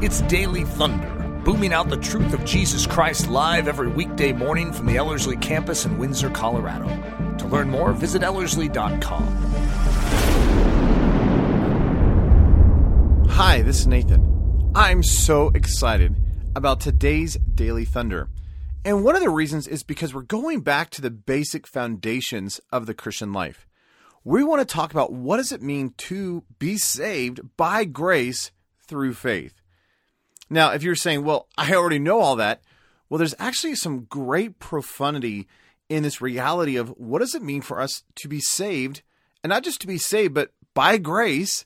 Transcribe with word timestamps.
It's 0.00 0.20
Daily 0.22 0.62
Thunder, 0.62 1.08
booming 1.44 1.72
out 1.72 1.88
the 1.88 1.96
truth 1.96 2.32
of 2.32 2.44
Jesus 2.44 2.86
Christ 2.86 3.28
live 3.28 3.66
every 3.66 3.88
weekday 3.88 4.30
morning 4.30 4.72
from 4.72 4.86
the 4.86 4.96
Ellerslie 4.96 5.36
campus 5.38 5.84
in 5.84 5.98
Windsor, 5.98 6.30
Colorado. 6.30 6.86
To 7.38 7.48
learn 7.48 7.68
more, 7.68 7.92
visit 7.92 8.22
Ellerslie.com. 8.22 9.26
Hi, 13.30 13.60
this 13.62 13.80
is 13.80 13.88
Nathan. 13.88 14.70
I'm 14.76 15.02
so 15.02 15.50
excited 15.52 16.14
about 16.54 16.78
today's 16.78 17.36
Daily 17.56 17.84
Thunder. 17.84 18.28
And 18.84 19.02
one 19.02 19.16
of 19.16 19.20
the 19.20 19.30
reasons 19.30 19.66
is 19.66 19.82
because 19.82 20.14
we're 20.14 20.22
going 20.22 20.60
back 20.60 20.90
to 20.90 21.02
the 21.02 21.10
basic 21.10 21.66
foundations 21.66 22.60
of 22.70 22.86
the 22.86 22.94
Christian 22.94 23.32
life. 23.32 23.66
We 24.22 24.44
want 24.44 24.60
to 24.60 24.64
talk 24.64 24.92
about 24.92 25.12
what 25.12 25.38
does 25.38 25.50
it 25.50 25.60
mean 25.60 25.94
to 25.96 26.44
be 26.60 26.76
saved 26.76 27.40
by 27.56 27.84
grace 27.84 28.52
through 28.86 29.14
faith. 29.14 29.57
Now, 30.50 30.72
if 30.72 30.82
you're 30.82 30.94
saying, 30.94 31.24
well, 31.24 31.48
I 31.56 31.74
already 31.74 31.98
know 31.98 32.20
all 32.20 32.36
that, 32.36 32.62
well, 33.08 33.18
there's 33.18 33.34
actually 33.38 33.74
some 33.74 34.04
great 34.04 34.58
profundity 34.58 35.46
in 35.88 36.02
this 36.02 36.20
reality 36.20 36.76
of 36.76 36.90
what 36.90 37.20
does 37.20 37.34
it 37.34 37.42
mean 37.42 37.62
for 37.62 37.80
us 37.80 38.02
to 38.16 38.28
be 38.28 38.40
saved, 38.40 39.02
and 39.42 39.50
not 39.50 39.64
just 39.64 39.80
to 39.80 39.86
be 39.86 39.98
saved, 39.98 40.34
but 40.34 40.52
by 40.74 40.98
grace, 40.98 41.64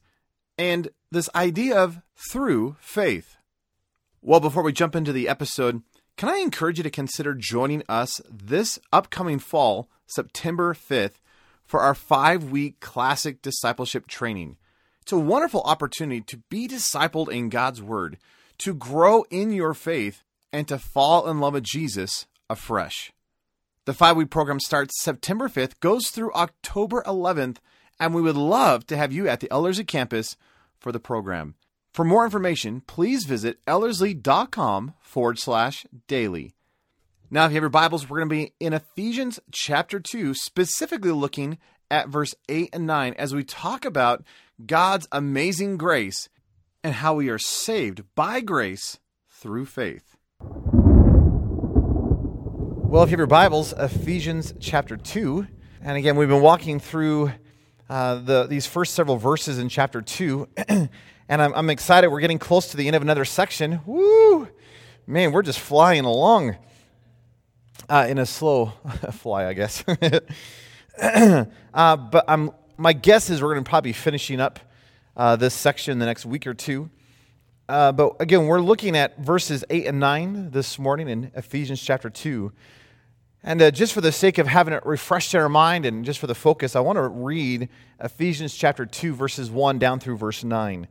and 0.56 0.88
this 1.10 1.28
idea 1.34 1.76
of 1.76 2.00
through 2.30 2.76
faith. 2.80 3.36
Well, 4.20 4.40
before 4.40 4.62
we 4.62 4.72
jump 4.72 4.94
into 4.94 5.12
the 5.12 5.28
episode, 5.28 5.82
can 6.16 6.28
I 6.28 6.38
encourage 6.38 6.78
you 6.78 6.84
to 6.84 6.90
consider 6.90 7.34
joining 7.34 7.82
us 7.88 8.20
this 8.30 8.78
upcoming 8.92 9.38
fall, 9.38 9.88
September 10.06 10.74
5th, 10.74 11.20
for 11.64 11.80
our 11.80 11.94
five 11.94 12.44
week 12.44 12.78
classic 12.80 13.42
discipleship 13.42 14.06
training? 14.06 14.56
It's 15.00 15.12
a 15.12 15.18
wonderful 15.18 15.62
opportunity 15.62 16.20
to 16.20 16.36
be 16.48 16.68
discipled 16.68 17.28
in 17.28 17.48
God's 17.48 17.82
Word 17.82 18.18
to 18.62 18.74
grow 18.74 19.24
in 19.30 19.52
your 19.52 19.74
faith 19.74 20.22
and 20.52 20.68
to 20.68 20.78
fall 20.78 21.28
in 21.28 21.40
love 21.40 21.54
with 21.54 21.64
Jesus 21.64 22.26
afresh. 22.48 23.12
The 23.84 23.94
five 23.94 24.16
week 24.16 24.30
program 24.30 24.60
starts 24.60 25.02
September 25.02 25.48
5th, 25.48 25.80
goes 25.80 26.08
through 26.08 26.32
October 26.34 27.02
11th, 27.06 27.56
and 27.98 28.14
we 28.14 28.22
would 28.22 28.36
love 28.36 28.86
to 28.86 28.96
have 28.96 29.12
you 29.12 29.28
at 29.28 29.40
the 29.40 29.50
Ellerslie 29.50 29.84
campus 29.84 30.36
for 30.78 30.92
the 30.92 31.00
program. 31.00 31.54
For 31.92 32.04
more 32.04 32.24
information, 32.24 32.82
please 32.86 33.24
visit 33.24 33.58
ellerslie.com 33.66 34.94
forward 35.00 35.38
slash 35.38 35.84
daily. 36.06 36.54
Now, 37.30 37.46
if 37.46 37.50
you 37.50 37.56
have 37.56 37.62
your 37.62 37.70
Bibles, 37.70 38.08
we're 38.08 38.18
going 38.18 38.28
to 38.28 38.34
be 38.34 38.52
in 38.60 38.72
Ephesians 38.72 39.40
chapter 39.50 39.98
2, 39.98 40.34
specifically 40.34 41.12
looking 41.12 41.58
at 41.90 42.08
verse 42.08 42.34
8 42.48 42.70
and 42.72 42.86
9 42.86 43.14
as 43.14 43.34
we 43.34 43.44
talk 43.44 43.84
about 43.84 44.22
God's 44.64 45.08
amazing 45.12 45.76
grace 45.76 46.28
and 46.84 46.94
how 46.94 47.14
we 47.14 47.28
are 47.28 47.38
saved 47.38 48.02
by 48.14 48.40
grace 48.40 48.98
through 49.28 49.66
faith. 49.66 50.16
Well, 52.92 53.02
if 53.02 53.08
you 53.08 53.12
have 53.12 53.20
your 53.20 53.26
Bibles, 53.26 53.72
Ephesians 53.72 54.52
chapter 54.60 54.96
2. 54.96 55.46
And 55.80 55.96
again, 55.96 56.16
we've 56.16 56.28
been 56.28 56.42
walking 56.42 56.80
through 56.80 57.32
uh, 57.88 58.16
the, 58.16 58.46
these 58.46 58.66
first 58.66 58.94
several 58.94 59.16
verses 59.16 59.58
in 59.58 59.68
chapter 59.68 60.02
2. 60.02 60.48
and 60.68 60.88
I'm, 61.28 61.54
I'm 61.54 61.70
excited. 61.70 62.08
We're 62.08 62.20
getting 62.20 62.38
close 62.38 62.68
to 62.72 62.76
the 62.76 62.86
end 62.86 62.96
of 62.96 63.02
another 63.02 63.24
section. 63.24 63.80
Woo! 63.86 64.48
Man, 65.06 65.32
we're 65.32 65.42
just 65.42 65.60
flying 65.60 66.04
along 66.04 66.56
uh, 67.88 68.06
in 68.08 68.18
a 68.18 68.26
slow 68.26 68.66
fly, 69.12 69.46
I 69.46 69.52
guess. 69.52 69.84
uh, 71.02 71.96
but 71.96 72.24
I'm, 72.28 72.50
my 72.76 72.92
guess 72.92 73.30
is 73.30 73.40
we're 73.40 73.54
going 73.54 73.64
to 73.64 73.68
probably 73.68 73.90
be 73.90 73.94
finishing 73.94 74.40
up 74.40 74.58
uh, 75.16 75.36
this 75.36 75.54
section 75.54 75.98
the 75.98 76.06
next 76.06 76.24
week 76.26 76.46
or 76.46 76.54
two. 76.54 76.90
Uh, 77.68 77.92
but 77.92 78.16
again, 78.20 78.46
we're 78.46 78.60
looking 78.60 78.96
at 78.96 79.18
verses 79.18 79.64
8 79.70 79.86
and 79.86 80.00
9 80.00 80.50
this 80.50 80.78
morning 80.78 81.08
in 81.08 81.30
Ephesians 81.34 81.80
chapter 81.80 82.10
2. 82.10 82.52
And 83.44 83.60
uh, 83.60 83.70
just 83.70 83.92
for 83.92 84.00
the 84.00 84.12
sake 84.12 84.38
of 84.38 84.46
having 84.46 84.74
it 84.74 84.84
refreshed 84.86 85.34
in 85.34 85.40
our 85.40 85.48
mind 85.48 85.86
and 85.86 86.04
just 86.04 86.18
for 86.18 86.26
the 86.26 86.34
focus, 86.34 86.76
I 86.76 86.80
want 86.80 86.96
to 86.96 87.08
read 87.08 87.68
Ephesians 88.00 88.54
chapter 88.54 88.86
2, 88.86 89.14
verses 89.14 89.50
1 89.50 89.78
down 89.78 90.00
through 90.00 90.16
verse 90.16 90.44
9. 90.44 90.86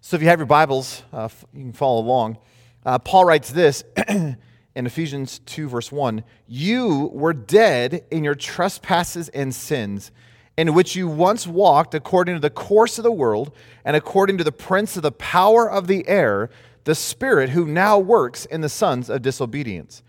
So 0.00 0.16
if 0.16 0.22
you 0.22 0.28
have 0.28 0.38
your 0.38 0.46
Bibles, 0.46 1.02
uh, 1.12 1.28
you 1.52 1.62
can 1.62 1.72
follow 1.72 2.00
along. 2.00 2.38
Uh, 2.84 2.98
Paul 2.98 3.24
writes 3.24 3.50
this 3.50 3.84
in 4.08 4.36
Ephesians 4.74 5.40
2, 5.46 5.68
verse 5.68 5.92
1 5.92 6.24
You 6.48 7.10
were 7.12 7.32
dead 7.32 8.04
in 8.10 8.24
your 8.24 8.34
trespasses 8.34 9.28
and 9.28 9.54
sins 9.54 10.10
in 10.56 10.74
which 10.74 10.94
you 10.94 11.08
once 11.08 11.46
walked 11.46 11.94
according 11.94 12.34
to 12.34 12.40
the 12.40 12.50
course 12.50 12.98
of 12.98 13.04
the 13.04 13.12
world 13.12 13.52
and 13.84 13.96
according 13.96 14.38
to 14.38 14.44
the 14.44 14.52
prince 14.52 14.96
of 14.96 15.02
the 15.02 15.12
power 15.12 15.70
of 15.70 15.86
the 15.86 16.06
air, 16.06 16.50
the 16.84 16.94
Spirit 16.94 17.50
who 17.50 17.66
now 17.66 17.98
works 17.98 18.44
in 18.44 18.60
the 18.60 18.68
sons 18.68 19.08
of 19.08 19.22
disobedience. 19.22 20.02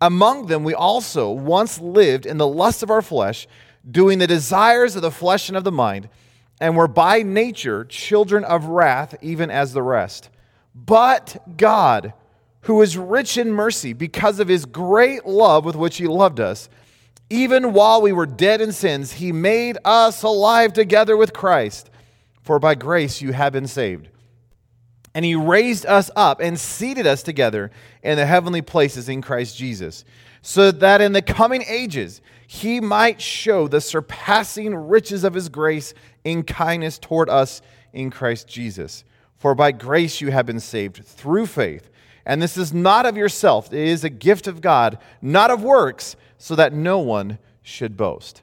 Among 0.00 0.46
them 0.46 0.62
we 0.62 0.74
also 0.74 1.30
once 1.30 1.80
lived 1.80 2.26
in 2.26 2.38
the 2.38 2.46
lust 2.46 2.82
of 2.82 2.90
our 2.90 3.02
flesh, 3.02 3.48
doing 3.90 4.18
the 4.18 4.26
desires 4.26 4.94
of 4.94 5.02
the 5.02 5.10
flesh 5.10 5.48
and 5.48 5.56
of 5.56 5.64
the 5.64 5.72
mind, 5.72 6.08
and 6.60 6.76
were 6.76 6.88
by 6.88 7.22
nature 7.22 7.84
children 7.84 8.44
of 8.44 8.66
wrath, 8.66 9.14
even 9.22 9.50
as 9.50 9.72
the 9.72 9.82
rest. 9.82 10.28
But 10.74 11.42
God, 11.56 12.12
who 12.62 12.82
is 12.82 12.96
rich 12.96 13.38
in 13.38 13.52
mercy, 13.52 13.92
because 13.92 14.38
of 14.38 14.48
his 14.48 14.66
great 14.66 15.24
love 15.24 15.64
with 15.64 15.76
which 15.76 15.96
he 15.96 16.06
loved 16.06 16.40
us, 16.40 16.68
even 17.30 17.72
while 17.72 18.00
we 18.00 18.12
were 18.12 18.26
dead 18.26 18.60
in 18.60 18.72
sins, 18.72 19.12
he 19.12 19.32
made 19.32 19.78
us 19.84 20.22
alive 20.22 20.72
together 20.72 21.16
with 21.16 21.32
Christ. 21.32 21.90
For 22.42 22.58
by 22.58 22.74
grace 22.74 23.20
you 23.20 23.32
have 23.32 23.52
been 23.52 23.66
saved. 23.66 24.08
And 25.14 25.24
he 25.24 25.34
raised 25.34 25.84
us 25.84 26.10
up 26.16 26.40
and 26.40 26.58
seated 26.58 27.06
us 27.06 27.22
together 27.22 27.70
in 28.02 28.16
the 28.16 28.26
heavenly 28.26 28.62
places 28.62 29.08
in 29.08 29.20
Christ 29.20 29.56
Jesus, 29.56 30.04
so 30.42 30.70
that 30.70 31.00
in 31.00 31.12
the 31.12 31.22
coming 31.22 31.62
ages 31.66 32.20
he 32.46 32.80
might 32.80 33.20
show 33.20 33.68
the 33.68 33.80
surpassing 33.80 34.74
riches 34.74 35.24
of 35.24 35.34
his 35.34 35.48
grace 35.48 35.92
in 36.24 36.42
kindness 36.42 36.98
toward 36.98 37.28
us 37.28 37.60
in 37.92 38.10
Christ 38.10 38.48
Jesus. 38.48 39.04
For 39.36 39.54
by 39.54 39.72
grace 39.72 40.20
you 40.20 40.30
have 40.30 40.46
been 40.46 40.60
saved 40.60 41.04
through 41.04 41.46
faith. 41.46 41.90
And 42.28 42.42
this 42.42 42.58
is 42.58 42.74
not 42.74 43.06
of 43.06 43.16
yourself, 43.16 43.72
it 43.72 43.88
is 43.88 44.04
a 44.04 44.10
gift 44.10 44.46
of 44.46 44.60
God, 44.60 44.98
not 45.20 45.50
of 45.50 45.64
works 45.64 46.14
so 46.36 46.54
that 46.54 46.74
no 46.74 46.98
one 46.98 47.38
should 47.62 47.96
boast. 47.96 48.42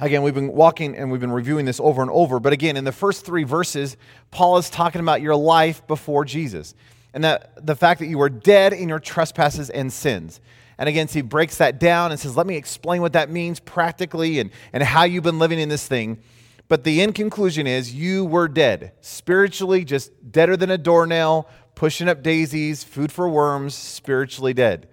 Again, 0.00 0.22
we've 0.22 0.34
been 0.34 0.52
walking 0.52 0.96
and 0.96 1.12
we've 1.12 1.20
been 1.20 1.30
reviewing 1.30 1.64
this 1.64 1.78
over 1.78 2.02
and 2.02 2.10
over, 2.10 2.40
but 2.40 2.52
again, 2.52 2.76
in 2.76 2.82
the 2.82 2.92
first 2.92 3.24
three 3.24 3.44
verses, 3.44 3.96
Paul 4.32 4.58
is 4.58 4.68
talking 4.68 5.00
about 5.00 5.22
your 5.22 5.36
life 5.36 5.86
before 5.86 6.24
Jesus 6.24 6.74
and 7.14 7.22
that 7.22 7.64
the 7.64 7.76
fact 7.76 8.00
that 8.00 8.06
you 8.06 8.18
were 8.18 8.28
dead 8.28 8.72
in 8.72 8.88
your 8.88 8.98
trespasses 8.98 9.70
and 9.70 9.92
sins. 9.92 10.40
And 10.76 10.88
again, 10.88 11.06
so 11.06 11.14
he 11.14 11.22
breaks 11.22 11.58
that 11.58 11.78
down 11.78 12.10
and 12.10 12.18
says, 12.18 12.36
Let 12.36 12.48
me 12.48 12.56
explain 12.56 13.00
what 13.00 13.12
that 13.12 13.30
means 13.30 13.60
practically 13.60 14.40
and, 14.40 14.50
and 14.72 14.82
how 14.82 15.04
you've 15.04 15.22
been 15.22 15.38
living 15.38 15.60
in 15.60 15.68
this 15.68 15.86
thing. 15.86 16.18
But 16.66 16.82
the 16.82 17.02
end 17.02 17.14
conclusion 17.14 17.66
is 17.66 17.94
you 17.94 18.24
were 18.24 18.48
dead, 18.48 18.92
spiritually, 19.00 19.84
just 19.84 20.10
deader 20.32 20.56
than 20.56 20.70
a 20.70 20.78
doornail, 20.78 21.46
pushing 21.74 22.08
up 22.08 22.22
daisies, 22.22 22.84
food 22.84 23.10
for 23.12 23.28
worms, 23.28 23.74
spiritually 23.74 24.54
dead. 24.54 24.88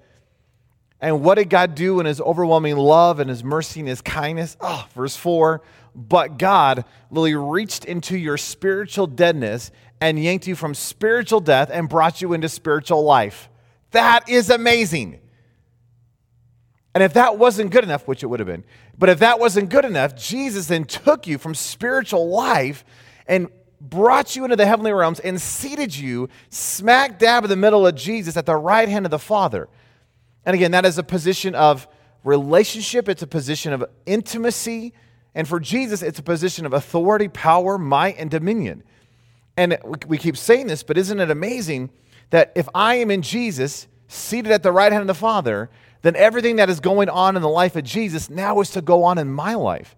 And 1.00 1.24
what 1.24 1.36
did 1.36 1.50
God 1.50 1.74
do 1.74 2.00
in 2.00 2.06
his 2.06 2.22
overwhelming 2.22 2.78
love 2.78 3.20
and 3.20 3.30
his 3.30 3.44
mercy 3.44 3.80
and 3.80 3.90
his 3.90 4.02
kindness? 4.02 4.56
Oh, 4.62 4.88
verse 4.94 5.16
4 5.16 5.62
But 5.96 6.38
God 6.38 6.86
literally 7.10 7.36
reached 7.36 7.86
into 7.86 8.18
your 8.18 8.38
spiritual 8.38 9.08
deadness 9.08 9.72
and 10.00 10.22
yanked 10.22 10.48
you 10.48 10.56
from 10.56 10.76
spiritual 10.76 11.40
death 11.40 11.70
and 11.72 11.90
brought 11.90 12.22
you 12.22 12.34
into 12.34 12.50
spiritual 12.50 13.04
life. 13.04 13.50
That 13.92 14.30
is 14.30 14.50
amazing. 14.50 15.20
And 16.94 17.04
if 17.04 17.14
that 17.14 17.38
wasn't 17.38 17.72
good 17.72 17.84
enough, 17.84 18.08
which 18.08 18.22
it 18.22 18.28
would 18.28 18.40
have 18.40 18.48
been, 18.48 18.64
but 18.98 19.10
if 19.10 19.20
that 19.20 19.40
wasn't 19.40 19.70
good 19.70 19.86
enough, 19.86 20.16
Jesus 20.16 20.68
then 20.68 20.84
took 20.86 21.26
you 21.26 21.38
from 21.38 21.56
spiritual 21.56 22.30
life 22.30 22.84
and 23.28 23.48
brought 23.82 24.36
you 24.36 24.44
into 24.44 24.56
the 24.56 24.66
heavenly 24.66 24.94
realms 24.94 25.20
and 25.20 25.42
seated 25.42 25.96
you 25.96 26.30
smack 26.50 27.18
dab 27.18 27.44
in 27.44 27.50
the 27.50 27.56
middle 27.56 27.86
of 27.88 27.96
Jesus 27.96 28.38
at 28.38 28.46
the 28.46 28.56
right 28.56 28.88
hand 28.88 29.06
of 29.06 29.12
the 29.12 29.20
Father. 29.20 29.68
And 30.46 30.54
again, 30.54 30.72
that 30.72 30.86
is 30.86 30.98
a 30.98 31.04
position 31.04 31.56
of 31.56 31.88
relationship, 32.24 33.10
it's 33.10 33.24
a 33.24 33.28
position 33.28 33.74
of 33.74 33.84
intimacy. 34.06 34.94
And 35.34 35.48
for 35.48 35.60
Jesus, 35.60 36.02
it's 36.02 36.20
a 36.20 36.24
position 36.24 36.66
of 36.66 36.74
authority, 36.74 37.28
power, 37.28 37.78
might, 37.78 38.18
and 38.18 38.30
dominion. 38.30 38.84
And 39.58 39.78
we 40.08 40.18
keep 40.18 40.38
saying 40.38 40.68
this, 40.68 40.84
but 40.84 40.98
isn't 40.98 41.20
it 41.20 41.32
amazing 41.32 41.90
that 42.30 42.52
if 42.56 42.68
I 42.76 42.96
am 42.96 43.10
in 43.12 43.22
Jesus, 43.22 43.88
seated 44.08 44.52
at 44.52 44.62
the 44.62 44.72
right 44.72 44.92
hand 44.92 45.02
of 45.02 45.08
the 45.08 45.14
Father, 45.14 45.70
then 46.02 46.16
everything 46.16 46.58
that 46.58 46.70
is 46.70 46.80
going 46.80 47.10
on 47.10 47.36
in 47.36 47.42
the 47.42 47.50
life 47.50 47.76
of 47.76 47.84
Jesus 47.84 48.30
now 48.30 48.60
is 48.60 48.72
to 48.72 48.82
go 48.82 49.04
on 49.04 49.18
in 49.18 49.32
my 49.32 49.54
life. 49.56 49.96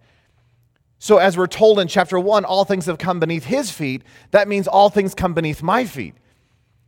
So, 1.03 1.17
as 1.17 1.35
we're 1.35 1.47
told 1.47 1.81
in 1.81 1.89
chapter 1.89 2.17
one, 2.17 2.45
all 2.45 2.63
things 2.63 2.85
have 2.85 2.97
come 2.97 3.19
beneath 3.19 3.43
his 3.43 3.69
feet, 3.69 4.03
that 4.31 4.47
means 4.47 4.69
all 4.69 4.89
things 4.89 5.13
come 5.13 5.33
beneath 5.33 5.61
my 5.61 5.83
feet. 5.83 6.15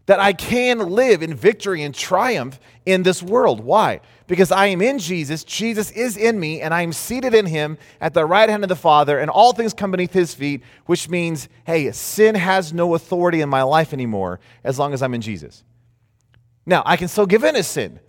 that 0.06 0.20
I 0.20 0.34
can 0.34 0.78
live 0.90 1.24
in 1.24 1.34
victory 1.34 1.82
and 1.82 1.94
triumph 1.94 2.60
in 2.86 3.04
this 3.04 3.24
world. 3.24 3.60
Why? 3.60 4.02
Because 4.28 4.52
I 4.52 4.68
am 4.68 4.82
in 4.82 5.00
Jesus, 5.00 5.44
Jesus 5.44 5.92
is 5.92 6.16
in 6.16 6.40
me, 6.40 6.62
and 6.62 6.74
I 6.74 6.82
am 6.82 6.94
seated 6.94 7.34
in 7.34 7.48
him 7.48 7.78
at 8.00 8.14
the 8.14 8.26
right 8.26 8.50
hand 8.50 8.64
of 8.64 8.70
the 8.70 8.76
Father, 8.76 9.18
and 9.18 9.30
all 9.30 9.54
things 9.54 9.74
come 9.74 9.92
beneath 9.92 10.14
his 10.14 10.34
feet, 10.34 10.62
which 10.86 11.10
means, 11.10 11.50
hey, 11.66 11.92
sin 11.92 12.36
has 12.36 12.72
no 12.72 12.94
authority 12.94 13.42
in 13.42 13.50
my 13.50 13.64
life 13.64 13.94
anymore 13.94 14.40
as 14.64 14.78
long 14.78 14.94
as 14.94 15.02
I'm 15.02 15.14
in 15.14 15.22
Jesus. 15.22 15.64
Now, 16.66 16.84
I 16.86 16.98
can 16.98 17.08
still 17.08 17.26
give 17.26 17.44
in 17.44 17.56
to 17.56 17.64
sin, 17.64 18.00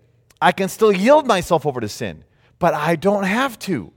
I 0.40 0.52
can 0.52 0.68
still 0.68 0.92
yield 0.92 1.26
myself 1.26 1.64
over 1.64 1.80
to 1.80 1.88
sin, 1.88 2.24
but 2.58 2.74
I 2.74 2.96
don't 2.96 3.24
have 3.24 3.58
to. 3.60 3.92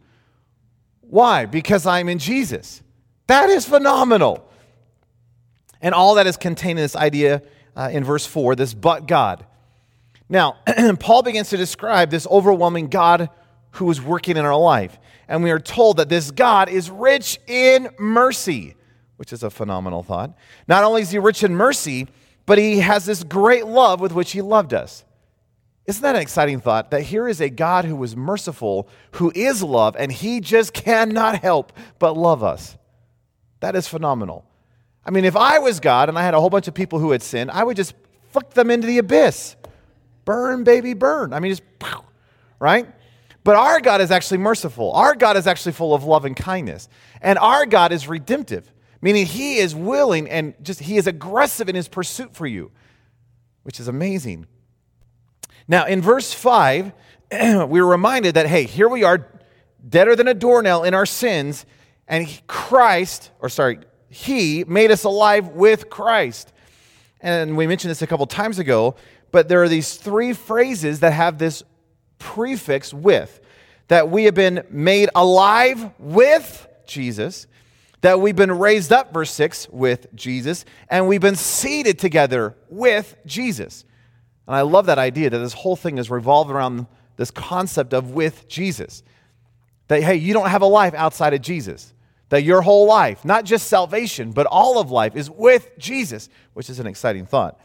Why? 1.10 1.46
Because 1.46 1.88
I'm 1.88 2.08
in 2.08 2.20
Jesus. 2.20 2.84
That 3.28 3.50
is 3.50 3.66
phenomenal. 3.66 4.48
And 5.82 5.96
all 5.96 6.16
that 6.16 6.28
is 6.28 6.38
contained 6.38 6.78
in 6.78 6.84
this 6.84 6.96
idea 6.96 7.42
uh, 7.76 7.90
in 7.92 8.04
verse 8.04 8.26
4, 8.26 8.56
this 8.56 8.74
but 8.74 9.08
God. 9.08 9.46
Now, 10.28 10.58
Paul 11.00 11.24
begins 11.24 11.50
to 11.50 11.58
describe 11.58 12.12
this 12.12 12.28
overwhelming 12.28 12.90
God 12.90 13.30
who 13.72 13.90
is 13.90 14.02
working 14.02 14.38
in 14.38 14.46
our 14.46 14.58
life. 14.58 15.00
And 15.28 15.44
we 15.44 15.52
are 15.52 15.60
told 15.60 15.98
that 15.98 16.10
this 16.10 16.32
God 16.32 16.70
is 16.70 16.92
rich 16.92 17.40
in 17.48 17.90
mercy, 17.98 18.76
which 19.18 19.34
is 19.34 19.42
a 19.42 19.50
phenomenal 19.50 20.04
thought. 20.04 20.38
Not 20.68 20.84
only 20.84 21.02
is 21.02 21.12
he 21.12 21.18
rich 21.18 21.44
in 21.44 21.56
mercy, 21.56 22.08
but 22.46 22.58
he 22.58 22.80
has 22.80 23.06
this 23.06 23.24
great 23.24 23.66
love 23.66 24.00
with 24.00 24.12
which 24.12 24.32
he 24.32 24.42
loved 24.42 24.74
us. 24.74 25.04
Isn't 25.90 26.04
that 26.04 26.16
an 26.16 26.22
exciting 26.22 26.60
thought? 26.60 26.92
That 26.92 27.02
here 27.02 27.28
is 27.28 27.42
a 27.42 27.50
God 27.50 27.84
who 27.84 28.04
is 28.04 28.16
merciful, 28.16 28.88
who 29.14 29.32
is 29.34 29.64
love, 29.64 29.96
and 29.98 30.12
he 30.12 30.40
just 30.40 30.72
cannot 30.72 31.40
help 31.42 31.74
but 31.98 32.16
love 32.16 32.44
us. 32.44 32.78
That 33.62 33.76
is 33.76 33.88
phenomenal. 33.88 34.46
I 35.04 35.10
mean, 35.10 35.26
if 35.26 35.36
I 35.36 35.58
was 35.58 35.80
God 35.80 36.08
and 36.08 36.20
I 36.20 36.22
had 36.22 36.36
a 36.36 36.40
whole 36.40 36.52
bunch 36.52 36.68
of 36.68 36.76
people 36.76 37.00
who 37.00 37.10
had 37.10 37.24
sinned, 37.24 37.50
I 37.50 37.64
would 37.64 37.76
just 37.76 37.96
flick 38.30 38.52
them 38.52 38.70
into 38.70 38.86
the 38.86 39.00
abyss. 39.00 39.56
Burn, 40.26 40.64
baby, 40.64 40.94
burn. 40.94 41.34
I 41.34 41.40
mean, 41.40 41.52
just, 41.52 41.64
right? 42.60 42.88
But 43.44 43.56
our 43.56 43.82
God 43.82 44.00
is 44.00 44.12
actually 44.12 44.38
merciful. 44.38 44.92
Our 44.92 45.16
God 45.16 45.38
is 45.38 45.48
actually 45.48 45.72
full 45.72 45.96
of 45.96 46.04
love 46.04 46.24
and 46.24 46.36
kindness. 46.36 46.88
And 47.20 47.40
our 47.40 47.66
God 47.66 47.92
is 47.92 48.08
redemptive, 48.08 48.72
meaning 49.02 49.26
He 49.26 49.58
is 49.58 49.74
willing 49.74 50.30
and 50.30 50.54
just 50.62 50.82
He 50.82 50.98
is 50.98 51.08
aggressive 51.08 51.68
in 51.68 51.74
His 51.74 51.88
pursuit 51.88 52.36
for 52.36 52.46
you, 52.46 52.70
which 53.64 53.80
is 53.80 53.88
amazing. 53.88 54.46
Now, 55.70 55.86
in 55.86 56.02
verse 56.02 56.34
5, 56.34 56.92
we 57.32 57.80
were 57.80 57.88
reminded 57.88 58.34
that, 58.34 58.48
hey, 58.48 58.64
here 58.64 58.90
we 58.90 59.04
are, 59.04 59.26
deader 59.88 60.16
than 60.16 60.28
a 60.28 60.34
doornail 60.34 60.84
in 60.84 60.96
our 60.96 61.06
sins, 61.06 61.66
and 62.08 62.28
Christ, 62.48 63.30
or 63.40 63.50
sorry, 63.50 63.80
he 64.10 64.64
made 64.64 64.90
us 64.90 65.04
alive 65.04 65.50
with 65.50 65.92
Christ. 65.92 66.52
And 67.22 67.56
we 67.56 67.68
mentioned 67.68 67.92
this 67.92 68.02
a 68.02 68.08
couple 68.08 68.26
times 68.26 68.58
ago, 68.58 68.96
but 69.32 69.48
there 69.48 69.62
are 69.62 69.70
these 69.70 69.96
three 69.96 70.34
phrases 70.34 71.02
that 71.02 71.14
have 71.14 71.38
this 71.38 71.62
prefix 72.18 72.92
with 72.92 73.40
that 73.90 74.10
we 74.10 74.24
have 74.24 74.34
been 74.34 74.64
made 74.72 75.10
alive 75.14 75.92
with 76.00 76.68
Jesus, 76.88 77.46
that 78.02 78.20
we've 78.20 78.36
been 78.36 78.52
raised 78.58 78.92
up, 78.92 79.14
verse 79.14 79.32
6, 79.32 79.70
with 79.70 80.08
Jesus, 80.16 80.66
and 80.90 81.08
we've 81.08 81.22
been 81.22 81.36
seated 81.36 82.00
together 82.00 82.56
with 82.70 83.16
Jesus. 83.28 83.86
And 84.50 84.56
I 84.56 84.62
love 84.62 84.88
that 84.88 84.98
idea 84.98 85.30
that 85.30 85.38
this 85.38 85.54
whole 85.54 85.76
thing 85.76 86.00
is 86.00 86.10
revolved 86.10 86.50
around 86.50 86.88
this 87.18 87.30
concept 87.30 87.94
of 87.94 88.14
with 88.14 88.48
Jesus. 88.48 89.04
That, 89.90 90.02
hey, 90.02 90.16
you 90.16 90.34
don't 90.34 90.50
have 90.50 90.64
a 90.64 90.66
life 90.66 90.96
outside 90.96 91.36
of 91.36 91.42
Jesus. 91.44 91.94
That 92.30 92.42
your 92.42 92.64
whole 92.64 92.88
life, 92.88 93.24
not 93.24 93.46
just 93.46 93.68
salvation, 93.68 94.32
but 94.32 94.48
all 94.48 94.80
of 94.80 94.90
life, 94.90 95.16
is 95.16 95.30
with 95.30 95.78
Jesus, 95.78 96.30
which 96.54 96.68
is 96.68 96.80
an 96.80 96.88
exciting 96.88 97.28
thought. 97.28 97.60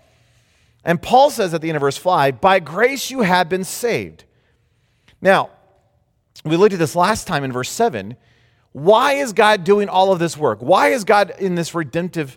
And 0.84 1.00
Paul 1.00 1.30
says 1.30 1.54
at 1.54 1.62
the 1.62 1.70
end 1.70 1.76
of 1.76 1.80
verse 1.80 1.96
5 1.96 2.42
By 2.42 2.60
grace 2.60 3.10
you 3.10 3.22
have 3.22 3.48
been 3.48 3.64
saved. 3.64 4.24
Now, 5.22 5.48
we 6.44 6.58
looked 6.58 6.74
at 6.74 6.78
this 6.78 6.94
last 6.94 7.26
time 7.26 7.44
in 7.44 7.52
verse 7.52 7.70
7. 7.70 8.14
Why 8.72 9.14
is 9.14 9.32
God 9.32 9.64
doing 9.64 9.88
all 9.88 10.12
of 10.12 10.18
this 10.18 10.36
work? 10.36 10.58
Why 10.60 10.88
is 10.88 11.04
God 11.04 11.32
in 11.38 11.54
this 11.54 11.74
redemptive 11.74 12.36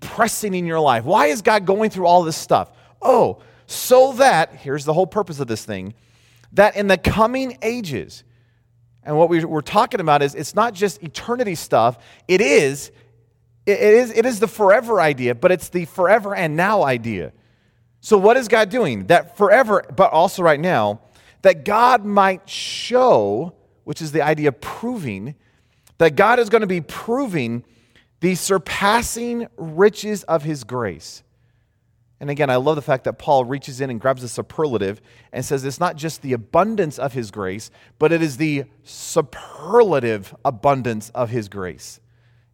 pressing 0.00 0.52
in 0.52 0.66
your 0.66 0.80
life? 0.80 1.04
Why 1.04 1.28
is 1.28 1.40
God 1.40 1.64
going 1.64 1.88
through 1.88 2.04
all 2.04 2.22
this 2.22 2.36
stuff? 2.36 2.70
Oh, 3.00 3.40
so 3.66 4.12
that, 4.14 4.54
here's 4.54 4.84
the 4.84 4.92
whole 4.92 5.06
purpose 5.06 5.40
of 5.40 5.48
this 5.48 5.64
thing, 5.64 5.94
that 6.52 6.76
in 6.76 6.86
the 6.86 6.96
coming 6.96 7.58
ages, 7.62 8.24
and 9.02 9.16
what 9.16 9.28
we, 9.28 9.44
are 9.44 9.62
talking 9.62 10.00
about 10.00 10.22
is 10.22 10.34
it's 10.34 10.54
not 10.54 10.74
just 10.74 11.02
eternity 11.02 11.54
stuff, 11.54 11.98
it 12.28 12.40
is, 12.40 12.90
it 13.66 13.80
is, 13.80 14.10
it 14.12 14.24
is 14.26 14.40
the 14.40 14.48
forever 14.48 15.00
idea, 15.00 15.34
but 15.34 15.52
it's 15.52 15.68
the 15.68 15.84
forever 15.84 16.34
and 16.34 16.56
now 16.56 16.84
idea. 16.84 17.32
So, 18.00 18.16
what 18.18 18.36
is 18.36 18.46
God 18.46 18.70
doing? 18.70 19.06
That 19.06 19.36
forever, 19.36 19.84
but 19.94 20.12
also 20.12 20.42
right 20.42 20.60
now, 20.60 21.00
that 21.42 21.64
God 21.64 22.04
might 22.04 22.48
show, 22.48 23.54
which 23.84 24.00
is 24.00 24.12
the 24.12 24.22
idea 24.22 24.48
of 24.48 24.60
proving, 24.60 25.34
that 25.98 26.14
God 26.14 26.38
is 26.38 26.48
going 26.48 26.60
to 26.60 26.66
be 26.66 26.80
proving 26.80 27.64
the 28.20 28.34
surpassing 28.34 29.48
riches 29.56 30.22
of 30.24 30.42
his 30.42 30.64
grace. 30.64 31.22
And 32.18 32.30
again, 32.30 32.48
I 32.48 32.56
love 32.56 32.76
the 32.76 32.82
fact 32.82 33.04
that 33.04 33.18
Paul 33.18 33.44
reaches 33.44 33.80
in 33.80 33.90
and 33.90 34.00
grabs 34.00 34.22
a 34.22 34.28
superlative 34.28 35.02
and 35.32 35.44
says 35.44 35.64
it's 35.64 35.80
not 35.80 35.96
just 35.96 36.22
the 36.22 36.32
abundance 36.32 36.98
of 36.98 37.12
his 37.12 37.30
grace, 37.30 37.70
but 37.98 38.10
it 38.10 38.22
is 38.22 38.38
the 38.38 38.64
superlative 38.84 40.34
abundance 40.44 41.10
of 41.10 41.28
his 41.28 41.48
grace. 41.48 42.00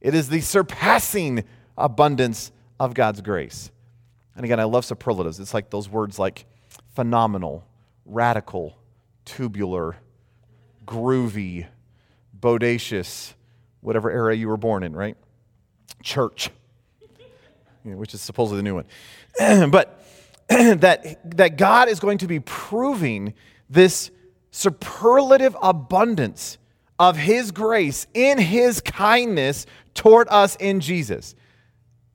It 0.01 0.15
is 0.17 0.29
the 0.29 0.41
surpassing 0.41 1.45
abundance 1.79 2.51
of 2.81 2.95
God's 2.95 3.21
grace. 3.21 3.71
And 4.35 4.45
again, 4.45 4.59
I 4.59 4.65
love 4.65 4.85
superlatives. 4.85 5.39
It's 5.39 5.55
like 5.55 5.71
those 5.71 5.89
words 5.89 6.19
like 6.19 6.47
phenomenal, 6.95 7.65
radical, 8.05 8.77
tubular, 9.25 9.97
groovy, 10.85 11.67
bodacious, 12.39 13.35
whatever 13.81 14.11
era 14.11 14.35
you 14.35 14.49
were 14.49 14.57
born 14.57 14.83
in, 14.83 14.95
right? 14.95 15.17
Church, 16.03 16.51
which 17.85 18.15
is 18.15 18.21
supposedly 18.21 18.59
the 18.59 18.63
new 18.65 18.75
one. 18.75 18.87
but 19.71 20.05
that, 20.49 21.37
that 21.37 21.57
God 21.57 21.89
is 21.89 22.01
going 22.01 22.19
to 22.19 22.27
be 22.27 22.41
proving 22.41 23.35
this 23.71 24.11
superlative 24.51 25.57
abundance 25.63 26.59
of 26.99 27.17
His 27.17 27.51
grace 27.51 28.07
in 28.15 28.39
His 28.39 28.81
kindness 28.81 29.67
toward 29.95 30.29
us 30.29 30.57
in 30.57 30.81
Jesus. 30.81 31.35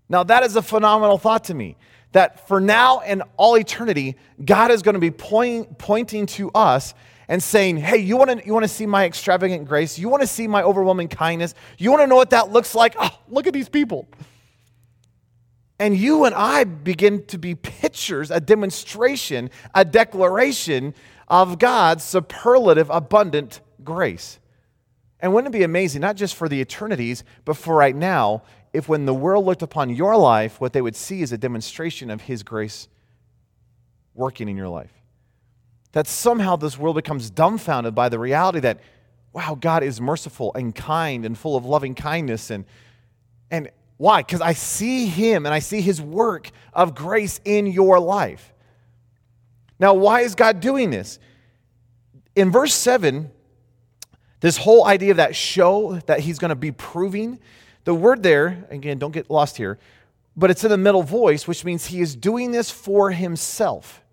Now, 0.10 0.24
that 0.24 0.44
is 0.44 0.56
a 0.56 0.62
phenomenal 0.62 1.18
thought 1.18 1.46
to 1.46 1.54
me. 1.54 1.78
That 2.14 2.48
for 2.48 2.62
now 2.62 3.02
and 3.02 3.22
all 3.36 3.58
eternity, 3.58 4.16
God 4.44 4.72
is 4.72 4.82
going 4.82 4.94
to 4.94 5.00
be 5.00 5.12
point, 5.12 5.78
pointing 5.78 6.26
to 6.28 6.50
us 6.52 6.94
and 7.28 7.44
saying, 7.44 7.78
Hey, 7.78 7.98
you 7.98 8.16
want 8.16 8.40
to 8.40 8.46
you 8.46 8.54
wanna 8.54 8.70
see 8.70 8.86
my 8.86 9.06
extravagant 9.06 9.68
grace? 9.68 10.00
You 10.00 10.08
want 10.08 10.22
to 10.22 10.28
see 10.28 10.48
my 10.48 10.64
overwhelming 10.64 11.10
kindness? 11.10 11.54
You 11.78 11.92
want 11.92 12.02
to 12.04 12.08
know 12.08 12.16
what 12.16 12.30
that 12.30 12.52
looks 12.52 12.74
like? 12.74 12.96
Oh, 12.98 13.10
look 13.28 13.46
at 13.48 13.54
these 13.54 13.70
people. 13.70 14.08
And 15.80 15.96
you 15.96 16.26
and 16.26 16.34
I 16.34 16.64
begin 16.64 17.26
to 17.28 17.38
be 17.38 17.54
pictures, 17.54 18.32
a 18.32 18.40
demonstration, 18.40 19.52
a 19.76 19.86
declaration 19.86 20.96
of 21.28 21.60
God's 21.60 22.04
superlative, 22.04 22.90
abundant 22.90 23.62
grace. 23.84 24.40
And 25.20 25.34
wouldn't 25.34 25.54
it 25.54 25.58
be 25.58 25.64
amazing, 25.64 26.02
not 26.02 26.16
just 26.16 26.36
for 26.36 26.50
the 26.50 26.62
eternities, 26.62 27.24
but 27.46 27.58
for 27.58 27.76
right 27.76 27.96
now, 27.96 28.44
if 28.74 28.90
when 28.90 29.06
the 29.06 29.14
world 29.14 29.46
looked 29.46 29.62
upon 29.62 29.90
your 29.90 30.16
life, 30.18 30.60
what 30.60 30.74
they 30.74 30.82
would 30.82 30.96
see 30.96 31.22
is 31.22 31.32
a 31.32 31.38
demonstration 31.38 32.10
of 32.10 32.22
His 32.22 32.44
grace 32.44 32.88
working 34.14 34.50
in 34.50 34.58
your 34.58 34.70
life? 34.70 34.92
That 35.94 36.08
somehow 36.08 36.56
this 36.56 36.78
world 36.78 36.96
becomes 36.96 37.30
dumbfounded 37.30 37.96
by 37.96 38.10
the 38.10 38.20
reality 38.20 38.60
that, 38.60 38.80
wow, 39.34 39.58
God 39.60 39.84
is 39.84 40.02
merciful 40.02 40.52
and 40.54 40.76
kind 40.76 41.26
and 41.26 41.38
full 41.38 41.56
of 41.56 41.66
loving 41.66 41.96
kindness 41.96 42.50
and 42.50 42.66
and 43.50 43.70
why? 43.98 44.22
Because 44.22 44.42
I 44.42 44.54
see 44.54 45.08
Him 45.08 45.46
and 45.46 45.54
I 45.54 45.60
see 45.60 45.82
His 45.82 46.02
work 46.02 46.52
of 46.74 46.96
grace 46.96 47.40
in 47.44 47.68
your 47.68 48.00
life. 48.00 48.54
Now, 49.80 49.94
why 49.94 50.22
is 50.22 50.36
God 50.36 50.60
doing 50.60 50.92
this? 50.92 51.20
In 52.36 52.52
verse 52.52 52.74
7, 52.74 53.32
this 54.40 54.58
whole 54.58 54.86
idea 54.86 55.12
of 55.12 55.18
that 55.18 55.36
show 55.36 56.00
that 56.06 56.20
He's 56.20 56.38
going 56.38 56.50
to 56.50 56.56
be 56.56 56.72
proving, 56.72 57.40
the 57.84 57.94
word 57.94 58.22
there, 58.22 58.68
again, 58.70 59.00
don't 59.00 59.12
get 59.12 59.30
lost 59.30 59.58
here, 59.58 59.80
but 60.36 60.52
it's 60.52 60.64
in 60.64 60.70
the 60.70 60.78
middle 60.78 61.04
voice, 61.04 61.48
which 61.48 61.66
means 61.66 61.88
He 61.88 62.02
is 62.02 62.16
doing 62.16 62.52
this 62.52 62.70
for 62.70 63.10
Himself. 63.10 64.04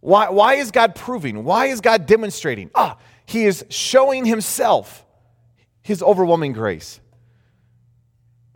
Why, 0.00 0.30
why 0.30 0.54
is 0.54 0.70
God 0.70 0.94
proving? 0.94 1.42
Why 1.42 1.66
is 1.66 1.80
God 1.80 2.06
demonstrating? 2.06 2.70
Ah, 2.76 2.96
He 3.26 3.44
is 3.44 3.64
showing 3.70 4.24
Himself 4.24 5.04
His 5.82 6.00
overwhelming 6.00 6.52
grace. 6.52 7.00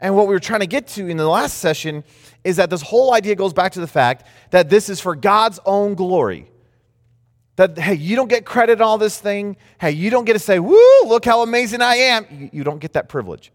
And 0.01 0.17
what 0.17 0.27
we 0.27 0.35
were 0.35 0.41
trying 0.41 0.61
to 0.61 0.67
get 0.67 0.87
to 0.89 1.07
in 1.09 1.17
the 1.17 1.29
last 1.29 1.59
session 1.59 2.05
is 2.43 2.57
that 2.57 2.71
this 2.71 2.83
whole 2.83 3.13
idea 3.13 3.35
goes 3.35 3.53
back 3.53 3.73
to 3.73 3.81
the 3.81 3.87
fact 3.87 4.27
that 4.51 4.71
this 4.71 4.89
is 4.89 5.01
for 5.01 5.15
God's 5.15 5.61
own 5.67 5.95
glory. 5.95 6.47
That, 7.57 7.79
hey, 7.79 7.95
you 7.95 8.17
don't 8.17 8.29
get 8.29 8.47
credit 8.47 8.81
on 8.81 8.87
all 8.87 8.99
this 8.99 9.19
thing. 9.19 9.57
Hey, 9.79 9.91
you 9.91 10.09
don't 10.09 10.25
get 10.25 10.33
to 10.33 10.39
say, 10.39 10.59
woo, 10.59 10.79
look 11.05 11.25
how 11.25 11.43
amazing 11.43 11.83
I 11.83 11.97
am. 11.97 12.51
You, 12.53 12.65
don't 12.65 12.79
get 12.79 12.95
that 12.95 13.11
privilege, 13.11 13.53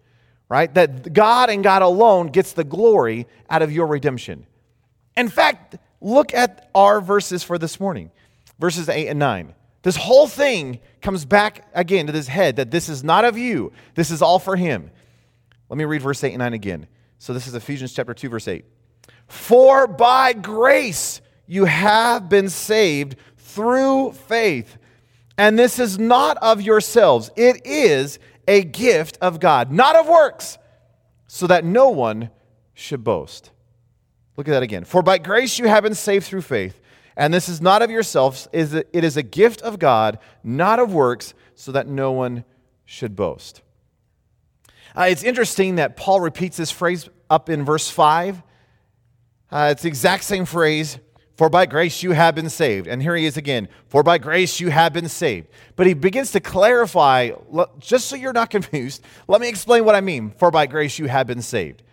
right? 0.48 0.72
That 0.76 1.14
God 1.14 1.50
and 1.50 1.64
God 1.64 1.82
alone 1.82 2.28
gets 2.28 2.54
the 2.54 2.64
glory 2.64 3.26
out 3.50 3.64
of 3.64 3.72
your 3.72 3.88
redemption. 3.88 4.46
In 5.18 5.30
fact, 5.30 5.78
look 6.02 6.34
at 6.34 6.70
our 6.76 7.02
verses 7.02 7.44
for 7.44 7.58
this 7.58 7.80
morning 7.80 8.12
verses 8.60 8.90
8 8.90 9.08
and 9.08 9.20
9. 9.20 9.54
This 9.84 9.96
whole 9.96 10.28
thing 10.28 10.80
comes 11.02 11.26
back 11.26 11.68
again 11.74 12.08
to 12.08 12.12
this 12.12 12.28
head 12.28 12.56
that 12.56 12.72
this 12.72 12.90
is 12.90 13.04
not 13.04 13.26
of 13.26 13.38
you, 13.38 13.72
this 13.94 14.10
is 14.12 14.22
all 14.22 14.40
for 14.40 14.56
him. 14.56 14.92
Let 15.70 15.78
me 15.78 15.86
read 15.86 16.02
verse 16.02 16.24
8 16.24 16.34
and 16.34 16.40
9 16.40 16.54
again. 16.54 16.88
So 17.18 17.34
this 17.34 17.48
is 17.48 17.56
Ephesians 17.56 17.94
chapter 17.94 18.14
2, 18.14 18.30
verse 18.30 18.48
8. 18.48 18.66
For 19.28 19.88
by 19.88 20.34
grace 20.34 21.22
you 21.48 21.66
have 21.66 22.30
been 22.30 22.50
saved 22.50 23.16
through 23.38 24.12
faith. 24.12 24.78
And 25.38 25.60
this 25.60 25.80
is 25.80 26.00
not 26.00 26.38
of 26.38 26.62
yourselves, 26.62 27.30
it 27.36 27.66
is 27.66 28.20
a 28.48 28.64
gift 28.64 29.18
of 29.22 29.40
God, 29.40 29.72
not 29.72 29.96
of 29.96 30.08
works, 30.08 30.58
so 31.28 31.48
that 31.48 31.66
no 31.66 31.90
one 31.90 32.30
should 32.74 33.04
boast. 33.04 33.52
Look 34.38 34.48
at 34.48 34.52
that 34.52 34.64
again. 34.64 34.86
For 34.86 35.02
by 35.02 35.18
grace 35.18 35.60
you 35.60 35.68
have 35.68 35.84
been 35.84 35.96
saved 35.96 36.26
through 36.26 36.42
faith, 36.42 36.80
and 37.18 37.34
this 37.34 37.50
is 37.50 37.62
not 37.62 37.82
of 37.82 37.90
yourselves, 37.90 38.48
it 38.54 38.86
is 38.94 39.18
a 39.18 39.24
gift 39.24 39.62
of 39.62 39.80
God, 39.80 40.20
not 40.44 40.80
of 40.80 40.94
works, 40.94 41.34
so 41.54 41.72
that 41.72 41.88
no 41.88 42.12
one 42.12 42.46
should 42.86 43.16
boast. 43.16 43.62
Uh, 44.96 45.08
it's 45.10 45.24
interesting 45.24 45.76
that 45.76 45.98
Paul 45.98 46.22
repeats 46.22 46.56
this 46.56 46.72
phrase 46.72 47.10
up 47.30 47.50
in 47.50 47.66
verse 47.66 47.90
5. 47.90 48.42
Uh, 49.52 49.70
it's 49.72 49.82
the 49.82 49.90
exact 49.90 50.24
same 50.24 50.46
phrase, 50.46 51.00
for 51.36 51.50
by 51.50 51.66
grace 51.66 52.02
you 52.02 52.12
have 52.12 52.34
been 52.34 52.50
saved. 52.50 52.88
And 52.88 53.02
here 53.02 53.16
he 53.16 53.26
is 53.26 53.36
again, 53.36 53.68
for 53.88 54.04
by 54.04 54.18
grace 54.18 54.60
you 54.62 54.70
have 54.70 54.94
been 54.94 55.10
saved. 55.10 55.50
But 55.76 55.88
he 55.88 55.94
begins 55.94 56.32
to 56.32 56.40
clarify, 56.40 57.32
just 57.80 58.08
so 58.08 58.16
you're 58.16 58.34
not 58.34 58.50
confused, 58.50 59.04
let 59.28 59.42
me 59.42 59.50
explain 59.50 59.84
what 59.84 59.96
I 59.96 60.02
mean, 60.02 60.32
for 60.32 60.50
by 60.50 60.66
grace 60.66 60.98
you 60.98 61.08
have 61.08 61.28
been 61.28 61.42
saved. 61.42 61.84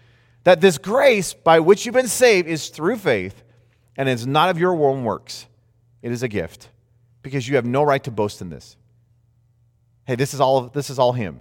That 0.45 0.61
this 0.61 0.79
grace 0.79 1.35
by 1.35 1.61
which 1.61 1.85
you've 1.85 1.95
been 1.95 2.09
saved 2.09 2.47
is 2.47 2.69
through 2.69 2.97
faith, 2.97 3.43
and 3.97 4.09
it's 4.09 4.27
not 4.27 4.49
of 4.49 4.59
your 4.59 4.75
own 4.75 5.03
works. 5.05 5.47
It 6.03 6.13
is 6.13 6.23
a 6.23 6.29
gift, 6.29 6.69
because 7.23 7.49
you 7.49 7.57
have 7.57 7.67
no 7.67 7.83
right 7.83 8.03
to 8.05 8.11
boast 8.13 8.41
in 8.41 8.49
this. 8.49 8.77
Hey, 10.05 10.15
this 10.15 10.35
is 10.35 10.41
all, 10.41 10.63
this 10.69 10.89
is 10.89 10.99
all 10.99 11.13
him. 11.13 11.41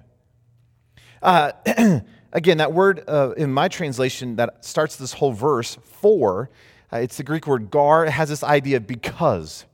Uh, 1.22 1.52
again, 2.34 2.58
that 2.58 2.74
word 2.74 3.04
uh, 3.08 3.32
in 3.38 3.52
my 3.52 3.68
translation 3.68 4.36
that 4.38 4.64
starts 4.66 4.96
this 4.96 5.14
whole 5.14 5.34
verse, 5.34 5.78
for, 5.84 6.50
uh, 6.92 6.98
it's 6.98 7.18
the 7.18 7.24
Greek 7.24 7.48
word 7.48 7.70
gar. 7.70 8.06
It 8.06 8.12
has 8.12 8.30
this 8.30 8.44
idea 8.44 8.78
of 8.78 8.88
because. 8.88 9.66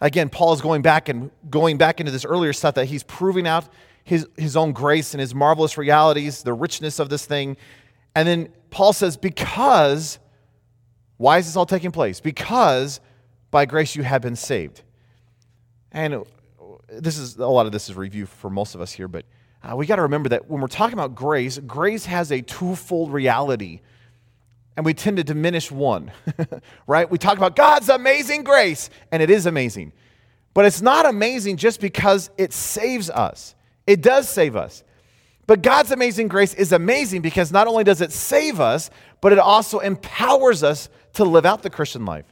Again, 0.00 0.28
Paul 0.28 0.52
is 0.52 0.60
going 0.60 0.82
back 0.82 1.08
and 1.08 1.30
going 1.48 1.78
back 1.78 2.00
into 2.00 2.10
this 2.10 2.24
earlier 2.24 2.52
stuff 2.52 2.74
that 2.74 2.86
he's 2.86 3.02
proving 3.02 3.46
out 3.46 3.68
his, 4.04 4.26
his 4.36 4.56
own 4.56 4.72
grace 4.72 5.14
and 5.14 5.20
his 5.20 5.34
marvelous 5.34 5.78
realities, 5.78 6.42
the 6.42 6.52
richness 6.52 6.98
of 6.98 7.08
this 7.08 7.24
thing. 7.24 7.56
And 8.14 8.26
then 8.26 8.48
Paul 8.70 8.92
says, 8.92 9.16
because, 9.16 10.18
why 11.18 11.38
is 11.38 11.46
this 11.46 11.56
all 11.56 11.66
taking 11.66 11.92
place? 11.92 12.20
Because 12.20 13.00
by 13.50 13.64
grace 13.64 13.94
you 13.94 14.02
have 14.02 14.22
been 14.22 14.36
saved. 14.36 14.82
And 15.92 16.24
this 16.88 17.18
is 17.18 17.36
a 17.36 17.46
lot 17.46 17.66
of 17.66 17.72
this 17.72 17.88
is 17.88 17.96
review 17.96 18.26
for 18.26 18.50
most 18.50 18.74
of 18.74 18.80
us 18.80 18.92
here, 18.92 19.08
but 19.08 19.24
uh, 19.62 19.76
we 19.76 19.86
got 19.86 19.96
to 19.96 20.02
remember 20.02 20.30
that 20.30 20.50
when 20.50 20.60
we're 20.60 20.66
talking 20.66 20.94
about 20.94 21.14
grace, 21.14 21.58
grace 21.58 22.04
has 22.06 22.32
a 22.32 22.42
twofold 22.42 23.12
reality, 23.12 23.80
and 24.76 24.84
we 24.84 24.92
tend 24.92 25.18
to 25.18 25.24
diminish 25.24 25.70
one, 25.70 26.10
right? 26.86 27.08
We 27.08 27.18
talk 27.18 27.36
about 27.36 27.54
God's 27.54 27.88
amazing 27.88 28.42
grace, 28.42 28.90
and 29.12 29.22
it 29.22 29.30
is 29.30 29.46
amazing. 29.46 29.92
But 30.54 30.64
it's 30.64 30.82
not 30.82 31.06
amazing 31.06 31.58
just 31.58 31.80
because 31.80 32.30
it 32.36 32.52
saves 32.52 33.08
us. 33.08 33.54
It 33.86 34.02
does 34.02 34.28
save 34.28 34.56
us. 34.56 34.82
But 35.46 35.62
God's 35.62 35.90
amazing 35.92 36.28
grace 36.28 36.54
is 36.54 36.72
amazing 36.72 37.22
because 37.22 37.52
not 37.52 37.66
only 37.66 37.84
does 37.84 38.00
it 38.00 38.12
save 38.12 38.60
us, 38.60 38.90
but 39.20 39.32
it 39.32 39.38
also 39.38 39.78
empowers 39.78 40.62
us 40.62 40.88
to 41.14 41.24
live 41.24 41.46
out 41.46 41.62
the 41.62 41.70
Christian 41.70 42.04
life. 42.04 42.24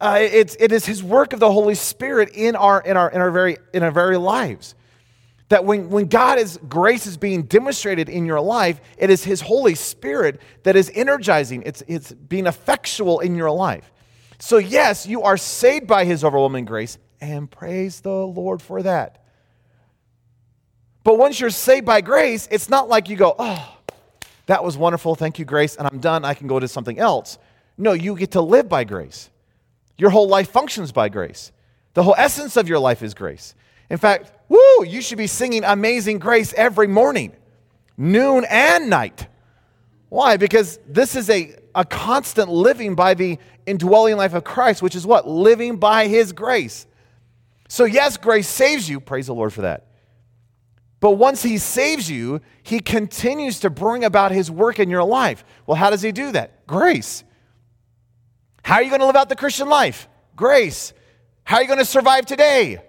Uh, 0.00 0.18
it's, 0.20 0.56
it 0.60 0.72
is 0.72 0.86
His 0.86 1.02
work 1.02 1.32
of 1.32 1.40
the 1.40 1.50
Holy 1.50 1.74
Spirit 1.74 2.30
in 2.30 2.56
our, 2.56 2.80
in 2.80 2.96
our, 2.96 3.10
in 3.10 3.20
our, 3.20 3.30
very, 3.30 3.58
in 3.74 3.82
our 3.82 3.90
very 3.90 4.16
lives 4.16 4.74
that 5.50 5.64
when, 5.64 5.90
when 5.90 6.06
God 6.06 6.38
is 6.38 6.58
grace 6.68 7.06
is 7.06 7.16
being 7.16 7.42
demonstrated 7.42 8.08
in 8.08 8.24
your 8.24 8.40
life, 8.40 8.80
it 8.96 9.10
is 9.10 9.24
His 9.24 9.40
Holy 9.40 9.74
Spirit 9.74 10.40
that 10.62 10.76
is 10.76 10.90
energizing, 10.94 11.62
it's, 11.66 11.82
it's 11.86 12.12
being 12.12 12.46
effectual 12.46 13.20
in 13.20 13.34
your 13.34 13.50
life. 13.50 13.92
So, 14.38 14.58
yes, 14.58 15.06
you 15.06 15.22
are 15.22 15.36
saved 15.36 15.86
by 15.86 16.04
His 16.04 16.24
overwhelming 16.24 16.64
grace, 16.64 16.98
and 17.20 17.50
praise 17.50 18.00
the 18.00 18.12
Lord 18.12 18.62
for 18.62 18.82
that. 18.82 19.24
But 21.02 21.18
once 21.18 21.40
you're 21.40 21.50
saved 21.50 21.84
by 21.84 22.00
grace, 22.00 22.48
it's 22.50 22.70
not 22.70 22.88
like 22.88 23.08
you 23.08 23.16
go, 23.16 23.34
oh, 23.36 23.76
that 24.46 24.62
was 24.62 24.76
wonderful, 24.76 25.16
thank 25.16 25.40
you, 25.40 25.44
grace, 25.44 25.74
and 25.74 25.88
I'm 25.90 25.98
done, 25.98 26.24
I 26.24 26.34
can 26.34 26.46
go 26.46 26.60
to 26.60 26.68
something 26.68 26.98
else. 26.98 27.38
No, 27.76 27.92
you 27.92 28.14
get 28.14 28.32
to 28.32 28.40
live 28.40 28.68
by 28.68 28.84
grace. 28.84 29.30
Your 29.98 30.10
whole 30.10 30.28
life 30.28 30.50
functions 30.50 30.92
by 30.92 31.08
grace. 31.08 31.50
The 31.94 32.04
whole 32.04 32.14
essence 32.16 32.56
of 32.56 32.68
your 32.68 32.78
life 32.78 33.02
is 33.02 33.14
grace. 33.14 33.54
In 33.90 33.98
fact, 33.98 34.32
woo, 34.48 34.84
you 34.86 35.02
should 35.02 35.18
be 35.18 35.26
singing 35.26 35.64
Amazing 35.64 36.20
Grace 36.20 36.54
every 36.54 36.86
morning, 36.86 37.32
noon 37.98 38.46
and 38.48 38.88
night. 38.88 39.26
Why? 40.08 40.36
Because 40.36 40.78
this 40.88 41.16
is 41.16 41.28
a, 41.28 41.56
a 41.74 41.84
constant 41.84 42.48
living 42.48 42.94
by 42.94 43.14
the 43.14 43.38
indwelling 43.66 44.16
life 44.16 44.32
of 44.32 44.44
Christ, 44.44 44.80
which 44.80 44.94
is 44.94 45.06
what? 45.06 45.28
Living 45.28 45.76
by 45.76 46.06
His 46.06 46.32
grace. 46.32 46.86
So, 47.68 47.84
yes, 47.84 48.16
grace 48.16 48.48
saves 48.48 48.88
you. 48.88 49.00
Praise 49.00 49.26
the 49.26 49.34
Lord 49.34 49.52
for 49.52 49.62
that. 49.62 49.86
But 51.00 51.12
once 51.12 51.42
He 51.42 51.58
saves 51.58 52.10
you, 52.10 52.40
He 52.62 52.80
continues 52.80 53.60
to 53.60 53.70
bring 53.70 54.04
about 54.04 54.32
His 54.32 54.50
work 54.50 54.78
in 54.78 54.90
your 54.90 55.04
life. 55.04 55.44
Well, 55.66 55.76
how 55.76 55.90
does 55.90 56.02
He 56.02 56.12
do 56.12 56.32
that? 56.32 56.66
Grace. 56.66 57.24
How 58.62 58.76
are 58.76 58.82
you 58.82 58.90
going 58.90 59.00
to 59.00 59.06
live 59.06 59.16
out 59.16 59.28
the 59.28 59.36
Christian 59.36 59.68
life? 59.68 60.08
Grace. 60.36 60.92
How 61.44 61.56
are 61.56 61.62
you 61.62 61.68
going 61.68 61.78
to 61.78 61.84
survive 61.84 62.26
today? 62.26 62.82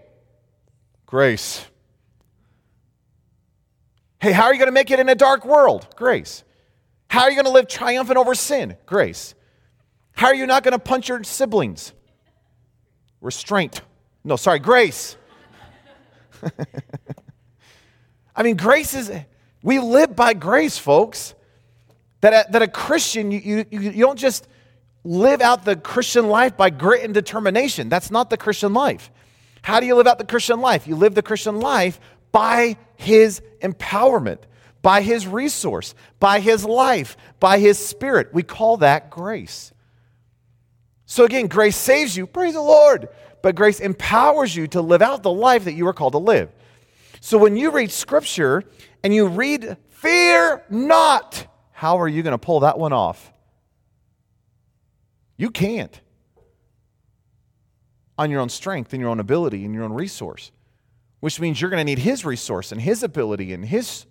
Grace. 1.12 1.66
Hey, 4.22 4.32
how 4.32 4.46
are 4.46 4.54
you 4.54 4.60
going 4.60 4.70
to 4.70 4.74
make 4.74 4.92
it 4.92 5.00
in 5.02 5.10
a 5.10 5.16
dark 5.16 5.44
world? 5.44 5.86
Grace. 5.98 6.46
How 7.10 7.24
are 7.24 7.30
you 7.30 7.36
going 7.36 7.48
to 7.48 7.52
live 7.52 7.68
triumphant 7.68 8.18
over 8.18 8.34
sin? 8.34 8.78
Grace. 8.86 9.36
How 10.14 10.28
are 10.28 10.36
you 10.36 10.48
not 10.48 10.64
going 10.64 10.72
to 10.72 10.80
punch 10.80 11.10
your 11.10 11.22
siblings? 11.26 11.92
Restraint. 13.20 13.82
No, 14.24 14.38
sorry, 14.38 14.60
grace. 14.60 15.18
I 18.34 18.44
mean, 18.44 18.56
grace 18.56 18.94
is, 18.94 19.12
we 19.62 19.80
live 19.80 20.16
by 20.16 20.34
grace, 20.34 20.78
folks. 20.78 21.36
That 22.22 22.48
a, 22.48 22.52
that 22.54 22.62
a 22.62 22.70
Christian, 22.70 23.32
you, 23.32 23.66
you, 23.70 23.80
you 23.82 24.06
don't 24.06 24.18
just 24.18 24.48
live 25.04 25.42
out 25.42 25.66
the 25.66 25.76
Christian 25.76 26.30
life 26.30 26.56
by 26.56 26.70
grit 26.70 27.04
and 27.04 27.14
determination. 27.14 27.90
That's 27.90 28.12
not 28.12 28.30
the 28.30 28.38
Christian 28.38 28.74
life. 28.74 29.12
How 29.62 29.80
do 29.80 29.86
you 29.86 29.96
live 29.96 30.08
out 30.08 30.18
the 30.18 30.26
Christian 30.26 30.60
life? 30.60 30.88
You 30.88 30.96
live 30.96 31.16
the 31.16 31.22
Christian 31.22 31.60
life 31.60 32.00
by 32.32 32.78
His 32.96 33.42
empowerment, 33.62 34.40
by 34.82 35.02
His 35.02 35.28
resource, 35.28 35.94
by 36.20 36.40
His 36.40 36.66
life, 36.66 37.16
by 37.40 37.60
His 37.60 37.78
Spirit. 37.78 38.34
We 38.34 38.44
call 38.44 38.78
that 38.78 39.10
grace. 39.10 39.72
So 41.06 41.26
again, 41.26 41.48
grace 41.48 41.76
saves 41.76 42.16
you, 42.16 42.26
praise 42.26 42.54
the 42.54 42.62
Lord, 42.62 43.10
but 43.42 43.56
grace 43.56 43.80
empowers 43.80 44.56
you 44.56 44.68
to 44.68 44.82
live 44.82 45.02
out 45.02 45.24
the 45.24 45.32
life 45.32 45.66
that 45.66 45.74
you 45.74 45.88
are 45.88 45.94
called 45.94 46.14
to 46.14 46.20
live. 46.20 46.50
So 47.20 47.38
when 47.38 47.58
you 47.58 47.70
read 47.70 47.92
Scripture 47.92 48.64
and 49.04 49.14
you 49.14 49.28
read, 49.28 49.78
fear 49.90 50.64
not, 50.70 51.46
how 51.72 52.00
are 52.00 52.08
you 52.08 52.24
going 52.24 52.32
to 52.32 52.38
pull 52.40 52.62
that 52.62 52.80
one 52.80 52.94
off? 52.94 53.32
You 55.38 55.52
can't 55.52 56.00
on 58.22 58.30
your 58.30 58.40
own 58.40 58.50
strength 58.50 58.94
and 58.94 59.02
your 59.02 59.10
own 59.10 59.20
ability 59.20 59.66
and 59.66 59.74
your 59.74 59.84
own 59.84 59.94
resource, 59.94 60.52
which 61.22 61.40
means 61.40 61.60
you're 61.60 61.72
going 61.72 61.80
to 61.80 61.84
need 61.84 61.98
His 61.98 62.24
resource 62.24 62.72
and 62.72 62.80
His 62.80 63.02
ability 63.02 63.52
and 63.52 63.66
His. 63.66 64.06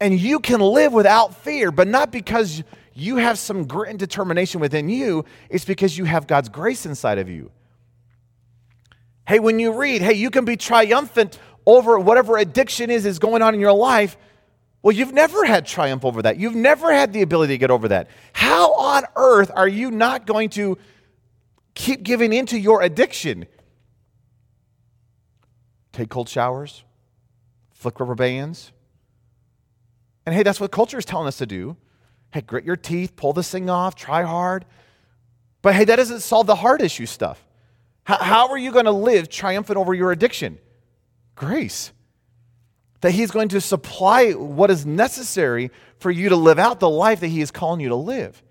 And 0.00 0.18
you 0.18 0.40
can 0.40 0.60
live 0.60 0.94
without 0.94 1.34
fear, 1.34 1.70
but 1.70 1.86
not 1.86 2.10
because 2.10 2.62
you 2.94 3.16
have 3.16 3.38
some 3.38 3.66
grit 3.66 3.90
and 3.90 3.98
determination 3.98 4.60
within 4.60 4.88
you, 4.88 5.26
it's 5.50 5.66
because 5.66 5.98
you 5.98 6.06
have 6.06 6.26
God's 6.26 6.48
grace 6.48 6.86
inside 6.86 7.18
of 7.18 7.28
you. 7.28 7.50
Hey, 9.26 9.40
when 9.40 9.58
you 9.58 9.78
read, 9.78 10.00
hey, 10.00 10.14
you 10.14 10.30
can 10.30 10.46
be 10.46 10.56
triumphant 10.56 11.38
over 11.66 11.98
whatever 11.98 12.38
addiction 12.38 12.90
is 12.90 13.04
is 13.04 13.18
going 13.18 13.42
on 13.42 13.52
in 13.52 13.60
your 13.60 13.74
life. 13.74 14.16
Well, 14.80 14.96
you've 14.96 15.12
never 15.12 15.44
had 15.44 15.66
triumph 15.66 16.02
over 16.02 16.22
that. 16.22 16.38
You've 16.38 16.54
never 16.54 16.90
had 16.90 17.12
the 17.12 17.20
ability 17.20 17.52
to 17.52 17.58
get 17.58 17.70
over 17.70 17.88
that. 17.88 18.08
How 18.32 18.72
on 18.72 19.04
earth 19.16 19.50
are 19.54 19.68
you 19.68 19.90
not 19.90 20.24
going 20.24 20.48
to 20.50 20.78
keep 21.78 22.02
giving 22.02 22.32
into 22.32 22.58
your 22.58 22.82
addiction. 22.82 23.46
Take 25.92 26.10
cold 26.10 26.28
showers, 26.28 26.84
flick 27.72 27.98
rubber 27.98 28.14
bands. 28.14 28.72
And 30.26 30.34
hey, 30.34 30.42
that's 30.42 30.60
what 30.60 30.70
culture 30.72 30.98
is 30.98 31.06
telling 31.06 31.26
us 31.28 31.38
to 31.38 31.46
do. 31.46 31.76
Hey, 32.32 32.42
grit 32.42 32.64
your 32.64 32.76
teeth, 32.76 33.16
pull 33.16 33.32
this 33.32 33.50
thing 33.50 33.70
off, 33.70 33.94
try 33.94 34.22
hard. 34.22 34.66
But 35.62 35.74
hey, 35.74 35.84
that 35.84 35.96
doesn't 35.96 36.20
solve 36.20 36.46
the 36.46 36.56
heart 36.56 36.82
issue 36.82 37.06
stuff. 37.06 37.46
How, 38.04 38.18
how 38.18 38.48
are 38.48 38.58
you 38.58 38.72
going 38.72 38.84
to 38.84 38.90
live 38.90 39.28
triumphant 39.28 39.78
over 39.78 39.94
your 39.94 40.12
addiction? 40.12 40.58
Grace. 41.36 41.92
that 43.00 43.12
He's 43.12 43.30
going 43.30 43.48
to 43.50 43.60
supply 43.60 44.32
what 44.32 44.70
is 44.70 44.84
necessary 44.84 45.70
for 46.00 46.10
you 46.10 46.28
to 46.30 46.36
live 46.36 46.58
out 46.58 46.80
the 46.80 46.90
life 46.90 47.20
that 47.20 47.28
He 47.28 47.40
is 47.40 47.52
calling 47.52 47.80
you 47.80 47.90
to 47.90 47.96
live. 47.96 48.42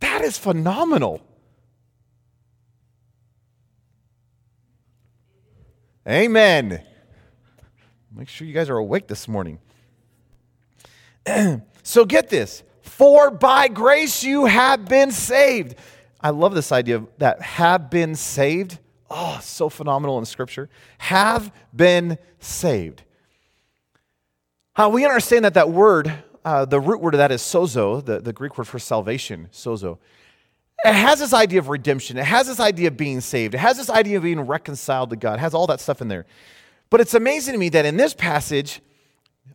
That 0.00 0.22
is 0.22 0.38
phenomenal. 0.38 1.25
Amen. 6.08 6.82
Make 8.14 8.28
sure 8.28 8.46
you 8.46 8.54
guys 8.54 8.70
are 8.70 8.76
awake 8.76 9.08
this 9.08 9.26
morning. 9.26 9.58
so 11.82 12.04
get 12.04 12.28
this 12.28 12.62
for 12.80 13.32
by 13.32 13.66
grace 13.66 14.22
you 14.22 14.44
have 14.44 14.84
been 14.84 15.10
saved. 15.10 15.74
I 16.20 16.30
love 16.30 16.54
this 16.54 16.70
idea 16.70 16.96
of 16.96 17.08
that 17.18 17.42
have 17.42 17.90
been 17.90 18.14
saved. 18.14 18.78
Oh, 19.10 19.40
so 19.42 19.68
phenomenal 19.68 20.18
in 20.18 20.24
Scripture. 20.24 20.70
Have 20.98 21.52
been 21.74 22.18
saved. 22.38 23.02
How 24.74 24.88
we 24.90 25.04
understand 25.04 25.44
that 25.44 25.54
that 25.54 25.70
word, 25.70 26.12
uh, 26.44 26.66
the 26.66 26.78
root 26.78 27.00
word 27.00 27.14
of 27.14 27.18
that 27.18 27.32
is 27.32 27.42
sozo, 27.42 28.04
the, 28.04 28.20
the 28.20 28.32
Greek 28.32 28.56
word 28.56 28.68
for 28.68 28.78
salvation, 28.78 29.48
sozo. 29.52 29.98
It 30.84 30.92
has 30.92 31.18
this 31.18 31.32
idea 31.32 31.58
of 31.58 31.68
redemption. 31.68 32.16
It 32.16 32.24
has 32.24 32.46
this 32.46 32.60
idea 32.60 32.88
of 32.88 32.96
being 32.96 33.20
saved. 33.20 33.54
It 33.54 33.58
has 33.58 33.76
this 33.76 33.90
idea 33.90 34.18
of 34.18 34.22
being 34.22 34.40
reconciled 34.40 35.10
to 35.10 35.16
God. 35.16 35.34
It 35.34 35.40
has 35.40 35.54
all 35.54 35.66
that 35.68 35.80
stuff 35.80 36.00
in 36.00 36.08
there. 36.08 36.26
But 36.90 37.00
it's 37.00 37.14
amazing 37.14 37.52
to 37.52 37.58
me 37.58 37.68
that 37.70 37.84
in 37.84 37.96
this 37.96 38.14
passage, 38.14 38.80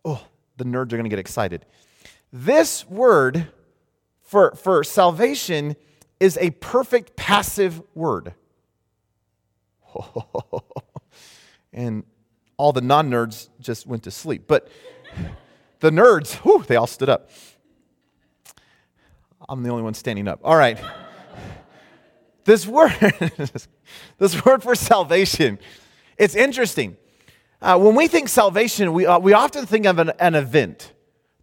oh, 0.03 0.25
the 0.57 0.65
nerds 0.65 0.93
are 0.93 0.97
going 0.97 1.03
to 1.03 1.09
get 1.09 1.19
excited. 1.19 1.65
This 2.33 2.87
word 2.89 3.47
for, 4.23 4.55
for 4.55 4.83
salvation 4.83 5.75
is 6.19 6.37
a 6.39 6.51
perfect 6.51 7.15
passive 7.15 7.81
word. 7.95 8.33
and 11.73 12.03
all 12.57 12.73
the 12.73 12.81
non 12.81 13.09
nerds 13.09 13.49
just 13.59 13.87
went 13.87 14.03
to 14.03 14.11
sleep. 14.11 14.43
But 14.47 14.69
the 15.79 15.89
nerds, 15.89 16.35
whew, 16.43 16.63
they 16.67 16.75
all 16.75 16.87
stood 16.87 17.09
up. 17.09 17.29
I'm 19.49 19.63
the 19.63 19.69
only 19.69 19.83
one 19.83 19.93
standing 19.93 20.27
up. 20.27 20.39
All 20.43 20.55
right. 20.55 20.79
This 22.43 22.65
word, 22.65 22.95
this 24.17 24.45
word 24.45 24.63
for 24.63 24.75
salvation, 24.75 25.59
it's 26.17 26.35
interesting. 26.35 26.97
Uh, 27.61 27.77
when 27.77 27.95
we 27.95 28.07
think 28.07 28.29
salvation, 28.29 28.93
we, 28.93 29.05
uh, 29.05 29.19
we 29.19 29.33
often 29.33 29.65
think 29.65 29.85
of 29.85 29.99
an, 29.99 30.11
an 30.19 30.35
event. 30.35 30.93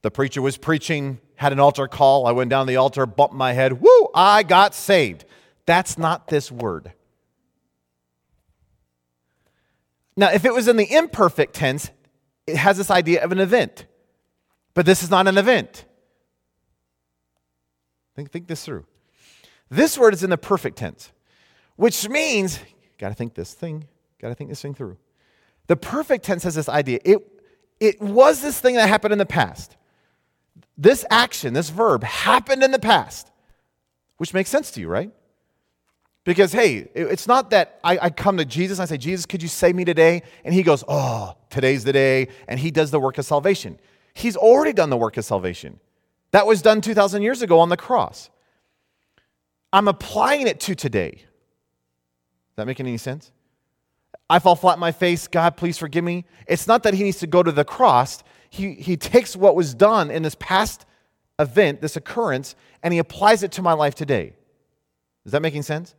The 0.02 0.10
preacher 0.10 0.42
was 0.42 0.56
preaching, 0.56 1.20
had 1.36 1.52
an 1.52 1.60
altar 1.60 1.86
call. 1.86 2.26
I 2.26 2.32
went 2.32 2.50
down 2.50 2.66
the 2.66 2.76
altar, 2.76 3.06
bumped 3.06 3.34
my 3.34 3.52
head. 3.52 3.80
Woo, 3.80 4.08
I 4.14 4.42
got 4.42 4.74
saved. 4.74 5.24
That's 5.66 5.98
not 5.98 6.28
this 6.28 6.50
word. 6.50 6.92
Now, 10.16 10.32
if 10.32 10.44
it 10.44 10.52
was 10.52 10.66
in 10.66 10.76
the 10.76 10.92
imperfect 10.92 11.54
tense, 11.54 11.90
it 12.46 12.56
has 12.56 12.76
this 12.76 12.90
idea 12.90 13.22
of 13.22 13.30
an 13.30 13.38
event. 13.38 13.86
But 14.74 14.86
this 14.86 15.02
is 15.02 15.10
not 15.10 15.28
an 15.28 15.38
event. 15.38 15.84
Think, 18.16 18.32
think 18.32 18.48
this 18.48 18.64
through. 18.64 18.84
This 19.70 19.98
word 19.98 20.14
is 20.14 20.22
in 20.22 20.30
the 20.30 20.38
perfect 20.38 20.78
tense, 20.78 21.12
which 21.76 22.08
means, 22.08 22.58
got 22.98 23.08
to 23.08 23.14
think 23.14 23.34
this 23.34 23.52
thing, 23.52 23.86
got 24.20 24.28
to 24.28 24.34
think 24.34 24.50
this 24.50 24.62
thing 24.62 24.74
through. 24.74 24.96
The 25.66 25.76
perfect 25.76 26.24
tense 26.24 26.44
has 26.44 26.54
this 26.54 26.68
idea. 26.68 26.98
It, 27.04 27.18
it 27.78 28.00
was 28.00 28.40
this 28.40 28.58
thing 28.60 28.74
that 28.76 28.88
happened 28.88 29.12
in 29.12 29.18
the 29.18 29.26
past. 29.26 29.76
This 30.76 31.04
action, 31.10 31.52
this 31.52 31.70
verb, 31.70 32.02
happened 32.02 32.62
in 32.62 32.70
the 32.70 32.78
past, 32.78 33.30
which 34.16 34.32
makes 34.32 34.50
sense 34.50 34.70
to 34.72 34.80
you, 34.80 34.88
right? 34.88 35.10
Because, 36.24 36.52
hey, 36.52 36.88
it's 36.94 37.26
not 37.26 37.50
that 37.50 37.80
I, 37.82 37.98
I, 37.98 38.10
come 38.10 38.36
to 38.36 38.44
Jesus 38.44 38.78
and 38.78 38.82
I 38.82 38.86
say, 38.86 38.98
Jesus, 38.98 39.24
could 39.24 39.42
you 39.42 39.48
save 39.48 39.74
me 39.74 39.84
today? 39.84 40.22
And 40.44 40.52
he 40.52 40.62
goes, 40.62 40.84
Oh, 40.86 41.34
today's 41.48 41.84
the 41.84 41.92
day. 41.92 42.28
And 42.46 42.60
he 42.60 42.70
does 42.70 42.90
the 42.90 43.00
work 43.00 43.16
of 43.16 43.24
salvation. 43.24 43.78
He's 44.12 44.36
already 44.36 44.74
done 44.74 44.90
the 44.90 44.96
work 44.96 45.16
of 45.16 45.24
salvation. 45.24 45.80
That 46.32 46.46
was 46.46 46.60
done 46.60 46.82
2,000 46.82 47.22
years 47.22 47.40
ago 47.40 47.60
on 47.60 47.70
the 47.70 47.78
cross. 47.78 48.28
I'm 49.72 49.88
applying 49.88 50.46
it 50.46 50.60
to 50.60 50.74
today. 50.74 51.10
Does 51.10 52.56
that 52.56 52.66
make 52.66 52.80
any 52.80 52.96
sense? 52.96 53.30
I 54.30 54.38
fall 54.38 54.56
flat 54.56 54.74
on 54.74 54.80
my 54.80 54.92
face. 54.92 55.26
God, 55.26 55.56
please 55.56 55.78
forgive 55.78 56.04
me. 56.04 56.24
It's 56.46 56.66
not 56.66 56.82
that 56.82 56.94
he 56.94 57.02
needs 57.02 57.18
to 57.18 57.26
go 57.26 57.42
to 57.42 57.52
the 57.52 57.64
cross. 57.64 58.22
He, 58.50 58.74
he 58.74 58.96
takes 58.96 59.36
what 59.36 59.54
was 59.54 59.74
done 59.74 60.10
in 60.10 60.22
this 60.22 60.36
past 60.38 60.84
event, 61.38 61.80
this 61.80 61.96
occurrence, 61.96 62.54
and 62.82 62.92
he 62.92 62.98
applies 62.98 63.42
it 63.42 63.52
to 63.52 63.62
my 63.62 63.72
life 63.72 63.94
today. 63.94 64.32
Is 65.24 65.32
that 65.32 65.42
making 65.42 65.62
sense? 65.62 65.94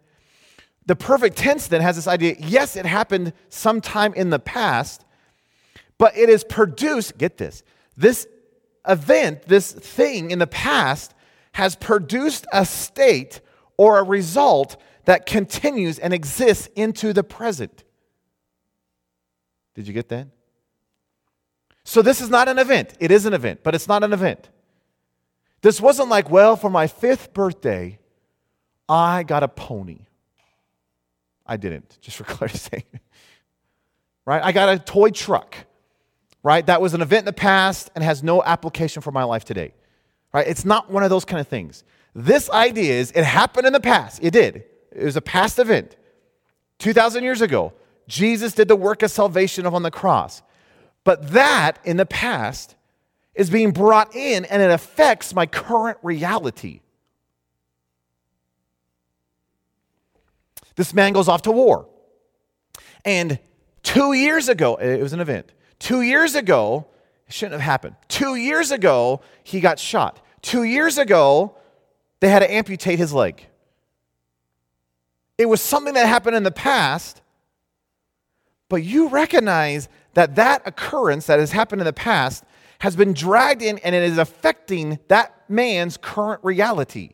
The 0.86 0.96
perfect 0.96 1.38
tense 1.38 1.67
then 1.67 1.82
has 1.82 1.96
this 1.96 2.08
idea 2.08 2.36
yes, 2.39 2.76
it 2.76 2.86
happened 2.86 3.34
sometime 3.50 4.13
in 4.15 4.32
the 4.32 4.39
past, 4.39 5.06
but 5.98 6.17
it 6.17 6.30
is 6.30 6.44
produced, 6.44 7.17
get 7.17 7.38
this, 7.38 7.63
this 7.96 8.28
event, 8.88 9.44
this 9.44 9.72
thing 9.72 10.32
in 10.32 10.39
the 10.39 10.48
past 10.48 11.13
has 11.54 11.76
produced 11.76 12.48
a 12.52 12.65
state 12.65 13.41
or 13.80 13.98
a 13.98 14.04
result 14.04 14.76
that 15.06 15.26
continues 15.26 16.00
and 16.00 16.13
exists 16.13 16.68
into 16.76 17.13
the 17.13 17.24
present. 17.24 17.86
Did 19.74 19.88
you 19.88 19.94
get 19.94 20.10
that? 20.10 20.28
So 21.86 22.02
this 22.02 22.20
is 22.20 22.30
not 22.30 22.50
an 22.50 22.60
event. 22.60 22.94
It 23.00 23.10
is 23.10 23.26
an 23.26 23.34
event, 23.34 23.62
but 23.63 23.74
it's 23.74 23.88
not 23.88 24.04
an 24.04 24.12
event. 24.12 24.50
This 25.62 25.80
wasn't 25.80 26.10
like, 26.10 26.30
well, 26.30 26.58
for 26.58 26.70
my 26.70 26.88
fifth 26.88 27.34
birthday, 27.34 28.00
I 28.89 29.24
got 29.24 29.44
a 29.44 29.48
pony. 29.48 30.00
I 31.46 31.56
didn't, 31.56 32.00
just 32.02 32.18
for 32.18 32.24
clarity's 32.26 32.63
sake. 32.63 32.86
right? 34.26 34.44
I 34.44 34.52
got 34.52 34.68
a 34.68 34.78
toy 34.78 35.12
truck. 35.12 35.56
Right? 36.44 36.65
That 36.65 36.82
was 36.82 36.94
an 36.94 37.02
event 37.02 37.20
in 37.20 37.26
the 37.28 37.34
past 37.34 37.92
and 37.96 38.04
has 38.04 38.24
no 38.24 38.44
application 38.44 39.02
for 39.02 39.13
my 39.13 39.24
life 39.24 39.46
today. 39.46 39.74
Right? 40.34 40.48
It's 40.48 40.65
not 40.65 40.92
one 40.92 41.04
of 41.04 41.10
those 41.10 41.24
kind 41.24 41.39
of 41.39 41.48
things. 41.48 41.86
This 42.13 42.50
idea 42.50 42.93
is 42.93 43.12
it 43.12 43.24
happened 43.24 43.67
in 43.67 43.74
the 43.74 43.80
past. 43.80 44.19
It 44.22 44.32
did. 44.32 44.63
It 44.91 45.04
was 45.04 45.15
a 45.15 45.22
past 45.22 45.60
event. 45.60 45.95
2,000 46.80 47.24
years 47.24 47.41
ago, 47.41 47.74
Jesus 48.08 48.54
did 48.54 48.67
the 48.67 48.76
work 48.76 49.04
of 49.04 49.12
salvation 49.12 49.65
on 49.65 49.84
the 49.84 49.91
cross. 49.91 50.41
But 51.04 51.32
that 51.32 51.80
in 51.84 51.98
the 51.98 52.06
past 52.06 52.76
is 53.36 53.50
being 53.50 53.72
brought 53.72 54.15
in 54.15 54.45
and 54.45 54.62
it 54.62 54.72
affects 54.72 55.34
my 55.34 55.45
current 55.45 55.98
reality. 56.02 56.82
This 60.76 60.93
man 60.93 61.13
goes 61.13 61.28
off 61.28 61.43
to 61.43 61.52
war. 61.52 61.88
And 63.06 63.39
two 63.84 64.13
years 64.13 64.50
ago, 64.50 64.76
it 64.76 65.02
was 65.02 65.13
an 65.13 65.19
event. 65.19 65.52
Two 65.78 66.02
years 66.02 66.36
ago, 66.36 66.88
it 67.28 67.34
shouldn't 67.34 67.54
have 67.54 67.62
happened. 67.62 67.95
Two 68.08 68.36
years 68.36 68.72
ago, 68.72 69.22
he 69.43 69.60
got 69.60 69.78
shot. 69.78 70.26
Two 70.41 70.63
years 70.63 70.98
ago, 70.98 71.56
they 72.20 72.30
had 72.30 72.40
to 72.40 72.52
amputate 72.52 73.00
his 73.00 73.14
leg. 73.14 73.46
It 75.38 75.48
was 75.48 75.62
something 75.62 75.94
that 75.94 76.06
happened 76.08 76.36
in 76.36 76.44
the 76.44 76.52
past, 76.52 77.22
but 78.68 78.84
you 78.84 79.08
recognize 79.08 79.88
that 80.14 80.36
that 80.36 80.62
occurrence 80.66 81.28
that 81.28 81.40
has 81.40 81.52
happened 81.52 81.82
in 81.82 81.86
the 81.86 81.94
past 81.94 82.44
has 82.80 82.96
been 82.96 83.14
dragged 83.14 83.62
in 83.62 83.78
and 83.80 83.96
it 83.96 84.04
is 84.04 84.18
affecting 84.18 85.00
that 85.08 85.50
man's 85.50 85.98
current 85.98 86.44
reality. 86.44 87.12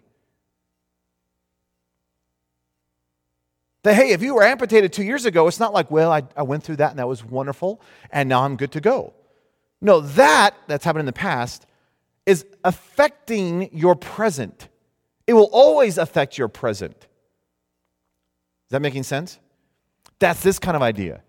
That, 3.84 3.96
hey, 3.96 4.12
if 4.12 4.24
you 4.24 4.34
were 4.34 4.44
amputated 4.44 4.92
two 4.92 5.04
years 5.04 5.26
ago, 5.26 5.48
it's 5.48 5.60
not 5.60 5.74
like, 5.74 5.92
well, 5.92 6.12
I, 6.12 6.24
I 6.36 6.42
went 6.42 6.64
through 6.64 6.78
that 6.78 6.90
and 6.90 7.00
that 7.00 7.08
was 7.08 7.24
wonderful 7.24 7.82
and 8.10 8.28
now 8.28 8.44
I'm 8.44 8.58
good 8.58 8.72
to 8.72 8.82
go. 8.82 9.14
No, 9.82 10.02
that 10.02 10.56
that's 10.68 10.84
happened 10.84 11.02
in 11.02 11.06
the 11.06 11.14
past 11.14 11.68
is 12.26 12.46
affecting 12.64 13.70
your 13.72 13.96
present. 13.96 14.68
It 15.28 15.34
will 15.34 15.50
always 15.52 15.98
affect 15.98 16.38
your 16.38 16.48
present. 16.48 16.96
Is 16.96 18.72
that 18.72 18.82
making 18.82 19.04
sense? 19.04 19.40
That's 20.20 20.42
this 20.42 20.60
kind 20.60 20.76
of 20.76 20.82
idea 20.82 21.22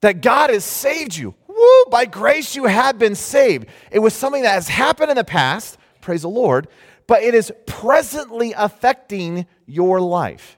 that 0.00 0.22
God 0.22 0.50
has 0.50 0.64
saved 0.64 1.16
you. 1.16 1.34
Woo, 1.48 1.84
by 1.90 2.04
grace 2.04 2.54
you 2.54 2.66
have 2.66 2.98
been 2.98 3.14
saved. 3.14 3.66
It 3.90 3.98
was 3.98 4.14
something 4.14 4.42
that 4.42 4.52
has 4.52 4.68
happened 4.68 5.10
in 5.10 5.16
the 5.16 5.24
past, 5.24 5.76
praise 6.00 6.22
the 6.22 6.28
Lord, 6.28 6.68
but 7.08 7.22
it 7.22 7.34
is 7.34 7.50
presently 7.66 8.52
affecting 8.52 9.46
your 9.66 10.00
life. 10.00 10.56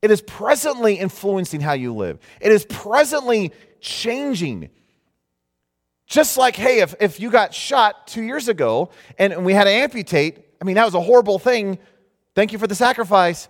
It 0.00 0.10
is 0.10 0.22
presently 0.22 0.94
influencing 0.94 1.60
how 1.60 1.72
you 1.72 1.94
live. 1.94 2.18
It 2.40 2.52
is 2.52 2.64
presently 2.64 3.52
changing. 3.80 4.70
Just 6.06 6.38
like, 6.38 6.56
hey, 6.56 6.80
if, 6.80 6.94
if 7.00 7.18
you 7.18 7.30
got 7.30 7.52
shot 7.52 8.06
two 8.06 8.22
years 8.22 8.48
ago 8.48 8.90
and, 9.18 9.32
and 9.32 9.44
we 9.44 9.52
had 9.52 9.64
to 9.64 9.70
amputate, 9.70 10.45
I 10.60 10.64
mean, 10.64 10.76
that 10.76 10.84
was 10.84 10.94
a 10.94 11.00
horrible 11.00 11.38
thing. 11.38 11.78
Thank 12.34 12.52
you 12.52 12.58
for 12.58 12.66
the 12.66 12.74
sacrifice. 12.74 13.48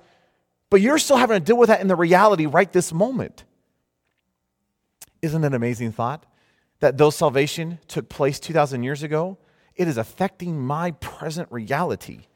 But 0.71 0.81
you're 0.81 0.99
still 0.99 1.17
having 1.17 1.39
to 1.39 1.45
deal 1.45 1.57
with 1.57 1.69
that 1.69 1.81
in 1.81 1.89
the 1.89 1.97
reality 1.97 2.47
right 2.47 2.73
this 2.73 2.93
moment. 2.93 3.45
Isn't 5.23 5.45
it 5.45 5.47
an 5.49 5.55
amazing 5.55 5.93
thought 5.93 6.27
that 6.81 6.99
though 6.99 7.11
salvation 7.11 7.79
took 7.89 8.09
place 8.09 8.39
2,000 8.41 8.83
years 8.83 9.03
ago, 9.03 9.39
it 9.77 9.89
is 9.89 9.97
affecting 9.97 10.61
my 10.61 10.91
present 10.93 11.51
reality? 11.51 12.27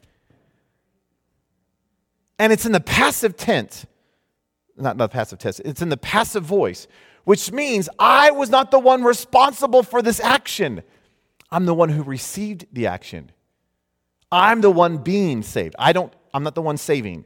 And 2.39 2.53
it's 2.53 2.65
in 2.65 2.73
the 2.73 2.81
passive 2.81 3.37
tense, 3.37 3.85
not 4.77 4.97
the 4.97 5.09
passive 5.09 5.39
tense, 5.39 5.61
it's 5.61 5.83
in 5.83 5.89
the 5.89 5.97
passive 5.97 6.45
voice, 6.45 6.87
which 7.25 7.53
means 7.53 7.89
I 7.99 8.31
was 8.31 8.49
not 8.49 8.71
the 8.71 8.79
one 8.79 9.05
responsible 9.05 9.83
for 9.83 10.01
this 10.01 10.21
action. 10.21 10.83
I'm 11.51 11.67
the 11.67 11.75
one 11.75 11.91
who 11.91 12.03
received 12.03 12.67
the 12.73 12.87
action. 12.87 13.33
I'm 14.33 14.61
the 14.61 14.71
one 14.71 14.99
being 14.99 15.43
saved. 15.43 15.75
I 15.79 15.93
don't, 15.93 16.13
I'm 16.33 16.43
not 16.43 16.55
the 16.55 16.63
one 16.63 16.77
saving. 16.77 17.25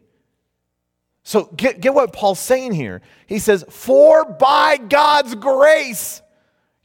So 1.23 1.47
get, 1.57 1.81
get 1.81 1.95
what 1.95 2.13
Paul's 2.13 2.39
saying 2.39 2.73
here. 2.73 3.01
He 3.27 3.39
says, 3.39 3.65
For 3.71 4.25
by 4.25 4.77
God's 4.77 5.35
grace 5.35 6.23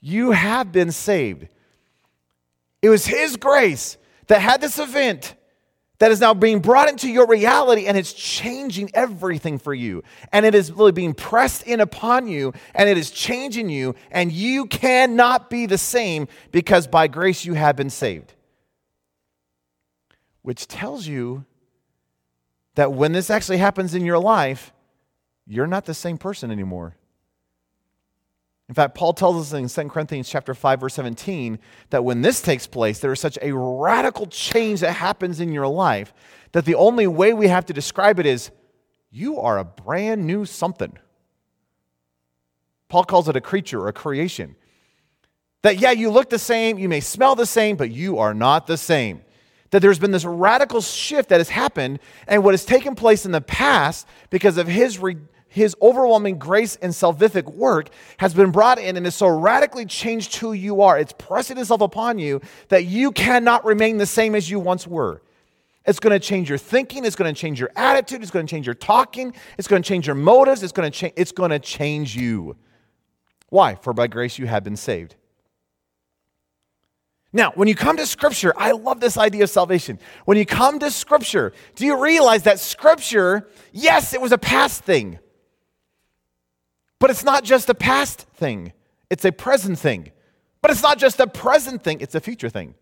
you 0.01 0.32
have 0.32 0.71
been 0.71 0.91
saved. 0.91 1.47
It 2.82 2.89
was 2.89 3.05
His 3.05 3.36
grace 3.36 3.97
that 4.27 4.41
had 4.41 4.62
this 4.62 4.79
event 4.79 5.36
that 5.99 6.12
is 6.12 6.21
now 6.21 6.34
being 6.34 6.62
brought 6.62 6.89
into 6.89 7.10
your 7.10 7.27
reality 7.27 7.86
and 7.86 7.97
it's 7.97 8.13
changing 8.13 8.89
everything 8.93 9.60
for 9.60 9.73
you. 9.73 10.01
And 10.32 10.45
it 10.45 10.55
is 10.55 10.71
really 10.71 10.93
being 10.93 11.13
pressed 11.13 11.63
in 11.63 11.82
upon 11.82 12.27
you 12.27 12.53
and 12.73 12.88
it 12.88 12.97
is 12.97 13.12
changing 13.12 13.69
you, 13.69 13.95
and 14.10 14.32
you 14.32 14.65
cannot 14.65 15.49
be 15.49 15.65
the 15.65 15.77
same 15.77 16.29
because 16.51 16.88
by 16.88 17.08
grace 17.08 17.43
you 17.43 17.53
have 17.55 17.75
been 17.75 17.89
saved. 17.89 18.34
Which 20.41 20.67
tells 20.67 21.08
you 21.08 21.45
that 22.75 22.93
when 22.93 23.12
this 23.12 23.30
actually 23.30 23.58
happens 23.58 23.93
in 23.93 24.06
your 24.06 24.19
life, 24.19 24.73
you're 25.45 25.67
not 25.67 25.86
the 25.86 25.93
same 25.93 26.17
person 26.17 26.52
anymore. 26.52 26.95
In 28.69 28.75
fact, 28.75 28.93
Paul 28.93 29.13
tells 29.13 29.52
us 29.52 29.54
in 29.54 29.67
2 29.67 29.89
Corinthians 29.89 30.30
chapter 30.30 30.54
5 30.54 30.80
verse 30.80 30.93
17 30.93 31.58
that 31.89 32.06
when 32.06 32.21
this 32.21 32.39
takes 32.41 32.67
place, 32.67 32.99
there 32.99 33.12
is 33.12 33.19
such 33.19 33.38
a 33.41 33.52
radical 33.52 34.28
change 34.28 34.82
that 34.82 34.93
happens 34.93 35.39
in 35.39 35.52
your 35.52 35.67
life 35.67 36.13
that 36.52 36.65
the 36.65 36.75
only 36.75 37.08
way 37.08 37.34
we 37.34 37.47
have 37.47 37.65
to 37.65 37.73
describe 37.73 38.19
it 38.19 38.28
is 38.28 38.52
you 39.10 39.39
are 39.39 39.58
a 39.58 39.65
brand 39.65 40.25
new 40.25 40.45
something. 40.45 40.97
Paul 42.89 43.04
calls 43.04 43.28
it 43.28 43.36
a 43.36 43.41
creature 43.41 43.88
a 43.88 43.93
creation. 43.93 44.56
That 45.63 45.80
yeah, 45.80 45.91
you 45.91 46.12
look 46.12 46.30
the 46.30 46.39
same, 46.39 46.78
you 46.78 46.88
may 46.88 47.02
smell 47.02 47.36
the 47.36 47.47
same, 47.47 47.75
but 47.75 47.91
you 47.91 48.19
are 48.19 48.36
not 48.36 48.67
the 48.67 48.78
same. 48.78 49.21
That 49.71 49.82
there's 49.82 49.99
been 49.99 50.12
this 50.12 50.25
radical 50.25 50.82
shift 50.82 51.29
that 51.29 51.39
has 51.39 51.49
happened, 51.49 51.99
and 52.27 52.43
what 52.43 52.53
has 52.53 52.65
taken 52.65 52.95
place 52.95 53.25
in 53.25 53.32
the 53.32 53.41
past 53.41 54.08
because 54.29 54.58
of 54.58 54.67
his 54.67 54.97
re- 54.97 55.17
his 55.49 55.75
overwhelming 55.82 56.38
grace 56.38 56.75
and 56.75 56.93
salvific 56.93 57.51
work 57.53 57.89
has 58.17 58.34
been 58.34 58.51
brought 58.51 58.79
in 58.79 58.95
and 58.95 59.05
has 59.05 59.15
so 59.15 59.27
radically 59.27 59.86
changed 59.86 60.36
who 60.36 60.53
you 60.53 60.82
are. 60.84 60.97
It's 60.97 61.13
pressing 61.17 61.58
itself 61.58 61.82
upon 61.82 62.19
you 62.19 62.39
that 62.69 62.86
you 62.86 63.12
cannot 63.12 63.65
remain 63.65 63.97
the 63.97 64.05
same 64.05 64.36
as 64.36 64.49
you 64.49 64.60
once 64.60 64.86
were. 64.86 65.21
It's 65.86 65.99
going 65.99 66.13
to 66.13 66.19
change 66.19 66.49
your 66.49 66.60
thinking, 66.60 67.03
it's 67.03 67.15
going 67.15 67.34
to 67.34 67.39
change 67.39 67.60
your 67.60 67.71
attitude, 67.75 68.21
it's 68.21 68.29
going 68.29 68.45
to 68.45 68.49
change 68.49 68.67
your 68.67 68.75
talking, 68.75 69.34
it's 69.58 69.67
going 69.67 69.82
to 69.82 69.88
change 69.88 70.05
your 70.05 70.15
motives, 70.15 70.62
it's 70.62 70.71
going 70.71 70.89
to 70.89 70.95
change 70.95 71.13
it's 71.15 71.32
going 71.32 71.49
to 71.49 71.60
change 71.60 72.15
you. 72.15 72.55
Why? 73.49 73.73
For 73.73 73.91
by 73.91 74.05
grace 74.05 74.38
you 74.38 74.45
have 74.45 74.63
been 74.63 74.75
saved. 74.75 75.15
Now, 77.32 77.52
when 77.54 77.68
you 77.68 77.76
come 77.76 77.98
to 77.98 78.08
Scripture, 78.08 78.54
I 78.58 78.72
love 78.72 79.00
this 79.00 79.18
idea 79.18 79.44
of 79.44 79.50
salvation. 79.50 80.00
When 80.26 80.38
you 80.38 80.46
come 80.46 80.80
to 80.80 80.89
Scripture, 80.89 81.54
do 81.76 81.86
you 81.86 82.02
realize 82.02 82.44
that 82.44 82.60
Scripture, 82.60 83.48
yes, 83.72 84.13
it 84.13 84.22
was 84.22 84.32
a 84.32 84.38
past 84.38 84.84
thing. 84.84 85.20
But 87.00 87.12
it's 87.12 87.24
not 87.24 87.44
just 87.44 87.70
a 87.70 87.76
past 87.76 88.22
thing, 88.36 88.74
it's 89.10 89.26
a 89.26 89.32
present 89.32 89.78
thing. 89.80 90.12
But 90.62 90.72
it's 90.72 90.84
not 90.84 90.98
just 90.98 91.20
a 91.20 91.28
present 91.28 91.84
thing, 91.84 92.02
it's 92.02 92.15
a 92.15 92.20
future 92.20 92.50
thing. 92.50 92.76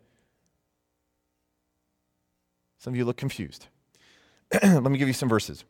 Some 2.80 2.94
of 2.94 2.98
you 2.98 3.06
look 3.06 3.18
confused. 3.18 3.68
Let 4.64 4.84
me 4.84 4.98
give 4.98 5.08
you 5.08 5.14
some 5.14 5.30
verses. 5.30 5.64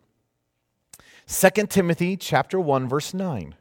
2 1.27 1.65
Timothy 1.67 2.15
chapter 2.15 2.59
1 2.59 2.87
verse 2.87 3.13
9. 3.13 3.55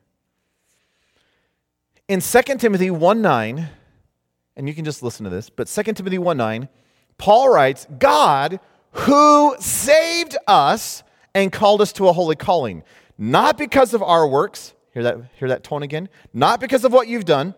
In 2.09 2.21
2 2.21 2.43
Timothy 2.59 2.91
1 2.91 3.23
9, 3.23 3.69
and 4.57 4.69
you 4.69 4.75
can 4.75 4.85
just 4.85 5.03
listen 5.03 5.25
to 5.25 5.31
this, 5.31 5.51
but 5.51 5.67
2 5.69 5.83
Timothy 5.93 6.19
1 6.19 6.37
9, 6.37 6.69
Paul 7.19 7.51
writes, 7.51 7.87
God 7.99 8.61
who 8.91 9.55
saved 9.61 10.37
us 10.47 11.03
and 11.35 11.53
called 11.53 11.83
us 11.83 11.93
to 11.95 12.09
a 12.09 12.13
holy 12.13 12.37
calling, 12.37 12.83
not 13.19 13.59
because 13.59 13.93
of 13.93 14.03
our 14.03 14.27
works, 14.27 14.73
Hear 14.97 15.03
that, 15.03 15.19
hear 15.39 15.49
that 15.49 15.63
tone 15.63 15.83
again? 15.83 16.09
Not 16.33 16.59
because 16.59 16.83
of 16.83 16.91
what 16.91 17.07
you've 17.07 17.27
done, 17.27 17.55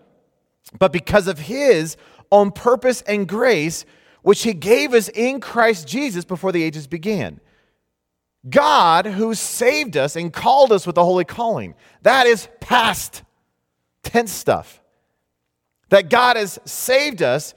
but 0.77 0.93
because 0.93 1.29
of 1.29 1.39
His 1.39 1.97
own 2.33 2.51
purpose 2.51 3.01
and 3.03 3.29
grace, 3.29 3.85
which 4.23 4.43
He 4.43 4.53
gave 4.53 4.93
us 4.93 5.09
in 5.09 5.41
Christ 5.41 5.87
Jesus 5.87 6.25
before 6.25 6.51
the 6.51 6.65
ages 6.65 6.89
began. 6.89 7.41
God, 8.51 9.07
who 9.07 9.37
saved 9.37 9.97
us 9.97 10.17
and 10.17 10.33
called 10.33 10.73
us 10.73 10.85
with 10.85 10.97
the 10.97 11.05
holy 11.05 11.25
calling, 11.25 11.77
that 12.03 12.27
is 12.27 12.49
past 12.59 13.23
tense 14.03 14.33
stuff. 14.33 14.81
That 15.91 16.11
God 16.11 16.37
has 16.37 16.59
saved 16.65 17.23
us 17.23 17.55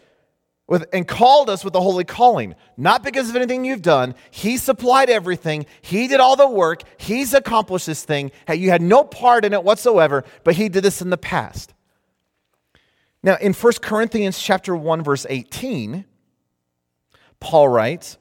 with, 0.67 0.85
and 0.93 1.05
called 1.05 1.49
us 1.49 1.65
with 1.65 1.75
a 1.75 1.81
holy 1.81 2.05
calling, 2.05 2.55
not 2.77 3.03
because 3.03 3.29
of 3.29 3.35
anything 3.35 3.65
you've 3.65 3.81
done. 3.81 4.15
He 4.31 4.55
supplied 4.55 5.09
everything. 5.09 5.65
He 5.81 6.07
did 6.07 6.21
all 6.21 6.37
the 6.37 6.47
work. 6.47 6.83
He's 6.97 7.33
accomplished 7.33 7.87
this 7.87 8.05
thing. 8.05 8.31
You 8.49 8.69
had 8.69 8.81
no 8.81 9.03
part 9.03 9.43
in 9.43 9.51
it 9.51 9.65
whatsoever, 9.65 10.23
but 10.45 10.55
he 10.55 10.69
did 10.69 10.83
this 10.83 11.01
in 11.01 11.09
the 11.09 11.17
past. 11.17 11.73
Now, 13.21 13.35
in 13.35 13.53
1 13.53 13.73
Corinthians 13.81 14.41
chapter 14.41 14.75
1, 14.75 15.03
verse 15.03 15.25
18, 15.29 16.05
Paul 17.41 17.67
writes, 17.67 18.17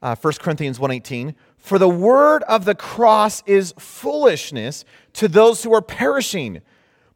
uh, 0.00 0.14
1 0.14 0.34
Corinthians 0.34 0.78
1.18, 0.78 1.34
For 1.58 1.78
the 1.78 1.88
word 1.88 2.42
of 2.44 2.64
the 2.64 2.74
cross 2.74 3.42
is 3.46 3.74
foolishness 3.78 4.84
to 5.14 5.28
those 5.28 5.62
who 5.64 5.74
are 5.74 5.82
perishing, 5.82 6.62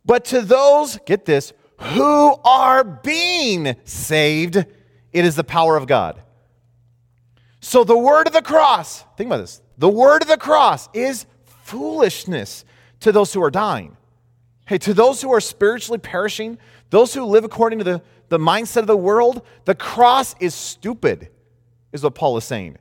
but 0.05 0.25
to 0.27 0.43
those, 0.43 0.99
get 1.07 1.25
this, 1.25 1.53
who 1.79 2.35
are 2.45 2.85
being 2.85 3.77
saved, 3.85 4.57
it 4.57 5.25
is 5.25 5.37
the 5.37 5.45
power 5.45 5.77
of 5.77 5.87
God. 5.87 6.23
So 7.61 7.83
the 7.85 7.97
word 7.97 8.27
of 8.27 8.33
the 8.33 8.43
cross, 8.43 9.05
think 9.17 9.29
about 9.29 9.39
this. 9.39 9.63
The 9.79 9.89
word 9.89 10.23
of 10.23 10.29
the 10.29 10.37
cross 10.37 10.89
is 10.93 11.27
foolishness 11.45 12.65
to 13.01 13.11
those 13.13 13.33
who 13.33 13.43
are 13.43 13.51
dying. 13.51 13.97
Hey, 14.67 14.79
to 14.79 14.95
those 14.95 15.21
who 15.21 15.33
are 15.33 15.41
spiritually 15.41 15.99
perishing, 15.99 16.59
those 16.91 17.15
who 17.15 17.25
live 17.25 17.45
according 17.45 17.79
to 17.81 17.85
the, 17.85 18.03
the 18.29 18.39
mindset 18.39 18.79
of 18.79 18.87
the 18.87 18.97
world, 18.97 19.43
the 19.65 19.75
cross 19.75 20.35
is 20.41 20.55
stupid, 20.55 21.29
is 21.93 22.03
what 22.03 22.15
Paul 22.15 22.37
is 22.37 22.45
saying. 22.45 22.77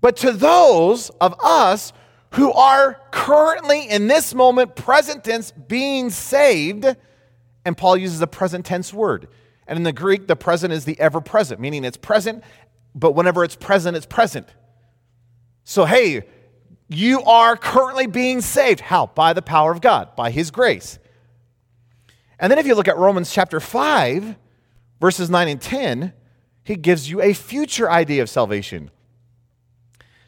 But 0.00 0.16
to 0.18 0.32
those 0.32 1.10
of 1.20 1.34
us 1.42 1.92
who 2.32 2.52
are 2.52 3.00
currently 3.10 3.88
in 3.88 4.06
this 4.06 4.34
moment, 4.34 4.76
present 4.76 5.24
tense, 5.24 5.50
being 5.52 6.10
saved, 6.10 6.96
and 7.64 7.76
Paul 7.76 7.96
uses 7.96 8.20
a 8.20 8.26
present 8.26 8.66
tense 8.66 8.92
word. 8.92 9.28
And 9.66 9.76
in 9.76 9.82
the 9.82 9.92
Greek, 9.92 10.26
the 10.26 10.36
present 10.36 10.72
is 10.72 10.84
the 10.84 10.98
ever 10.98 11.20
present, 11.20 11.60
meaning 11.60 11.84
it's 11.84 11.96
present, 11.96 12.42
but 12.94 13.12
whenever 13.12 13.44
it's 13.44 13.56
present, 13.56 13.96
it's 13.96 14.06
present. 14.06 14.48
So, 15.64 15.84
hey, 15.84 16.22
you 16.88 17.22
are 17.22 17.56
currently 17.56 18.06
being 18.06 18.40
saved. 18.40 18.80
How? 18.80 19.06
By 19.06 19.32
the 19.32 19.42
power 19.42 19.70
of 19.70 19.80
God, 19.80 20.16
by 20.16 20.30
His 20.30 20.50
grace. 20.50 20.98
And 22.40 22.50
then 22.50 22.58
if 22.58 22.66
you 22.66 22.74
look 22.74 22.88
at 22.88 22.96
Romans 22.96 23.32
chapter 23.32 23.60
5, 23.60 24.34
verses 25.00 25.30
9 25.30 25.48
and 25.48 25.60
10, 25.60 26.12
he 26.64 26.76
gives 26.76 27.10
you 27.10 27.20
a 27.20 27.32
future 27.32 27.90
idea 27.90 28.22
of 28.22 28.30
salvation. 28.30 28.90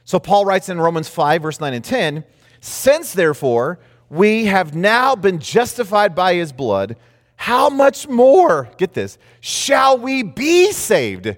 So 0.05 0.19
Paul 0.19 0.45
writes 0.45 0.69
in 0.69 0.81
Romans 0.81 1.09
5, 1.09 1.43
verse 1.43 1.61
9 1.61 1.75
and 1.75 1.85
10 1.85 2.25
Since 2.61 3.13
therefore 3.13 3.79
we 4.09 4.47
have 4.47 4.75
now 4.75 5.17
been 5.17 5.39
justified 5.39 6.15
by 6.15 6.35
his 6.35 6.53
blood, 6.53 6.97
how 7.43 7.69
much 7.69 8.07
more, 8.07 8.71
get 8.77 8.93
this, 8.93 9.19
shall 9.41 9.99
we 9.99 10.23
be 10.23 10.71
saved? 10.71 11.37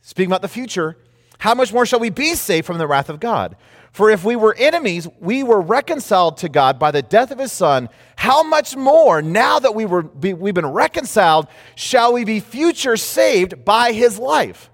Speaking 0.00 0.32
about 0.32 0.42
the 0.42 0.48
future, 0.48 0.96
how 1.38 1.54
much 1.54 1.72
more 1.72 1.86
shall 1.86 2.00
we 2.00 2.10
be 2.10 2.34
saved 2.34 2.66
from 2.66 2.78
the 2.78 2.88
wrath 2.88 3.08
of 3.08 3.20
God? 3.20 3.56
For 3.92 4.10
if 4.10 4.24
we 4.24 4.34
were 4.34 4.52
enemies, 4.58 5.06
we 5.20 5.44
were 5.44 5.60
reconciled 5.60 6.38
to 6.38 6.48
God 6.48 6.80
by 6.80 6.90
the 6.90 7.02
death 7.02 7.30
of 7.30 7.38
his 7.38 7.52
Son. 7.52 7.88
How 8.16 8.42
much 8.42 8.74
more, 8.74 9.22
now 9.22 9.60
that 9.60 9.76
we 9.76 9.86
were, 9.86 10.02
we've 10.02 10.54
been 10.54 10.66
reconciled, 10.66 11.46
shall 11.76 12.14
we 12.14 12.24
be 12.24 12.40
future 12.40 12.96
saved 12.96 13.64
by 13.64 13.92
his 13.92 14.18
life? 14.18 14.70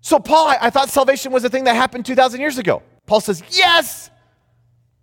So, 0.00 0.20
Paul, 0.20 0.54
I 0.60 0.70
thought 0.70 0.90
salvation 0.90 1.32
was 1.32 1.42
a 1.42 1.50
thing 1.50 1.64
that 1.64 1.74
happened 1.74 2.06
2,000 2.06 2.40
years 2.40 2.58
ago. 2.58 2.84
Paul 3.04 3.20
says, 3.20 3.42
yes, 3.50 4.10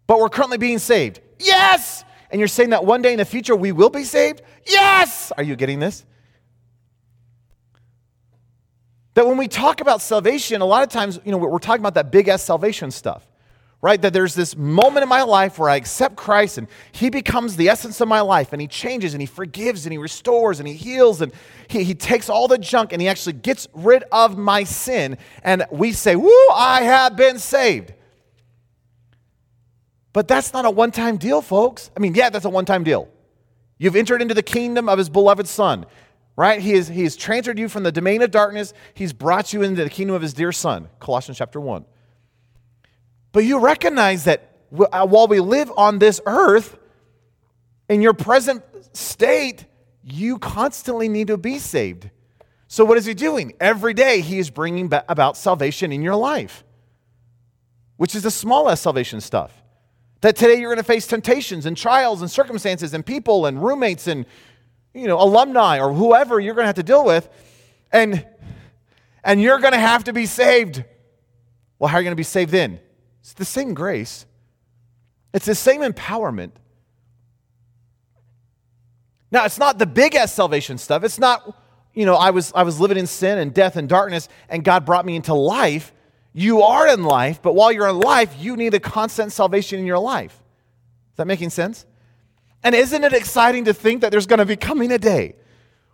but 0.08 0.21
we're 0.21 0.29
currently 0.29 0.58
being 0.58 0.79
saved. 0.79 1.19
Yes, 1.38 2.05
and 2.31 2.39
you're 2.39 2.47
saying 2.47 2.69
that 2.71 2.85
one 2.85 3.01
day 3.01 3.11
in 3.11 3.17
the 3.17 3.25
future 3.25 3.55
we 3.55 3.71
will 3.71 3.89
be 3.89 4.03
saved? 4.03 4.41
Yes! 4.65 5.31
Are 5.37 5.43
you 5.43 5.55
getting 5.55 5.79
this? 5.79 6.05
That 9.15 9.25
when 9.25 9.37
we 9.37 9.47
talk 9.47 9.81
about 9.81 10.01
salvation, 10.01 10.61
a 10.61 10.65
lot 10.65 10.83
of 10.83 10.89
times, 10.89 11.19
you 11.25 11.31
know, 11.31 11.37
we're 11.37 11.57
talking 11.59 11.81
about 11.81 11.95
that 11.95 12.11
big 12.11 12.27
S 12.27 12.43
salvation 12.43 12.91
stuff, 12.91 13.27
right? 13.81 13.99
That 14.01 14.13
there's 14.13 14.35
this 14.35 14.55
moment 14.55 15.03
in 15.03 15.09
my 15.09 15.23
life 15.23 15.57
where 15.57 15.69
I 15.69 15.75
accept 15.75 16.15
Christ 16.15 16.59
and 16.59 16.67
He 16.91 17.09
becomes 17.09 17.57
the 17.57 17.67
essence 17.67 17.99
of 17.99 18.07
my 18.07 18.21
life 18.21 18.53
and 18.53 18.61
He 18.61 18.67
changes 18.67 19.13
and 19.15 19.21
He 19.21 19.25
forgives 19.25 19.85
and 19.85 19.91
He 19.91 19.97
restores 19.97 20.59
and 20.59 20.67
He 20.67 20.75
heals 20.75 21.21
and 21.21 21.33
He, 21.67 21.83
he 21.83 21.95
takes 21.95 22.29
all 22.29 22.47
the 22.47 22.59
junk 22.59 22.93
and 22.93 23.01
He 23.01 23.07
actually 23.07 23.33
gets 23.33 23.67
rid 23.73 24.03
of 24.11 24.37
my 24.37 24.63
sin. 24.63 25.17
And 25.43 25.65
we 25.71 25.91
say, 25.91 26.15
Woo, 26.15 26.31
I 26.53 26.83
have 26.83 27.17
been 27.17 27.39
saved. 27.39 27.93
But 30.19 30.27
that's 30.27 30.51
not 30.51 30.65
a 30.65 30.69
one 30.69 30.91
time 30.91 31.15
deal, 31.15 31.41
folks. 31.41 31.91
I 31.95 32.01
mean, 32.01 32.13
yeah, 32.13 32.29
that's 32.29 32.43
a 32.43 32.49
one 32.49 32.65
time 32.65 32.84
deal. 32.84 33.08
You've 33.77 33.95
entered 33.95 34.21
into 34.21 34.34
the 34.34 34.43
kingdom 34.43 34.89
of 34.89 34.97
his 34.97 35.10
beloved 35.10 35.47
Son, 35.47 35.86
right? 36.36 36.60
He, 36.60 36.77
he 36.82 37.03
has 37.03 37.15
transferred 37.15 37.58
you 37.58 37.69
from 37.69 37.84
the 37.84 37.91
domain 37.93 38.21
of 38.21 38.29
darkness, 38.29 38.73
he's 38.93 39.13
brought 39.13 39.53
you 39.53 39.62
into 39.62 39.82
the 39.82 39.89
kingdom 39.89 40.17
of 40.17 40.21
his 40.21 40.34
dear 40.34 40.51
Son, 40.51 40.89
Colossians 40.99 41.38
chapter 41.38 41.62
1. 41.62 41.86
But 43.32 43.45
you 43.45 43.60
recognize 43.60 44.25
that 44.25 44.58
uh, 44.91 45.08
while 45.08 45.29
we 45.29 45.39
live 45.39 45.71
on 45.77 45.99
this 45.99 46.19
earth, 46.25 46.77
in 47.88 48.01
your 48.01 48.13
present 48.13 48.62
state, 48.91 49.67
you 50.03 50.38
constantly 50.38 51.08
need 51.08 51.27
to 51.27 51.38
be 51.38 51.60
saved. 51.60 52.10
So, 52.67 52.84
what 52.84 52.97
is 52.97 53.05
he 53.05 53.13
doing? 53.13 53.53
Every 53.62 53.93
day, 53.93 54.19
he 54.19 54.38
is 54.38 54.49
bringing 54.49 54.91
about 55.08 55.38
salvation 55.38 55.93
in 55.93 56.01
your 56.01 56.17
life, 56.17 56.65
which 57.95 58.15
is 58.15 58.23
the 58.23 58.32
small 58.32 58.75
salvation 58.75 59.21
stuff. 59.21 59.59
That 60.21 60.36
today 60.36 60.60
you're 60.60 60.69
going 60.69 60.77
to 60.77 60.84
face 60.84 61.08
temptations 61.08 61.65
and 61.65 61.77
trials 61.77 62.21
and 62.21 62.29
circumstances 62.29 62.93
and 62.93 63.05
people 63.05 63.45
and 63.45 63.63
roommates 63.63 64.08
and 64.08 64.25
you 64.93 65.08
know 65.08 65.21
alumni 65.21 65.79
or 65.79 65.93
whoever 65.93 66.39
you're 66.39 66.55
going 66.55 66.63
to 66.63 66.67
have 66.67 66.75
to 66.75 66.84
deal 66.84 67.05
with, 67.05 67.29
and 67.91 68.25
and 69.23 69.41
you're 69.41 69.60
going 69.60 69.73
to 69.73 69.79
have 69.79 70.03
to 70.05 70.13
be 70.13 70.25
saved. 70.25 70.84
Well, 71.77 71.88
how 71.88 71.97
are 71.97 72.01
you 72.01 72.05
going 72.05 72.12
to 72.12 72.19
be 72.19 72.23
saved 72.23 72.51
then? 72.51 72.79
It's 73.21 73.34
the 73.34 73.45
same 73.45 73.73
grace. 73.73 74.25
It's 75.34 75.45
the 75.45 75.55
same 75.55 75.82
empowerment. 75.82 76.51
Now, 79.32 79.45
it's 79.45 79.60
not 79.60 79.77
the 79.77 79.86
big 79.86 80.15
S 80.15 80.34
salvation 80.34 80.77
stuff. 80.77 81.03
It's 81.03 81.19
not, 81.19 81.55
you 81.93 82.05
know, 82.05 82.15
I 82.15 82.32
was, 82.32 82.51
I 82.55 82.63
was 82.63 82.79
living 82.79 82.97
in 82.97 83.05
sin 83.08 83.38
and 83.38 83.53
death 83.53 83.75
and 83.75 83.88
darkness, 83.88 84.27
and 84.49 84.63
God 84.63 84.86
brought 84.86 85.05
me 85.05 85.15
into 85.15 85.34
life. 85.34 85.93
You 86.33 86.61
are 86.61 86.87
in 86.87 87.03
life, 87.03 87.41
but 87.41 87.53
while 87.53 87.71
you're 87.71 87.87
in 87.87 87.99
life, 87.99 88.35
you 88.39 88.55
need 88.55 88.73
a 88.73 88.79
constant 88.79 89.31
salvation 89.31 89.79
in 89.79 89.85
your 89.85 89.99
life. 89.99 90.33
Is 91.11 91.17
that 91.17 91.27
making 91.27 91.49
sense? 91.49 91.85
And 92.63 92.75
isn't 92.75 93.03
it 93.03 93.13
exciting 93.13 93.65
to 93.65 93.73
think 93.73 94.01
that 94.01 94.11
there's 94.11 94.27
going 94.27 94.39
to 94.39 94.45
be 94.45 94.55
coming 94.55 94.91
a 94.91 94.97
day 94.97 95.35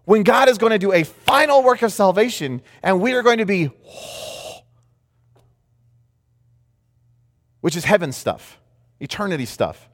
when 0.04 0.24
God 0.24 0.50
is 0.50 0.58
going 0.58 0.72
to 0.72 0.80
do 0.80 0.92
a 0.92 1.04
final 1.04 1.64
work 1.64 1.82
of 1.82 1.92
salvation 1.92 2.62
and 2.84 3.02
we 3.02 3.14
are 3.14 3.22
going 3.22 3.38
to 3.38 3.46
be, 3.46 3.72
which 7.62 7.76
is 7.76 7.86
heaven 7.86 8.12
stuff, 8.12 8.60
eternity 9.00 9.46
stuff. 9.46 9.90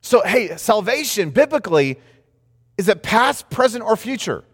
So, 0.00 0.22
hey, 0.22 0.56
salvation 0.56 1.30
biblically 1.30 1.98
is 2.76 2.88
it 2.88 3.02
past, 3.02 3.48
present, 3.50 3.84
or 3.84 3.96
future? 3.96 4.44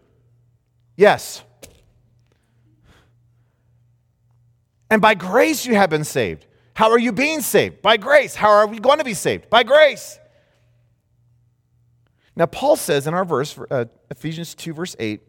Yes. 0.95 1.43
And 4.91 5.01
by 5.01 5.13
grace 5.13 5.65
you 5.65 5.73
have 5.75 5.89
been 5.89 6.03
saved. 6.03 6.45
How 6.73 6.91
are 6.91 6.99
you 6.99 7.13
being 7.13 7.39
saved? 7.39 7.81
By 7.81 7.95
grace. 7.95 8.35
How 8.35 8.49
are 8.49 8.67
we 8.67 8.77
going 8.77 8.97
to 8.97 9.05
be 9.05 9.13
saved? 9.13 9.49
By 9.49 9.63
grace. 9.63 10.19
Now, 12.35 12.45
Paul 12.45 12.75
says 12.75 13.07
in 13.07 13.13
our 13.13 13.23
verse, 13.23 13.57
uh, 13.71 13.85
Ephesians 14.09 14.53
2, 14.53 14.73
verse 14.73 14.95
8, 14.99 15.21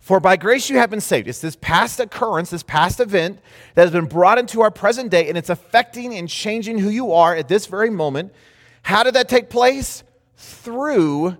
for 0.00 0.18
by 0.18 0.36
grace 0.36 0.70
you 0.70 0.78
have 0.78 0.88
been 0.88 1.00
saved. 1.00 1.28
It's 1.28 1.40
this 1.40 1.56
past 1.56 2.00
occurrence, 2.00 2.48
this 2.48 2.62
past 2.62 3.00
event 3.00 3.40
that 3.74 3.82
has 3.82 3.90
been 3.90 4.06
brought 4.06 4.38
into 4.38 4.62
our 4.62 4.70
present 4.70 5.10
day, 5.10 5.28
and 5.28 5.36
it's 5.36 5.50
affecting 5.50 6.14
and 6.14 6.26
changing 6.26 6.78
who 6.78 6.88
you 6.88 7.12
are 7.12 7.34
at 7.34 7.48
this 7.48 7.66
very 7.66 7.90
moment. 7.90 8.32
How 8.82 9.02
did 9.02 9.14
that 9.14 9.28
take 9.28 9.50
place? 9.50 10.04
Through 10.36 11.36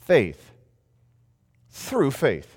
faith. 0.00 0.52
Through 1.68 2.12
faith. 2.12 2.55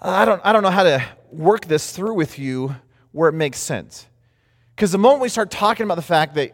I 0.00 0.24
don't, 0.24 0.40
I 0.44 0.52
don't 0.52 0.62
know 0.62 0.70
how 0.70 0.84
to 0.84 1.02
work 1.30 1.66
this 1.66 1.92
through 1.92 2.14
with 2.14 2.38
you 2.38 2.76
where 3.12 3.28
it 3.28 3.34
makes 3.34 3.58
sense. 3.58 4.06
Because 4.74 4.92
the 4.92 4.98
moment 4.98 5.22
we 5.22 5.28
start 5.28 5.50
talking 5.50 5.84
about 5.84 5.94
the 5.94 6.02
fact 6.02 6.34
that 6.34 6.52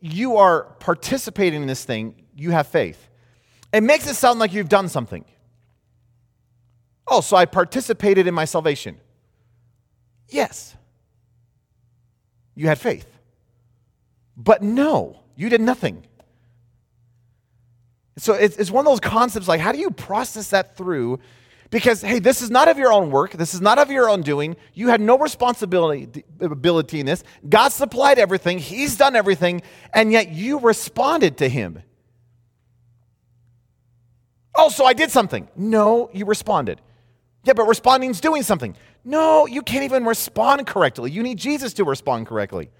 you 0.00 0.36
are 0.36 0.64
participating 0.80 1.62
in 1.62 1.68
this 1.68 1.84
thing, 1.84 2.24
you 2.34 2.50
have 2.50 2.66
faith. 2.66 3.08
It 3.72 3.82
makes 3.82 4.08
it 4.08 4.14
sound 4.14 4.38
like 4.38 4.52
you've 4.52 4.68
done 4.68 4.88
something. 4.88 5.24
Oh, 7.08 7.20
so 7.20 7.36
I 7.36 7.44
participated 7.44 8.26
in 8.26 8.34
my 8.34 8.44
salvation. 8.44 9.00
Yes. 10.28 10.74
You 12.54 12.66
had 12.66 12.78
faith. 12.78 13.06
But 14.36 14.62
no, 14.62 15.20
you 15.36 15.48
did 15.48 15.60
nothing. 15.60 16.04
So 18.18 18.32
it's, 18.32 18.56
it's 18.56 18.70
one 18.70 18.86
of 18.86 18.90
those 18.90 19.00
concepts 19.00 19.46
like, 19.46 19.60
how 19.60 19.72
do 19.72 19.78
you 19.78 19.90
process 19.90 20.50
that 20.50 20.76
through? 20.76 21.20
Because, 21.70 22.00
hey, 22.00 22.20
this 22.20 22.42
is 22.42 22.50
not 22.50 22.68
of 22.68 22.78
your 22.78 22.92
own 22.92 23.10
work. 23.10 23.32
This 23.32 23.54
is 23.54 23.60
not 23.60 23.78
of 23.78 23.90
your 23.90 24.08
own 24.08 24.22
doing. 24.22 24.56
You 24.72 24.88
had 24.88 25.00
no 25.00 25.18
responsibility 25.18 26.24
ability 26.40 27.00
in 27.00 27.06
this. 27.06 27.24
God 27.48 27.70
supplied 27.70 28.18
everything, 28.18 28.58
He's 28.58 28.96
done 28.96 29.16
everything, 29.16 29.62
and 29.92 30.12
yet 30.12 30.30
you 30.30 30.60
responded 30.60 31.38
to 31.38 31.48
Him. 31.48 31.82
Oh, 34.56 34.70
so 34.70 34.84
I 34.84 34.94
did 34.94 35.10
something. 35.10 35.48
No, 35.54 36.08
you 36.14 36.24
responded. 36.24 36.80
Yeah, 37.44 37.52
but 37.52 37.66
responding 37.66 38.10
is 38.10 38.20
doing 38.20 38.42
something. 38.42 38.76
No, 39.04 39.46
you 39.46 39.62
can't 39.62 39.84
even 39.84 40.04
respond 40.04 40.66
correctly. 40.66 41.10
You 41.10 41.22
need 41.22 41.38
Jesus 41.38 41.74
to 41.74 41.84
respond 41.84 42.26
correctly. 42.26 42.70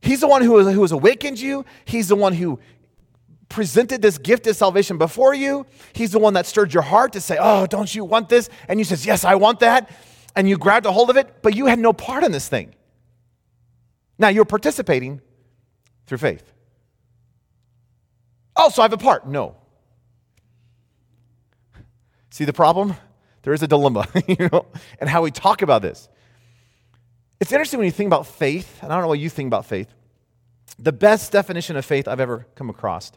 He's 0.00 0.20
the 0.20 0.28
one 0.28 0.42
who, 0.42 0.66
who 0.70 0.82
has 0.82 0.92
awakened 0.92 1.40
you. 1.40 1.64
He's 1.84 2.08
the 2.08 2.16
one 2.16 2.32
who 2.32 2.60
presented 3.48 4.02
this 4.02 4.18
gift 4.18 4.46
of 4.46 4.56
salvation 4.56 4.98
before 4.98 5.34
you. 5.34 5.66
He's 5.92 6.12
the 6.12 6.18
one 6.18 6.34
that 6.34 6.46
stirred 6.46 6.74
your 6.74 6.82
heart 6.82 7.12
to 7.14 7.20
say, 7.20 7.38
Oh, 7.40 7.66
don't 7.66 7.92
you 7.94 8.04
want 8.04 8.28
this? 8.28 8.48
And 8.68 8.78
you 8.80 8.84
says, 8.84 9.06
Yes, 9.06 9.24
I 9.24 9.34
want 9.36 9.60
that. 9.60 9.90
And 10.34 10.48
you 10.48 10.58
grabbed 10.58 10.86
a 10.86 10.92
hold 10.92 11.10
of 11.10 11.16
it, 11.16 11.42
but 11.42 11.54
you 11.54 11.66
had 11.66 11.78
no 11.78 11.92
part 11.92 12.24
in 12.24 12.32
this 12.32 12.48
thing. 12.48 12.74
Now 14.18 14.28
you're 14.28 14.44
participating 14.44 15.20
through 16.06 16.18
faith. 16.18 16.52
Oh, 18.56 18.70
so 18.70 18.82
I 18.82 18.84
have 18.84 18.92
a 18.92 18.98
part. 18.98 19.26
No. 19.26 19.56
See 22.30 22.44
the 22.44 22.52
problem? 22.52 22.96
There 23.42 23.52
is 23.52 23.62
a 23.62 23.68
dilemma, 23.68 24.08
you 24.26 24.48
know, 24.52 24.66
and 25.00 25.08
how 25.08 25.22
we 25.22 25.30
talk 25.30 25.62
about 25.62 25.82
this. 25.82 26.08
It's 27.38 27.52
interesting 27.52 27.78
when 27.78 27.86
you 27.86 27.92
think 27.92 28.08
about 28.08 28.26
faith, 28.26 28.82
and 28.82 28.92
I 28.92 28.96
don't 28.96 29.04
know 29.04 29.08
what 29.08 29.18
you 29.18 29.30
think 29.30 29.46
about 29.46 29.66
faith. 29.66 29.88
The 30.78 30.92
best 30.92 31.32
definition 31.32 31.76
of 31.76 31.84
faith 31.84 32.08
I've 32.08 32.20
ever 32.20 32.46
come 32.54 32.70
across, 32.70 33.12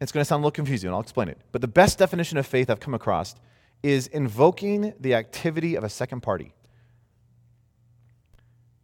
it's 0.00 0.12
going 0.12 0.20
to 0.20 0.24
sound 0.24 0.40
a 0.40 0.42
little 0.42 0.54
confusing, 0.54 0.88
and 0.88 0.94
I'll 0.94 1.00
explain 1.00 1.28
it. 1.28 1.38
But 1.52 1.60
the 1.60 1.68
best 1.68 1.98
definition 1.98 2.38
of 2.38 2.46
faith 2.46 2.68
I've 2.68 2.80
come 2.80 2.94
across 2.94 3.34
is 3.82 4.06
invoking 4.08 4.94
the 4.98 5.14
activity 5.14 5.76
of 5.76 5.84
a 5.84 5.88
second 5.88 6.20
party. 6.20 6.52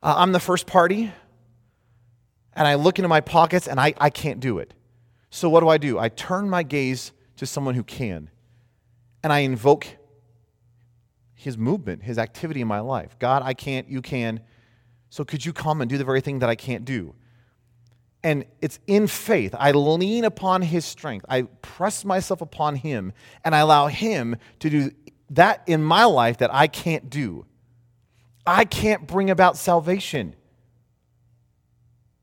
Uh, 0.03 0.14
I'm 0.16 0.33
the 0.33 0.40
first 0.40 0.66
party, 0.66 1.12
and 2.55 2.66
I 2.66 2.75
look 2.75 2.99
into 2.99 3.09
my 3.09 3.20
pockets, 3.20 3.66
and 3.66 3.81
I, 3.81 3.94
I 3.99 4.11
can't 4.11 4.40
do 4.40 4.59
it. 4.59 4.75
So 5.31 5.49
what 5.49 5.61
do 5.61 5.68
I 5.68 5.79
do? 5.79 5.99
I 5.99 6.09
turn 6.09 6.49
my 6.49 6.62
gaze 6.62 7.12
to 7.37 7.46
someone 7.46 7.75
who 7.75 7.85
can, 7.85 8.31
and 9.23 9.33
I 9.33 9.40
invoke 9.40 9.87
his 11.35 11.57
movement, 11.57 12.03
his 12.03 12.18
activity 12.18 12.61
in 12.61 12.68
my 12.68 12.81
life. 12.81 13.18
God, 13.18 13.42
I 13.42 13.55
can't, 13.55 13.88
you 13.88 14.03
can. 14.03 14.40
So 15.09 15.25
could 15.25 15.44
you 15.44 15.53
come 15.53 15.81
and 15.81 15.88
do 15.88 15.96
the 15.96 16.05
very 16.05 16.20
thing 16.20 16.40
that 16.40 16.51
I 16.51 16.55
can't 16.55 16.85
do? 16.85 17.14
And 18.22 18.44
it's 18.61 18.78
in 18.87 19.06
faith. 19.06 19.54
I 19.59 19.72
lean 19.72 20.24
upon 20.24 20.62
his 20.62 20.85
strength. 20.85 21.24
I 21.28 21.42
press 21.62 22.04
myself 22.04 22.40
upon 22.40 22.76
him 22.76 23.12
and 23.44 23.54
I 23.54 23.61
allow 23.61 23.87
him 23.87 24.37
to 24.59 24.70
do 24.70 24.90
that 25.30 25.62
in 25.66 25.83
my 25.83 26.04
life 26.04 26.38
that 26.38 26.52
I 26.52 26.66
can't 26.66 27.09
do. 27.09 27.46
I 28.46 28.64
can't 28.64 29.06
bring 29.06 29.30
about 29.30 29.56
salvation. 29.56 30.35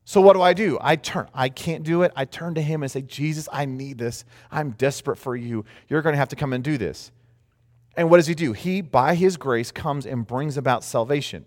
So 0.04 0.20
what 0.20 0.34
do 0.34 0.42
I 0.42 0.54
do? 0.54 0.78
I 0.80 0.96
turn. 0.96 1.28
I 1.34 1.48
can't 1.48 1.84
do 1.84 2.02
it. 2.02 2.12
I 2.16 2.24
turn 2.24 2.54
to 2.54 2.62
him 2.62 2.82
and 2.82 2.90
say, 2.90 3.02
Jesus, 3.02 3.48
I 3.52 3.66
need 3.66 3.98
this. 3.98 4.24
I'm 4.50 4.70
desperate 4.70 5.16
for 5.16 5.36
you. 5.36 5.64
You're 5.88 6.02
going 6.02 6.14
to 6.14 6.18
have 6.18 6.30
to 6.30 6.36
come 6.36 6.52
and 6.52 6.64
do 6.64 6.78
this. 6.78 7.12
And 7.94 8.08
what 8.08 8.16
does 8.16 8.26
he 8.26 8.34
do? 8.34 8.52
He, 8.52 8.80
by 8.80 9.14
his 9.14 9.36
grace, 9.36 9.70
comes 9.70 10.06
and 10.06 10.26
brings 10.26 10.56
about 10.56 10.84
salvation. 10.84 11.44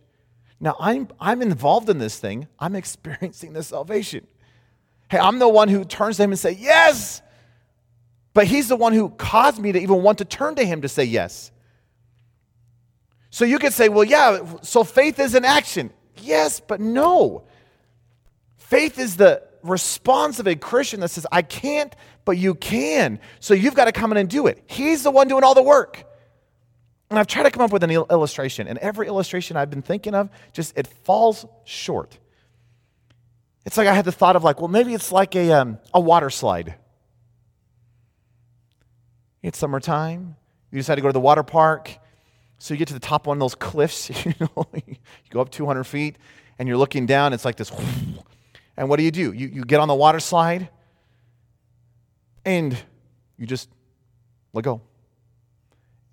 Now, 0.60 0.76
I'm, 0.80 1.08
I'm 1.20 1.42
involved 1.42 1.90
in 1.90 1.98
this 1.98 2.20
thing. 2.20 2.48
I'm 2.60 2.76
experiencing 2.84 3.54
the 3.54 3.64
salvation. 3.64 4.28
Hey, 5.12 5.20
I'm 5.20 5.40
the 5.40 5.50
one 5.50 5.68
who 5.68 5.84
turns 5.84 6.16
to 6.16 6.24
him 6.24 6.32
and 6.32 6.40
say, 6.40 6.54
Yes. 6.54 7.22
But 8.34 8.48
he's 8.48 8.70
the 8.70 8.78
one 8.78 8.94
who 8.94 9.10
caused 9.10 9.60
me 9.60 9.74
to 9.74 9.78
even 9.80 10.02
want 10.02 10.20
to 10.20 10.26
turn 10.26 10.56
to 10.56 10.64
him 10.64 10.84
to 10.84 10.88
say 10.88 11.04
yes. 11.04 11.52
So 13.30 13.44
you 13.44 13.60
could 13.60 13.74
say, 13.74 13.90
Well, 13.90 14.06
yeah, 14.06 14.40
so 14.62 14.86
faith 14.86 15.20
is 15.20 15.36
an 15.36 15.44
action. 15.44 15.92
Yes, 16.22 16.62
but 16.62 16.80
no. 16.80 17.44
Faith 18.56 18.98
is 18.98 19.18
the 19.18 19.44
response 19.64 20.40
of 20.40 20.48
a 20.48 20.56
Christian 20.56 21.02
that 21.02 21.10
says, 21.10 21.28
I 21.30 21.42
can't, 21.42 21.94
but 22.24 22.38
you 22.38 22.56
can. 22.56 23.20
So 23.42 23.54
you've 23.54 23.76
got 23.76 23.86
to 23.86 23.92
come 23.92 24.12
in 24.12 24.18
and 24.18 24.30
do 24.30 24.48
it. 24.48 24.64
He's 24.66 25.04
the 25.04 25.12
one 25.12 25.28
doing 25.28 25.44
all 25.44 25.56
the 25.56 25.62
work. 25.62 26.06
And 27.10 27.20
I've 27.20 27.28
tried 27.28 27.44
to 27.44 27.52
come 27.52 27.64
up 27.64 27.74
with 27.74 27.84
an 27.84 27.92
il- 27.92 28.08
illustration, 28.10 28.70
and 28.70 28.80
every 28.80 29.08
illustration 29.08 29.58
I've 29.58 29.70
been 29.70 29.82
thinking 29.82 30.16
of 30.16 30.30
just 30.54 30.78
it 30.78 30.88
falls 30.88 31.46
short. 31.66 32.18
It's 33.66 33.78
like 33.78 33.88
I 33.88 33.94
had 33.94 34.06
the 34.06 34.12
thought 34.12 34.36
of 34.36 34.44
like, 34.44 34.60
well, 34.60 34.68
maybe 34.68 34.94
it's 34.94 35.12
like 35.12 35.36
a, 35.36 35.52
um, 35.52 35.80
a 35.94 36.00
water 36.00 36.30
slide. 36.30 36.76
It's 39.44 39.58
summertime. 39.58 40.36
You 40.72 40.80
decide 40.80 40.96
to 40.96 41.02
go 41.02 41.10
to 41.10 41.14
the 41.14 41.20
water 41.20 41.44
park. 41.44 41.98
So 42.58 42.74
you 42.74 42.78
get 42.78 42.88
to 42.90 42.94
the 42.94 43.00
top 43.00 43.24
of 43.24 43.28
one 43.28 43.38
of 43.38 43.42
those 43.42 43.56
cliffs, 43.56 44.10
you 44.26 44.34
know, 44.40 44.68
you 44.74 44.96
go 45.30 45.42
up 45.42 45.50
200 45.50 45.84
feet 45.84 46.18
and 46.60 46.68
you're 46.68 46.78
looking 46.78 47.06
down, 47.06 47.34
it's 47.34 47.46
like 47.46 47.56
this. 47.56 47.72
And 48.78 48.90
what 48.90 48.98
do 48.98 49.04
you 49.04 49.12
do? 49.12 49.34
You, 49.34 49.48
you 49.48 49.64
get 49.64 49.80
on 49.80 49.90
the 49.90 49.94
water 49.94 50.20
slide 50.20 50.70
and 52.46 52.76
you 53.38 53.46
just 53.46 53.70
let 54.54 54.64
go. 54.64 54.82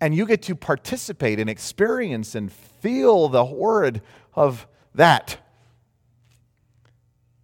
And 0.00 0.14
you 0.14 0.26
get 0.26 0.42
to 0.42 0.54
participate 0.54 1.40
and 1.40 1.48
experience 1.48 2.34
and 2.34 2.52
feel 2.52 3.28
the 3.28 3.44
horror 3.44 3.92
of 4.34 4.66
that. 4.94 5.38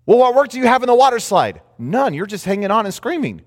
Well, 0.07 0.19
what 0.19 0.35
work 0.35 0.49
do 0.49 0.59
you 0.59 0.67
have 0.67 0.83
in 0.83 0.87
the 0.87 0.95
water 0.95 1.19
slide? 1.19 1.63
None. 1.79 2.15
You're 2.15 2.27
just 2.27 2.45
hanging 2.45 2.71
on 2.71 2.85
and 2.85 2.95
screaming. 2.95 3.43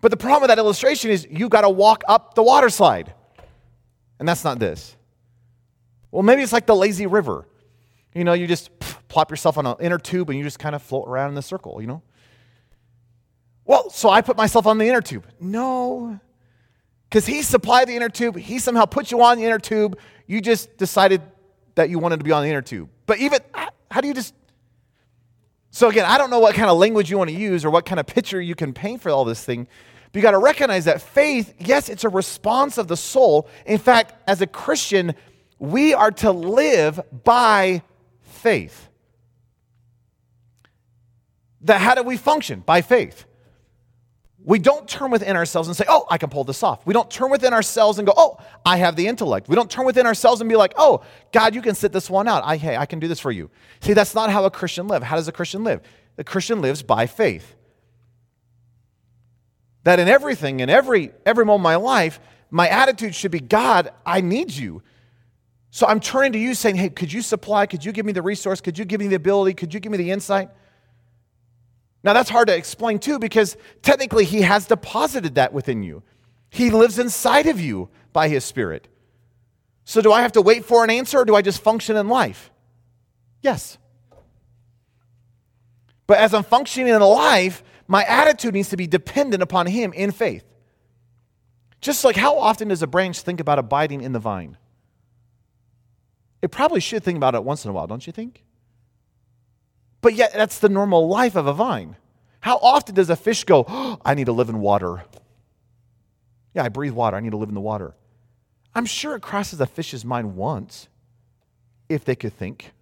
But 0.00 0.10
the 0.10 0.16
problem 0.16 0.42
with 0.42 0.48
that 0.48 0.58
illustration 0.58 1.10
is 1.10 1.26
you've 1.30 1.50
got 1.50 1.62
to 1.62 1.68
walk 1.68 2.02
up 2.08 2.34
the 2.34 2.42
water 2.42 2.70
slide. 2.70 3.14
And 4.18 4.28
that's 4.28 4.44
not 4.44 4.58
this. 4.58 4.96
Well, 6.10 6.22
maybe 6.22 6.42
it's 6.42 6.52
like 6.52 6.66
the 6.66 6.76
lazy 6.76 7.06
river. 7.06 7.46
You 8.14 8.24
know, 8.24 8.32
you 8.32 8.46
just 8.46 8.70
plop 9.08 9.30
yourself 9.30 9.58
on 9.58 9.66
an 9.66 9.76
inner 9.80 9.98
tube 9.98 10.30
and 10.30 10.38
you 10.38 10.44
just 10.44 10.58
kind 10.58 10.74
of 10.74 10.82
float 10.82 11.08
around 11.08 11.30
in 11.30 11.34
the 11.34 11.42
circle, 11.42 11.80
you 11.80 11.86
know? 11.86 12.02
Well, 13.64 13.90
so 13.90 14.08
I 14.08 14.22
put 14.22 14.36
myself 14.36 14.66
on 14.66 14.78
the 14.78 14.86
inner 14.88 15.02
tube. 15.02 15.26
No. 15.40 16.18
Because 17.08 17.26
he 17.26 17.42
supplied 17.42 17.88
the 17.88 17.96
inner 17.96 18.08
tube. 18.08 18.36
He 18.36 18.58
somehow 18.58 18.86
put 18.86 19.10
you 19.10 19.22
on 19.22 19.38
the 19.38 19.44
inner 19.44 19.58
tube. 19.58 19.98
You 20.26 20.40
just 20.40 20.76
decided 20.78 21.22
that 21.78 21.90
you 21.90 22.00
wanted 22.00 22.18
to 22.18 22.24
be 22.24 22.32
on 22.32 22.42
the 22.42 22.48
inner 22.48 22.60
tube. 22.60 22.88
But 23.06 23.18
even, 23.18 23.38
how 23.88 24.00
do 24.00 24.08
you 24.08 24.14
just. 24.14 24.34
So 25.70 25.88
again, 25.88 26.04
I 26.04 26.18
don't 26.18 26.28
know 26.28 26.40
what 26.40 26.56
kind 26.56 26.68
of 26.68 26.76
language 26.76 27.08
you 27.08 27.16
want 27.16 27.30
to 27.30 27.36
use 27.36 27.64
or 27.64 27.70
what 27.70 27.86
kind 27.86 28.00
of 28.00 28.06
picture 28.06 28.40
you 28.40 28.56
can 28.56 28.72
paint 28.72 29.00
for 29.00 29.10
all 29.10 29.24
this 29.24 29.44
thing. 29.44 29.68
But 30.10 30.18
you 30.18 30.22
got 30.22 30.32
to 30.32 30.38
recognize 30.38 30.86
that 30.86 31.00
faith, 31.00 31.54
yes, 31.60 31.88
it's 31.88 32.02
a 32.02 32.08
response 32.08 32.78
of 32.78 32.88
the 32.88 32.96
soul. 32.96 33.48
In 33.64 33.78
fact, 33.78 34.12
as 34.26 34.40
a 34.40 34.46
Christian, 34.48 35.14
we 35.60 35.94
are 35.94 36.10
to 36.10 36.32
live 36.32 37.00
by 37.22 37.82
faith. 38.22 38.88
That 41.60 41.80
how 41.80 41.94
do 41.94 42.02
we 42.02 42.16
function? 42.16 42.60
By 42.60 42.82
faith. 42.82 43.24
We 44.48 44.58
don't 44.58 44.88
turn 44.88 45.10
within 45.10 45.36
ourselves 45.36 45.68
and 45.68 45.76
say, 45.76 45.84
oh, 45.88 46.06
I 46.10 46.16
can 46.16 46.30
pull 46.30 46.42
this 46.42 46.62
off. 46.62 46.86
We 46.86 46.94
don't 46.94 47.10
turn 47.10 47.30
within 47.30 47.52
ourselves 47.52 47.98
and 47.98 48.06
go, 48.06 48.14
oh, 48.16 48.38
I 48.64 48.78
have 48.78 48.96
the 48.96 49.06
intellect. 49.06 49.46
We 49.46 49.54
don't 49.54 49.70
turn 49.70 49.84
within 49.84 50.06
ourselves 50.06 50.40
and 50.40 50.48
be 50.48 50.56
like, 50.56 50.72
oh, 50.78 51.02
God, 51.32 51.54
you 51.54 51.60
can 51.60 51.74
sit 51.74 51.92
this 51.92 52.08
one 52.08 52.26
out. 52.26 52.42
I, 52.46 52.56
hey, 52.56 52.74
I 52.74 52.86
can 52.86 52.98
do 52.98 53.08
this 53.08 53.20
for 53.20 53.30
you. 53.30 53.50
See, 53.80 53.92
that's 53.92 54.14
not 54.14 54.30
how 54.30 54.46
a 54.46 54.50
Christian 54.50 54.88
lives. 54.88 55.04
How 55.04 55.16
does 55.16 55.28
a 55.28 55.32
Christian 55.32 55.64
live? 55.64 55.82
The 56.16 56.24
Christian 56.24 56.62
lives 56.62 56.82
by 56.82 57.06
faith. 57.06 57.56
That 59.84 59.98
in 59.98 60.08
everything, 60.08 60.60
in 60.60 60.70
every, 60.70 61.12
every 61.26 61.44
moment 61.44 61.60
of 61.60 61.64
my 61.64 61.76
life, 61.76 62.18
my 62.50 62.68
attitude 62.68 63.14
should 63.14 63.30
be, 63.30 63.40
God, 63.40 63.92
I 64.06 64.22
need 64.22 64.50
you. 64.50 64.82
So 65.70 65.86
I'm 65.86 66.00
turning 66.00 66.32
to 66.32 66.38
you 66.38 66.54
saying, 66.54 66.76
hey, 66.76 66.88
could 66.88 67.12
you 67.12 67.20
supply? 67.20 67.66
Could 67.66 67.84
you 67.84 67.92
give 67.92 68.06
me 68.06 68.12
the 68.12 68.22
resource? 68.22 68.62
Could 68.62 68.78
you 68.78 68.86
give 68.86 68.98
me 68.98 69.08
the 69.08 69.16
ability? 69.16 69.52
Could 69.52 69.74
you 69.74 69.80
give 69.80 69.92
me 69.92 69.98
the 69.98 70.10
insight? 70.10 70.48
Now, 72.04 72.12
that's 72.12 72.30
hard 72.30 72.48
to 72.48 72.56
explain 72.56 72.98
too 72.98 73.18
because 73.18 73.56
technically 73.82 74.24
he 74.24 74.42
has 74.42 74.66
deposited 74.66 75.34
that 75.34 75.52
within 75.52 75.82
you. 75.82 76.02
He 76.50 76.70
lives 76.70 76.98
inside 76.98 77.46
of 77.46 77.60
you 77.60 77.88
by 78.12 78.28
his 78.28 78.44
spirit. 78.44 78.88
So, 79.84 80.00
do 80.00 80.12
I 80.12 80.22
have 80.22 80.32
to 80.32 80.42
wait 80.42 80.64
for 80.64 80.84
an 80.84 80.90
answer 80.90 81.18
or 81.18 81.24
do 81.24 81.34
I 81.34 81.42
just 81.42 81.62
function 81.62 81.96
in 81.96 82.08
life? 82.08 82.50
Yes. 83.42 83.78
But 86.06 86.18
as 86.18 86.34
I'm 86.34 86.42
functioning 86.42 86.92
in 86.92 87.00
life, 87.00 87.62
my 87.86 88.04
attitude 88.04 88.54
needs 88.54 88.68
to 88.70 88.76
be 88.76 88.86
dependent 88.86 89.42
upon 89.42 89.66
him 89.66 89.92
in 89.92 90.10
faith. 90.10 90.44
Just 91.80 92.04
like 92.04 92.16
how 92.16 92.38
often 92.38 92.68
does 92.68 92.82
a 92.82 92.86
branch 92.86 93.20
think 93.20 93.40
about 93.40 93.58
abiding 93.58 94.02
in 94.02 94.12
the 94.12 94.18
vine? 94.18 94.56
It 96.42 96.50
probably 96.50 96.80
should 96.80 97.02
think 97.02 97.16
about 97.16 97.34
it 97.34 97.44
once 97.44 97.64
in 97.64 97.70
a 97.70 97.72
while, 97.72 97.86
don't 97.86 98.06
you 98.06 98.12
think? 98.12 98.44
But 100.00 100.14
yet, 100.14 100.32
that's 100.32 100.58
the 100.58 100.68
normal 100.68 101.08
life 101.08 101.34
of 101.34 101.46
a 101.46 101.52
vine. 101.52 101.96
How 102.40 102.56
often 102.58 102.94
does 102.94 103.10
a 103.10 103.16
fish 103.16 103.44
go, 103.44 103.64
oh, 103.66 103.98
I 104.04 104.14
need 104.14 104.26
to 104.26 104.32
live 104.32 104.48
in 104.48 104.60
water? 104.60 105.02
Yeah, 106.54 106.64
I 106.64 106.68
breathe 106.68 106.92
water. 106.92 107.16
I 107.16 107.20
need 107.20 107.32
to 107.32 107.36
live 107.36 107.48
in 107.48 107.54
the 107.54 107.60
water. 107.60 107.94
I'm 108.74 108.86
sure 108.86 109.16
it 109.16 109.22
crosses 109.22 109.60
a 109.60 109.66
fish's 109.66 110.04
mind 110.04 110.36
once, 110.36 110.88
if 111.88 112.04
they 112.04 112.14
could 112.14 112.32
think. 112.32 112.72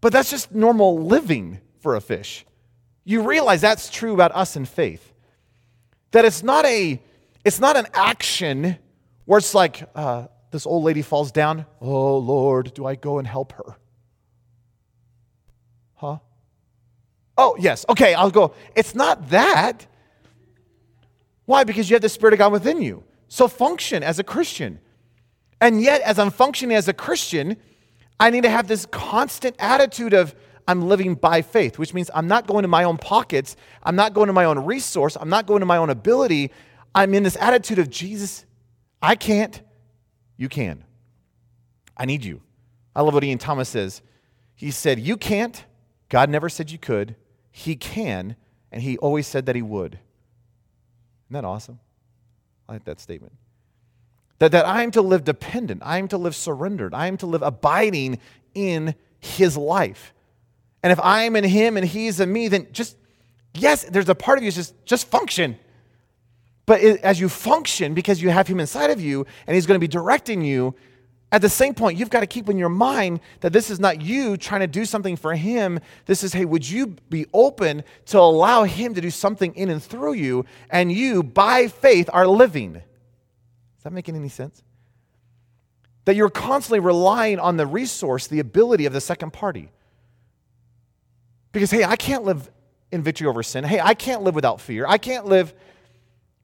But 0.00 0.12
that's 0.12 0.30
just 0.30 0.52
normal 0.52 0.98
living 0.98 1.60
for 1.80 1.96
a 1.96 2.00
fish. 2.00 2.44
You 3.04 3.22
realize 3.22 3.60
that's 3.60 3.88
true 3.88 4.12
about 4.12 4.32
us 4.34 4.56
in 4.56 4.64
faith. 4.64 5.12
That 6.10 6.24
it's 6.24 6.42
not 6.42 6.64
a 6.66 7.00
it's 7.44 7.58
not 7.58 7.76
an 7.76 7.86
action 7.94 8.76
where 9.24 9.38
it's 9.38 9.54
like, 9.54 9.88
uh, 9.94 10.26
this 10.52 10.66
old 10.66 10.84
lady 10.84 11.02
falls 11.02 11.32
down. 11.32 11.66
Oh, 11.80 12.18
Lord, 12.18 12.72
do 12.74 12.86
I 12.86 12.94
go 12.94 13.18
and 13.18 13.26
help 13.26 13.52
her? 13.52 13.76
Huh? 15.94 16.18
Oh, 17.36 17.56
yes. 17.58 17.84
Okay, 17.88 18.14
I'll 18.14 18.30
go. 18.30 18.54
It's 18.76 18.94
not 18.94 19.30
that. 19.30 19.86
Why? 21.46 21.64
Because 21.64 21.90
you 21.90 21.94
have 21.94 22.02
the 22.02 22.08
Spirit 22.08 22.34
of 22.34 22.38
God 22.38 22.52
within 22.52 22.80
you. 22.80 23.02
So 23.28 23.48
function 23.48 24.02
as 24.02 24.18
a 24.18 24.24
Christian. 24.24 24.78
And 25.60 25.80
yet, 25.80 26.02
as 26.02 26.18
I'm 26.18 26.30
functioning 26.30 26.76
as 26.76 26.86
a 26.86 26.92
Christian, 26.92 27.56
I 28.20 28.30
need 28.30 28.42
to 28.42 28.50
have 28.50 28.68
this 28.68 28.86
constant 28.86 29.56
attitude 29.58 30.12
of, 30.12 30.34
I'm 30.68 30.82
living 30.82 31.14
by 31.14 31.42
faith, 31.42 31.78
which 31.78 31.94
means 31.94 32.10
I'm 32.14 32.28
not 32.28 32.46
going 32.46 32.62
to 32.62 32.68
my 32.68 32.84
own 32.84 32.98
pockets. 32.98 33.56
I'm 33.82 33.96
not 33.96 34.12
going 34.12 34.26
to 34.26 34.32
my 34.32 34.44
own 34.44 34.58
resource. 34.60 35.16
I'm 35.18 35.30
not 35.30 35.46
going 35.46 35.60
to 35.60 35.66
my 35.66 35.78
own 35.78 35.88
ability. 35.88 36.52
I'm 36.94 37.14
in 37.14 37.22
this 37.22 37.36
attitude 37.36 37.78
of, 37.78 37.88
Jesus, 37.88 38.44
I 39.00 39.16
can't. 39.16 39.60
You 40.42 40.48
can. 40.48 40.82
I 41.96 42.04
need 42.04 42.24
you. 42.24 42.40
I 42.96 43.02
love 43.02 43.14
what 43.14 43.22
Ian 43.22 43.38
Thomas 43.38 43.68
says. 43.68 44.02
He 44.56 44.72
said, 44.72 44.98
You 44.98 45.16
can't. 45.16 45.64
God 46.08 46.28
never 46.28 46.48
said 46.48 46.68
you 46.68 46.78
could. 46.78 47.14
He 47.52 47.76
can, 47.76 48.34
and 48.72 48.82
He 48.82 48.98
always 48.98 49.28
said 49.28 49.46
that 49.46 49.54
He 49.54 49.62
would. 49.62 49.92
Isn't 49.92 51.34
that 51.34 51.44
awesome? 51.44 51.78
I 52.68 52.72
like 52.72 52.84
that 52.86 52.98
statement. 52.98 53.34
That, 54.40 54.50
that 54.50 54.66
I 54.66 54.82
am 54.82 54.90
to 54.90 55.00
live 55.00 55.22
dependent, 55.22 55.80
I 55.84 55.98
am 55.98 56.08
to 56.08 56.18
live 56.18 56.34
surrendered, 56.34 56.92
I 56.92 57.06
am 57.06 57.18
to 57.18 57.26
live 57.26 57.42
abiding 57.42 58.18
in 58.52 58.96
His 59.20 59.56
life. 59.56 60.12
And 60.82 60.90
if 60.90 60.98
I 60.98 61.22
am 61.22 61.36
in 61.36 61.44
Him 61.44 61.76
and 61.76 61.86
He's 61.86 62.18
in 62.18 62.32
me, 62.32 62.48
then 62.48 62.66
just, 62.72 62.96
yes, 63.54 63.84
there's 63.84 64.08
a 64.08 64.16
part 64.16 64.38
of 64.38 64.44
you 64.44 64.50
just, 64.50 64.74
just 64.86 65.06
function. 65.06 65.56
But 66.66 66.80
it, 66.80 67.00
as 67.00 67.20
you 67.20 67.28
function, 67.28 67.94
because 67.94 68.22
you 68.22 68.30
have 68.30 68.46
Him 68.46 68.60
inside 68.60 68.90
of 68.90 69.00
you 69.00 69.26
and 69.46 69.54
He's 69.54 69.66
going 69.66 69.76
to 69.76 69.80
be 69.80 69.88
directing 69.88 70.42
you, 70.42 70.74
at 71.32 71.40
the 71.40 71.48
same 71.48 71.74
point, 71.74 71.98
you've 71.98 72.10
got 72.10 72.20
to 72.20 72.26
keep 72.26 72.50
in 72.50 72.58
your 72.58 72.68
mind 72.68 73.20
that 73.40 73.54
this 73.54 73.70
is 73.70 73.80
not 73.80 74.02
you 74.02 74.36
trying 74.36 74.60
to 74.60 74.66
do 74.66 74.84
something 74.84 75.16
for 75.16 75.34
Him. 75.34 75.80
This 76.04 76.22
is, 76.22 76.34
hey, 76.34 76.44
would 76.44 76.68
you 76.68 76.88
be 77.08 77.24
open 77.32 77.84
to 78.06 78.18
allow 78.18 78.64
Him 78.64 78.92
to 78.94 79.00
do 79.00 79.10
something 79.10 79.54
in 79.54 79.70
and 79.70 79.82
through 79.82 80.12
you, 80.12 80.44
and 80.68 80.92
you, 80.92 81.22
by 81.22 81.68
faith, 81.68 82.10
are 82.12 82.26
living? 82.26 82.76
Is 82.76 83.84
that 83.84 83.94
making 83.94 84.14
any 84.14 84.28
sense? 84.28 84.62
That 86.04 86.16
you're 86.16 86.28
constantly 86.28 86.80
relying 86.80 87.38
on 87.38 87.56
the 87.56 87.66
resource, 87.66 88.26
the 88.26 88.40
ability 88.40 88.84
of 88.84 88.92
the 88.92 89.00
second 89.00 89.32
party. 89.32 89.72
Because, 91.52 91.70
hey, 91.70 91.82
I 91.82 91.96
can't 91.96 92.24
live 92.24 92.50
in 92.90 93.02
victory 93.02 93.26
over 93.26 93.42
sin. 93.42 93.64
Hey, 93.64 93.80
I 93.80 93.94
can't 93.94 94.22
live 94.22 94.34
without 94.34 94.60
fear. 94.60 94.84
I 94.86 94.98
can't 94.98 95.24
live 95.24 95.54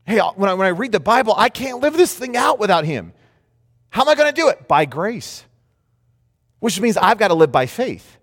Hey, 0.09 0.21
when 0.21 0.49
I, 0.49 0.55
when 0.55 0.67
I 0.67 0.71
read 0.71 0.93
the 0.93 1.01
Bible, 1.01 1.35
I 1.37 1.51
can't 1.51 1.81
live 1.83 1.95
this 1.95 2.15
thing 2.15 2.35
out 2.35 2.59
without 2.59 2.87
Him. 2.87 3.13
How 3.91 4.01
am 4.01 4.09
I 4.09 4.15
going 4.15 4.33
to 4.33 4.41
do 4.41 4.49
it? 4.49 4.67
By 4.67 4.87
grace, 4.87 5.45
which 6.61 6.81
means 6.81 6.97
I've 6.97 7.19
got 7.19 7.29
to 7.29 7.35
live 7.35 7.53
by 7.53 7.67
faith. 7.67 8.17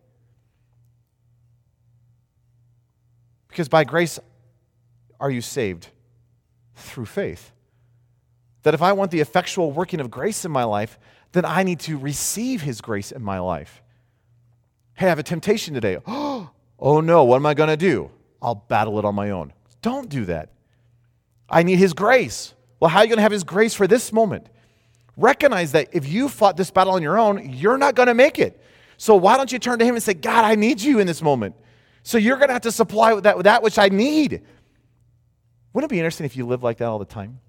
Because 3.50 3.70
by 3.70 3.84
grace 3.84 4.18
are 5.20 5.30
you 5.30 5.42
saved 5.42 5.90
through 6.74 7.06
faith. 7.06 7.52
That 8.64 8.74
if 8.74 8.82
I 8.82 8.94
want 8.94 9.12
the 9.12 9.20
effectual 9.20 9.72
working 9.72 10.00
of 10.00 10.10
grace 10.10 10.44
in 10.44 10.52
my 10.52 10.64
life, 10.64 10.98
then 11.34 11.46
I 11.46 11.62
need 11.62 11.82
to 11.82 12.00
receive 12.00 12.64
His 12.64 12.82
grace 12.82 13.12
in 13.12 13.22
my 13.22 13.38
life. 13.38 13.84
Hey, 14.96 15.06
I 15.06 15.10
have 15.10 15.20
a 15.20 15.24
temptation 15.24 15.76
today. 15.76 16.00
Oh 16.78 17.00
no, 17.00 17.24
what 17.24 17.38
am 17.38 17.46
I 17.46 17.54
going 17.54 17.70
to 17.70 17.78
do? 17.78 18.12
I'll 18.42 18.56
battle 18.56 19.00
it 19.00 19.06
on 19.06 19.16
my 19.16 19.30
own. 19.30 19.54
Don't 19.82 20.10
do 20.10 20.26
that. 20.26 20.50
I 21.50 21.64
need 21.64 21.78
His 21.78 21.94
grace. 21.94 22.54
Well, 22.80 22.90
how 22.90 23.00
are 23.00 23.04
you 23.04 23.10
going 23.10 23.18
to 23.18 23.24
have 23.24 23.32
His 23.32 23.44
grace 23.44 23.74
for 23.74 23.88
this 23.88 24.12
moment? 24.12 24.48
Recognize 25.18 25.72
that 25.72 25.90
if 25.94 26.08
you 26.08 26.28
fought 26.28 26.58
this 26.58 26.72
battle 26.72 26.94
on 26.94 27.02
your 27.02 27.18
own, 27.18 27.54
you're 27.54 27.78
not 27.78 27.96
going 27.96 28.08
to 28.08 28.14
make 28.14 28.38
it. 28.40 28.62
So 28.98 29.16
why 29.16 29.38
don't 29.38 29.52
you 29.52 29.60
turn 29.60 29.80
to 29.80 29.86
Him 29.86 29.96
and 29.96 30.04
say, 30.04 30.14
God, 30.14 30.46
I 30.46 30.56
need 30.56 30.82
you 30.82 31.00
in 31.00 31.08
this 31.08 31.22
moment. 31.22 31.56
So 32.04 32.18
you're 32.18 32.38
going 32.38 32.50
to 32.50 32.54
have 32.54 32.64
to 32.64 32.72
supply 32.72 33.14
with 33.14 33.24
that, 33.24 33.38
with 33.38 33.46
that 33.46 33.64
which 33.64 33.80
I 33.80 33.90
need. 33.90 34.42
Wouldn't 35.74 35.92
it 35.92 35.94
be 35.94 36.00
interesting 36.00 36.26
if 36.26 36.38
you 36.38 36.46
lived 36.46 36.64
like 36.64 36.78
that 36.78 36.86
all 36.86 37.00
the 37.00 37.06
time? 37.06 37.40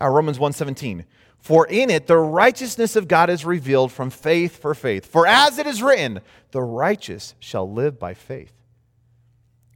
Uh, 0.00 0.08
Romans 0.08 0.38
1:17. 0.38 1.04
For 1.38 1.66
in 1.66 1.88
it 1.88 2.06
the 2.06 2.18
righteousness 2.18 2.96
of 2.96 3.08
God 3.08 3.30
is 3.30 3.44
revealed 3.44 3.92
from 3.92 4.10
faith 4.10 4.60
for 4.60 4.74
faith. 4.74 5.06
For 5.06 5.26
as 5.26 5.58
it 5.58 5.66
is 5.66 5.82
written, 5.82 6.20
the 6.50 6.62
righteous 6.62 7.34
shall 7.38 7.70
live 7.70 7.98
by 7.98 8.14
faith. 8.14 8.52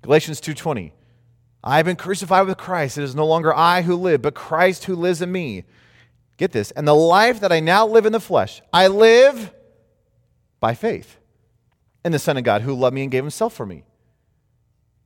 Galatians 0.03 0.41
2:20. 0.41 0.93
I've 1.67 1.87
been 1.87 1.97
crucified 1.97 2.47
with 2.47 2.59
Christ. 2.59 2.99
It 2.99 3.05
is 3.05 3.15
no 3.15 3.27
longer 3.27 3.53
I 3.53 3.81
who 3.81 3.97
live, 3.97 4.21
but 4.21 4.35
Christ 4.35 4.85
who 4.85 4.95
lives 4.95 5.23
in 5.23 5.33
me. 5.33 5.65
Get 6.37 6.53
this. 6.53 6.71
And 6.73 6.87
the 6.87 6.95
life 6.95 7.41
that 7.41 7.53
I 7.53 7.61
now 7.61 7.87
live 7.87 8.05
in 8.05 8.13
the 8.13 8.21
flesh, 8.21 8.61
I 8.71 8.89
live 8.89 9.51
by 10.61 10.75
faith 10.75 11.17
in 12.05 12.13
the 12.13 12.19
Son 12.19 12.37
of 12.37 12.45
God 12.45 12.61
who 12.61 12.75
loved 12.75 12.95
me 12.95 13.03
and 13.03 13.11
gave 13.11 13.25
himself 13.25 13.55
for 13.55 13.65
me. 13.65 13.85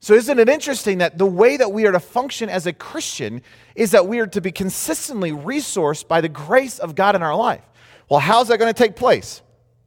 So, 0.00 0.14
isn't 0.14 0.38
it 0.38 0.48
interesting 0.48 0.98
that 0.98 1.18
the 1.18 1.26
way 1.26 1.56
that 1.56 1.72
we 1.72 1.86
are 1.86 1.92
to 1.92 2.00
function 2.00 2.48
as 2.48 2.66
a 2.66 2.72
Christian 2.72 3.42
is 3.74 3.92
that 3.92 4.06
we 4.06 4.18
are 4.18 4.26
to 4.28 4.40
be 4.40 4.52
consistently 4.52 5.30
resourced 5.30 6.08
by 6.08 6.20
the 6.20 6.28
grace 6.28 6.78
of 6.78 6.94
God 6.94 7.14
in 7.14 7.22
our 7.22 7.34
life? 7.36 7.62
Well, 8.08 8.20
how's 8.20 8.48
that 8.48 8.58
going 8.58 8.72
to 8.72 8.78
take 8.78 8.96
place? 8.96 9.42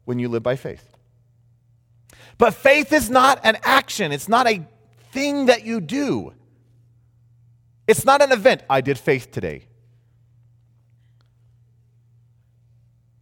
When 0.05 0.19
you 0.19 0.29
live 0.29 0.43
by 0.43 0.55
faith. 0.55 0.97
But 2.37 2.53
faith 2.53 2.91
is 2.91 3.09
not 3.09 3.39
an 3.43 3.57
action, 3.63 4.11
it's 4.11 4.29
not 4.29 4.47
a 4.47 4.65
thing 5.11 5.47
that 5.47 5.65
you 5.65 5.81
do. 5.81 6.33
It's 7.87 8.05
not 8.05 8.21
an 8.21 8.31
event. 8.31 8.63
I 8.69 8.81
did 8.81 8.97
faith 8.97 9.31
today. 9.31 9.67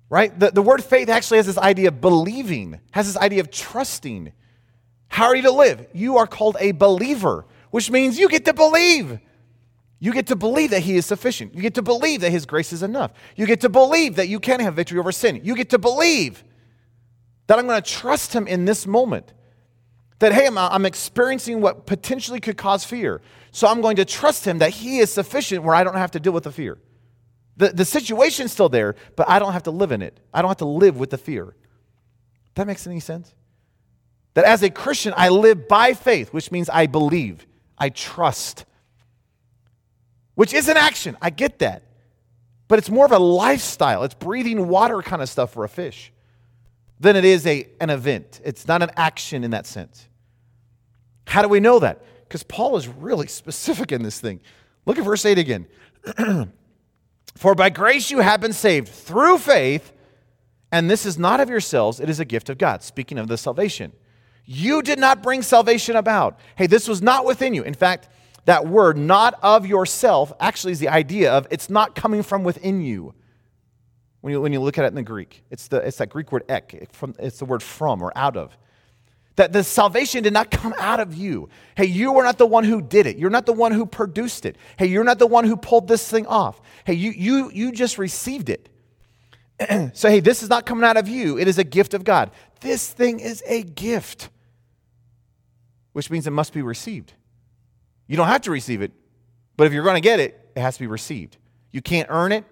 Right? 0.09 0.37
The, 0.37 0.51
the 0.51 0.61
word 0.61 0.83
faith 0.83 1.09
actually 1.09 1.37
has 1.37 1.45
this 1.45 1.57
idea 1.57 1.89
of 1.89 2.01
believing, 2.01 2.79
has 2.91 3.07
this 3.07 3.17
idea 3.17 3.41
of 3.41 3.51
trusting. 3.51 4.31
How 5.07 5.25
are 5.25 5.35
you 5.35 5.43
to 5.43 5.51
live? 5.51 5.87
You 5.93 6.17
are 6.17 6.27
called 6.27 6.57
a 6.59 6.71
believer, 6.71 7.45
which 7.71 7.91
means 7.91 8.17
you 8.17 8.27
get 8.27 8.45
to 8.45 8.53
believe. 8.53 9.19
You 9.99 10.13
get 10.13 10.27
to 10.27 10.35
believe 10.35 10.71
that 10.71 10.81
He 10.81 10.95
is 10.95 11.05
sufficient. 11.05 11.53
You 11.53 11.61
get 11.61 11.75
to 11.75 11.81
believe 11.81 12.21
that 12.21 12.31
His 12.31 12.45
grace 12.45 12.73
is 12.73 12.83
enough. 12.83 13.11
You 13.35 13.45
get 13.45 13.61
to 13.61 13.69
believe 13.69 14.15
that 14.15 14.29
you 14.29 14.39
can 14.39 14.59
have 14.61 14.73
victory 14.75 14.97
over 14.97 15.11
sin. 15.11 15.41
You 15.43 15.55
get 15.55 15.69
to 15.71 15.77
believe 15.77 16.43
that 17.47 17.59
I'm 17.59 17.67
going 17.67 17.81
to 17.81 17.89
trust 17.89 18.33
Him 18.33 18.47
in 18.47 18.65
this 18.65 18.87
moment. 18.87 19.33
That, 20.19 20.33
hey, 20.33 20.47
I'm, 20.47 20.57
I'm 20.57 20.85
experiencing 20.85 21.61
what 21.61 21.85
potentially 21.85 22.39
could 22.39 22.57
cause 22.57 22.83
fear. 22.83 23.21
So 23.51 23.67
I'm 23.67 23.81
going 23.81 23.95
to 23.95 24.05
trust 24.05 24.45
Him 24.45 24.59
that 24.59 24.71
He 24.71 24.99
is 24.99 25.11
sufficient 25.11 25.63
where 25.63 25.75
I 25.75 25.83
don't 25.83 25.95
have 25.95 26.11
to 26.11 26.19
deal 26.19 26.33
with 26.33 26.43
the 26.43 26.51
fear. 26.51 26.77
The, 27.57 27.69
the 27.69 27.85
situation's 27.85 28.51
still 28.51 28.69
there, 28.69 28.95
but 29.15 29.29
I 29.29 29.39
don't 29.39 29.53
have 29.53 29.63
to 29.63 29.71
live 29.71 29.91
in 29.91 30.01
it. 30.01 30.19
I 30.33 30.41
don't 30.41 30.49
have 30.49 30.57
to 30.57 30.65
live 30.65 30.97
with 30.97 31.09
the 31.09 31.17
fear. 31.17 31.55
That 32.55 32.67
makes 32.67 32.85
any 32.85 32.99
sense? 32.99 33.33
That 34.33 34.45
as 34.45 34.63
a 34.63 34.69
Christian, 34.69 35.13
I 35.15 35.29
live 35.29 35.67
by 35.67 35.93
faith, 35.93 36.33
which 36.33 36.51
means 36.51 36.69
I 36.69 36.87
believe, 36.87 37.45
I 37.77 37.89
trust, 37.89 38.65
which 40.35 40.53
is 40.53 40.69
an 40.69 40.77
action. 40.77 41.17
I 41.21 41.29
get 41.29 41.59
that. 41.59 41.83
But 42.67 42.79
it's 42.79 42.89
more 42.89 43.05
of 43.05 43.11
a 43.11 43.19
lifestyle. 43.19 44.03
It's 44.03 44.13
breathing 44.13 44.67
water 44.67 45.01
kind 45.01 45.21
of 45.21 45.29
stuff 45.29 45.53
for 45.53 45.63
a 45.63 45.69
fish 45.69 46.13
than 46.99 47.15
it 47.15 47.25
is 47.25 47.47
a, 47.47 47.67
an 47.79 47.89
event. 47.89 48.41
It's 48.43 48.67
not 48.67 48.83
an 48.83 48.91
action 48.95 49.43
in 49.43 49.51
that 49.51 49.65
sense. 49.65 50.07
How 51.29 51.43
do 51.43 51.47
we 51.47 51.59
know 51.59 51.77
that? 51.77 52.01
Because 52.27 52.41
Paul 52.41 52.75
is 52.75 52.87
really 52.87 53.27
specific 53.41 53.91
in 53.91 54.01
this 54.01 54.19
thing. 54.19 54.41
Look 54.85 54.97
at 54.97 55.05
verse 55.05 55.25
8 55.25 55.37
again. 55.37 55.67
For 57.35 57.53
by 57.55 57.69
grace 57.69 58.09
you 58.09 58.19
have 58.19 58.41
been 58.41 58.53
saved 58.53 58.87
through 58.87 59.37
faith, 59.37 59.93
and 60.71 60.89
this 60.89 61.05
is 61.05 61.19
not 61.19 61.39
of 61.39 61.49
yourselves, 61.49 61.99
it 61.99 62.09
is 62.09 62.19
a 62.19 62.25
gift 62.25 62.49
of 62.49 62.57
God. 62.57 62.81
Speaking 62.83 63.17
of 63.17 63.27
the 63.27 63.37
salvation. 63.37 63.93
You 64.45 64.81
did 64.81 64.97
not 64.97 65.21
bring 65.21 65.43
salvation 65.43 65.95
about. 65.95 66.39
Hey, 66.55 66.65
this 66.65 66.87
was 66.87 67.01
not 67.03 67.25
within 67.25 67.53
you. 67.53 67.61
In 67.61 67.75
fact, 67.75 68.09
that 68.45 68.65
word, 68.65 68.97
not 68.97 69.35
of 69.43 69.67
yourself, 69.67 70.33
actually 70.39 70.71
is 70.71 70.79
the 70.79 70.89
idea 70.89 71.31
of 71.31 71.45
it's 71.51 71.69
not 71.69 71.93
coming 71.93 72.23
from 72.23 72.43
within 72.43 72.81
you. 72.81 73.13
When 74.21 74.33
you, 74.33 74.41
when 74.41 74.51
you 74.51 74.59
look 74.59 74.79
at 74.79 74.85
it 74.85 74.87
in 74.87 74.95
the 74.95 75.03
Greek, 75.03 75.43
it's, 75.51 75.67
the, 75.67 75.77
it's 75.77 75.97
that 75.97 76.09
Greek 76.09 76.31
word 76.31 76.43
ek, 76.49 76.91
from, 76.91 77.13
it's 77.19 77.37
the 77.37 77.45
word 77.45 77.61
from 77.61 78.01
or 78.01 78.11
out 78.15 78.35
of. 78.35 78.57
That 79.35 79.53
the 79.53 79.63
salvation 79.63 80.23
did 80.23 80.33
not 80.33 80.51
come 80.51 80.73
out 80.77 80.99
of 80.99 81.15
you. 81.15 81.49
Hey, 81.75 81.85
you 81.85 82.11
were 82.11 82.23
not 82.23 82.37
the 82.37 82.45
one 82.45 82.65
who 82.65 82.81
did 82.81 83.07
it. 83.07 83.17
You're 83.17 83.29
not 83.29 83.45
the 83.45 83.53
one 83.53 83.71
who 83.71 83.85
produced 83.85 84.45
it. 84.45 84.57
Hey, 84.77 84.87
you're 84.87 85.03
not 85.03 85.17
the 85.17 85.27
one 85.27 85.45
who 85.45 85.55
pulled 85.55 85.87
this 85.87 86.09
thing 86.09 86.25
off. 86.27 86.59
Hey, 86.85 86.93
you, 86.93 87.11
you, 87.11 87.51
you 87.53 87.71
just 87.71 87.97
received 87.97 88.49
it. 88.49 88.69
so, 89.93 90.09
hey, 90.09 90.19
this 90.19 90.43
is 90.43 90.49
not 90.49 90.65
coming 90.65 90.83
out 90.83 90.97
of 90.97 91.07
you. 91.07 91.37
It 91.37 91.47
is 91.47 91.57
a 91.57 91.63
gift 91.63 91.93
of 91.93 92.03
God. 92.03 92.31
This 92.61 92.91
thing 92.91 93.19
is 93.19 93.43
a 93.45 93.63
gift, 93.63 94.29
which 95.93 96.09
means 96.09 96.27
it 96.27 96.31
must 96.31 96.53
be 96.53 96.61
received. 96.61 97.13
You 98.07 98.17
don't 98.17 98.27
have 98.27 98.41
to 98.41 98.51
receive 98.51 98.81
it, 98.81 98.91
but 99.55 99.67
if 99.67 99.73
you're 99.73 99.83
going 99.83 99.95
to 99.95 100.01
get 100.01 100.19
it, 100.19 100.51
it 100.55 100.61
has 100.61 100.75
to 100.75 100.81
be 100.81 100.87
received. 100.87 101.37
You 101.71 101.81
can't 101.81 102.07
earn 102.09 102.31
it. 102.31 102.43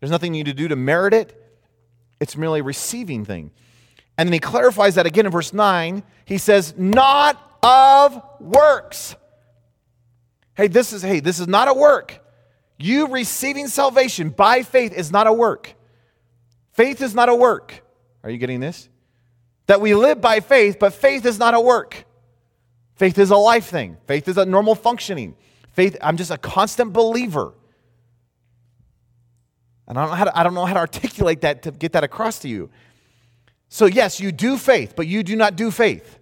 There's 0.00 0.10
nothing 0.10 0.34
you 0.34 0.44
need 0.44 0.50
to 0.50 0.54
do 0.54 0.68
to 0.68 0.76
merit 0.76 1.14
it. 1.14 1.40
It's 2.20 2.36
merely 2.36 2.60
a 2.60 2.62
receiving 2.62 3.24
thing. 3.24 3.52
And 4.16 4.28
then 4.28 4.32
he 4.32 4.38
clarifies 4.38 4.94
that 4.94 5.06
again 5.06 5.26
in 5.26 5.32
verse 5.32 5.52
9. 5.52 6.02
He 6.24 6.38
says, 6.38 6.74
not 6.76 7.58
of 7.62 8.22
works. 8.40 9.16
Hey, 10.54 10.68
this 10.68 10.92
is 10.92 11.02
hey, 11.02 11.20
this 11.20 11.40
is 11.40 11.48
not 11.48 11.68
a 11.68 11.74
work. 11.74 12.20
You 12.78 13.08
receiving 13.08 13.68
salvation 13.68 14.30
by 14.30 14.62
faith 14.62 14.92
is 14.92 15.10
not 15.10 15.26
a 15.26 15.32
work. 15.32 15.74
Faith 16.72 17.00
is 17.02 17.14
not 17.14 17.28
a 17.28 17.34
work. 17.34 17.82
Are 18.22 18.30
you 18.30 18.38
getting 18.38 18.60
this? 18.60 18.88
That 19.66 19.80
we 19.80 19.94
live 19.94 20.20
by 20.20 20.40
faith, 20.40 20.78
but 20.78 20.92
faith 20.92 21.24
is 21.24 21.38
not 21.38 21.54
a 21.54 21.60
work. 21.60 22.04
Faith 22.96 23.18
is 23.18 23.30
a 23.30 23.36
life 23.36 23.66
thing. 23.66 23.96
Faith 24.06 24.28
is 24.28 24.36
a 24.38 24.44
normal 24.44 24.74
functioning. 24.74 25.36
Faith, 25.72 25.96
I'm 26.00 26.16
just 26.16 26.30
a 26.30 26.38
constant 26.38 26.92
believer. 26.92 27.54
And 29.86 29.98
I 29.98 30.02
don't 30.02 30.10
know 30.10 30.16
how 30.16 30.24
to, 30.24 30.38
I 30.38 30.42
don't 30.42 30.54
know 30.54 30.64
how 30.64 30.74
to 30.74 30.80
articulate 30.80 31.40
that 31.42 31.62
to 31.62 31.70
get 31.70 31.92
that 31.92 32.04
across 32.04 32.38
to 32.40 32.48
you. 32.48 32.70
So, 33.74 33.86
yes, 33.86 34.20
you 34.20 34.30
do 34.30 34.56
faith, 34.56 34.94
but 34.94 35.08
you 35.08 35.24
do 35.24 35.34
not 35.34 35.56
do 35.56 35.72
faith. 35.72 36.20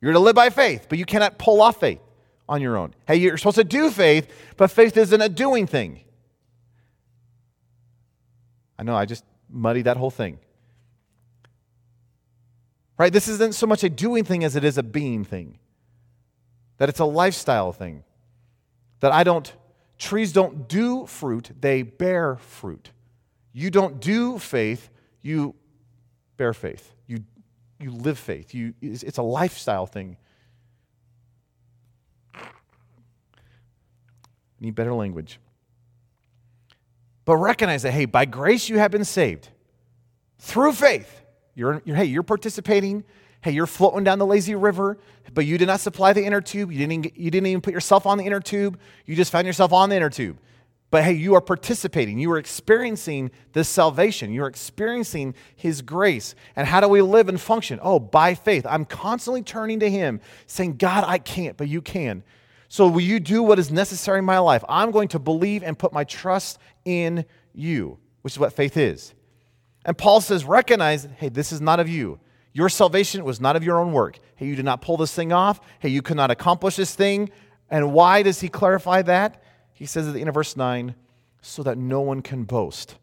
You're 0.00 0.14
to 0.14 0.18
live 0.18 0.34
by 0.34 0.48
faith, 0.48 0.86
but 0.88 0.96
you 0.96 1.04
cannot 1.04 1.38
pull 1.38 1.60
off 1.60 1.78
faith 1.78 2.00
on 2.48 2.62
your 2.62 2.78
own. 2.78 2.94
Hey, 3.06 3.16
you're 3.16 3.36
supposed 3.36 3.58
to 3.58 3.64
do 3.64 3.90
faith, 3.90 4.32
but 4.56 4.70
faith 4.70 4.96
isn't 4.96 5.20
a 5.20 5.28
doing 5.28 5.66
thing. 5.66 6.04
I 8.78 8.82
know, 8.82 8.96
I 8.96 9.04
just 9.04 9.24
muddied 9.50 9.84
that 9.84 9.98
whole 9.98 10.10
thing. 10.10 10.38
Right? 12.96 13.12
This 13.12 13.28
isn't 13.28 13.56
so 13.56 13.66
much 13.66 13.84
a 13.84 13.90
doing 13.90 14.24
thing 14.24 14.42
as 14.42 14.56
it 14.56 14.64
is 14.64 14.78
a 14.78 14.82
being 14.82 15.22
thing. 15.22 15.58
That 16.78 16.88
it's 16.88 17.00
a 17.00 17.04
lifestyle 17.04 17.74
thing. 17.74 18.04
That 19.00 19.12
I 19.12 19.22
don't, 19.22 19.52
trees 19.98 20.32
don't 20.32 20.66
do 20.66 21.04
fruit, 21.04 21.50
they 21.60 21.82
bear 21.82 22.36
fruit. 22.36 22.92
You 23.58 23.70
don't 23.70 23.98
do 23.98 24.38
faith, 24.38 24.88
you 25.20 25.52
bear 26.36 26.54
faith. 26.54 26.94
You, 27.08 27.24
you 27.80 27.90
live 27.90 28.16
faith. 28.16 28.54
You, 28.54 28.72
it's, 28.80 29.18
a 29.18 29.22
lifestyle 29.22 29.84
thing. 29.84 30.16
Need 34.60 34.76
better 34.76 34.94
language. 34.94 35.40
But 37.24 37.38
recognize 37.38 37.82
that, 37.82 37.90
hey, 37.90 38.04
by 38.04 38.26
grace 38.26 38.68
you 38.68 38.78
have 38.78 38.92
been 38.92 39.04
saved 39.04 39.48
through 40.38 40.74
faith. 40.74 41.22
You're, 41.56 41.82
you're, 41.84 41.96
hey, 41.96 42.04
you're 42.04 42.22
participating. 42.22 43.02
Hey, 43.40 43.50
you're 43.50 43.66
floating 43.66 44.04
down 44.04 44.20
the 44.20 44.26
lazy 44.26 44.54
river, 44.54 44.98
but 45.34 45.46
you 45.46 45.58
did 45.58 45.66
not 45.66 45.80
supply 45.80 46.12
the 46.12 46.24
inner 46.24 46.40
tube. 46.40 46.70
You 46.70 46.86
didn't, 46.86 47.18
you 47.18 47.32
didn't 47.32 47.48
even 47.48 47.60
put 47.60 47.74
yourself 47.74 48.06
on 48.06 48.18
the 48.18 48.24
inner 48.24 48.38
tube. 48.38 48.78
You 49.04 49.16
just 49.16 49.32
found 49.32 49.48
yourself 49.48 49.72
on 49.72 49.90
the 49.90 49.96
inner 49.96 50.10
tube. 50.10 50.38
But 50.90 51.04
hey, 51.04 51.12
you 51.12 51.34
are 51.34 51.40
participating. 51.40 52.18
You 52.18 52.30
are 52.32 52.38
experiencing 52.38 53.30
this 53.52 53.68
salvation. 53.68 54.32
You're 54.32 54.46
experiencing 54.46 55.34
His 55.54 55.82
grace. 55.82 56.34
And 56.56 56.66
how 56.66 56.80
do 56.80 56.88
we 56.88 57.02
live 57.02 57.28
and 57.28 57.38
function? 57.40 57.78
Oh, 57.82 57.98
by 57.98 58.34
faith. 58.34 58.64
I'm 58.64 58.86
constantly 58.86 59.42
turning 59.42 59.80
to 59.80 59.90
Him, 59.90 60.20
saying, 60.46 60.76
God, 60.76 61.04
I 61.06 61.18
can't, 61.18 61.56
but 61.58 61.68
you 61.68 61.82
can. 61.82 62.22
So 62.68 62.86
will 62.88 63.02
you 63.02 63.20
do 63.20 63.42
what 63.42 63.58
is 63.58 63.70
necessary 63.70 64.18
in 64.18 64.24
my 64.24 64.38
life? 64.38 64.64
I'm 64.68 64.90
going 64.90 65.08
to 65.08 65.18
believe 65.18 65.62
and 65.62 65.78
put 65.78 65.92
my 65.92 66.04
trust 66.04 66.58
in 66.84 67.26
you, 67.54 67.98
which 68.22 68.34
is 68.34 68.38
what 68.38 68.54
faith 68.54 68.76
is. 68.76 69.14
And 69.84 69.96
Paul 69.96 70.20
says, 70.20 70.44
recognize, 70.44 71.06
hey, 71.16 71.28
this 71.28 71.52
is 71.52 71.60
not 71.60 71.80
of 71.80 71.88
you. 71.88 72.18
Your 72.52 72.68
salvation 72.68 73.24
was 73.24 73.40
not 73.40 73.56
of 73.56 73.64
your 73.64 73.78
own 73.78 73.92
work. 73.92 74.18
Hey, 74.36 74.46
you 74.46 74.56
did 74.56 74.64
not 74.64 74.80
pull 74.80 74.96
this 74.96 75.14
thing 75.14 75.32
off. 75.32 75.60
Hey, 75.80 75.90
you 75.90 76.02
could 76.02 76.16
not 76.16 76.30
accomplish 76.30 76.76
this 76.76 76.94
thing. 76.94 77.30
And 77.70 77.92
why 77.92 78.22
does 78.22 78.40
he 78.40 78.48
clarify 78.48 79.02
that? 79.02 79.42
He 79.78 79.86
says 79.86 80.08
at 80.08 80.14
the 80.14 80.18
end 80.18 80.28
of 80.28 80.34
verse 80.34 80.56
9, 80.56 80.96
so 81.40 81.62
that 81.62 81.78
no 81.78 82.00
one 82.00 82.20
can 82.20 82.42
boast. 82.42 82.96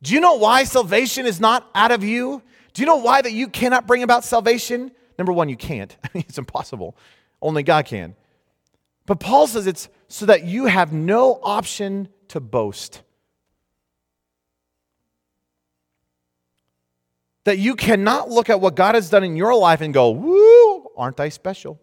Do 0.00 0.14
you 0.14 0.20
know 0.20 0.34
why 0.34 0.62
salvation 0.62 1.26
is 1.26 1.40
not 1.40 1.68
out 1.74 1.90
of 1.90 2.04
you? 2.04 2.40
Do 2.72 2.80
you 2.80 2.86
know 2.86 2.94
why 2.94 3.22
that 3.22 3.32
you 3.32 3.48
cannot 3.48 3.88
bring 3.88 4.04
about 4.04 4.22
salvation? 4.22 4.92
Number 5.18 5.32
one, 5.32 5.48
you 5.48 5.56
can't. 5.56 5.96
I 6.04 6.10
mean, 6.14 6.24
it's 6.28 6.38
impossible. 6.38 6.96
Only 7.42 7.64
God 7.64 7.86
can. 7.86 8.14
But 9.04 9.18
Paul 9.18 9.48
says 9.48 9.66
it's 9.66 9.88
so 10.06 10.26
that 10.26 10.44
you 10.44 10.66
have 10.66 10.92
no 10.92 11.40
option 11.42 12.08
to 12.28 12.38
boast. 12.38 13.02
That 17.42 17.58
you 17.58 17.74
cannot 17.74 18.30
look 18.30 18.48
at 18.48 18.60
what 18.60 18.76
God 18.76 18.94
has 18.94 19.10
done 19.10 19.24
in 19.24 19.34
your 19.34 19.56
life 19.56 19.80
and 19.80 19.92
go, 19.92 20.10
woo, 20.10 20.86
aren't 20.96 21.18
I 21.18 21.30
special? 21.30 21.80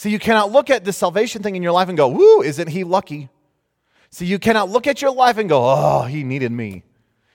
See, 0.00 0.08
you 0.08 0.18
cannot 0.18 0.50
look 0.50 0.70
at 0.70 0.82
the 0.86 0.94
salvation 0.94 1.42
thing 1.42 1.56
in 1.56 1.62
your 1.62 1.72
life 1.72 1.90
and 1.90 1.98
go, 1.98 2.08
woo, 2.08 2.40
isn't 2.40 2.68
he 2.68 2.84
lucky? 2.84 3.28
See, 4.08 4.24
you 4.24 4.38
cannot 4.38 4.70
look 4.70 4.86
at 4.86 5.02
your 5.02 5.12
life 5.12 5.36
and 5.36 5.46
go, 5.46 5.62
oh, 5.62 6.04
he 6.04 6.24
needed 6.24 6.50
me. 6.50 6.84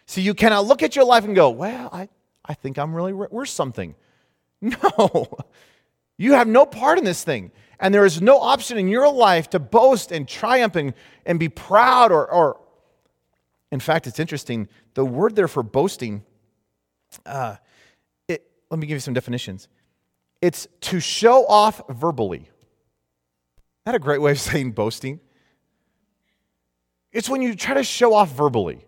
See, 0.08 0.24
you 0.24 0.34
cannot 0.34 0.66
look 0.66 0.82
at 0.82 0.96
your 0.96 1.06
life 1.06 1.26
and 1.26 1.36
go, 1.36 1.52
well, 1.52 1.92
I, 1.94 2.10
I 2.44 2.56
think 2.56 2.80
I'm 2.80 2.96
really 2.96 3.14
worth 3.14 3.50
something. 3.50 3.94
No. 4.62 5.28
You 6.18 6.34
have 6.34 6.48
no 6.48 6.66
part 6.66 6.98
in 6.98 7.04
this 7.04 7.24
thing. 7.24 7.52
And 7.80 7.94
there 7.94 8.04
is 8.04 8.20
no 8.20 8.40
option 8.40 8.80
in 8.80 8.88
your 8.88 9.14
life 9.14 9.48
to 9.52 9.60
boast 9.60 10.12
and 10.12 10.28
triumph 10.28 10.76
and, 10.76 10.96
and 11.24 11.40
be 11.40 11.50
proud 11.50 12.12
or, 12.12 12.26
or, 12.26 12.60
in 13.72 13.80
fact, 13.80 14.08
it's 14.08 14.20
interesting. 14.20 14.70
The 14.96 15.06
word 15.06 15.36
there 15.36 15.48
for 15.48 15.62
boasting, 15.62 16.24
uh, 17.28 17.58
it, 18.28 18.50
let 18.72 18.80
me 18.80 18.88
give 18.88 18.96
you 18.96 19.02
some 19.02 19.14
definitions. 19.14 19.68
It's 20.42 20.68
to 20.82 21.00
show 21.00 21.46
off 21.46 21.80
verbally. 21.90 22.50
That 23.86 23.96
a 23.96 24.00
great 24.00 24.22
way 24.22 24.32
of 24.32 24.40
saying 24.52 24.72
boasting? 24.72 25.20
It's 27.12 27.30
when 27.30 27.42
you 27.42 27.56
try 27.56 27.76
to 27.76 27.84
show 27.84 28.14
off 28.14 28.32
verbally. 28.32 28.86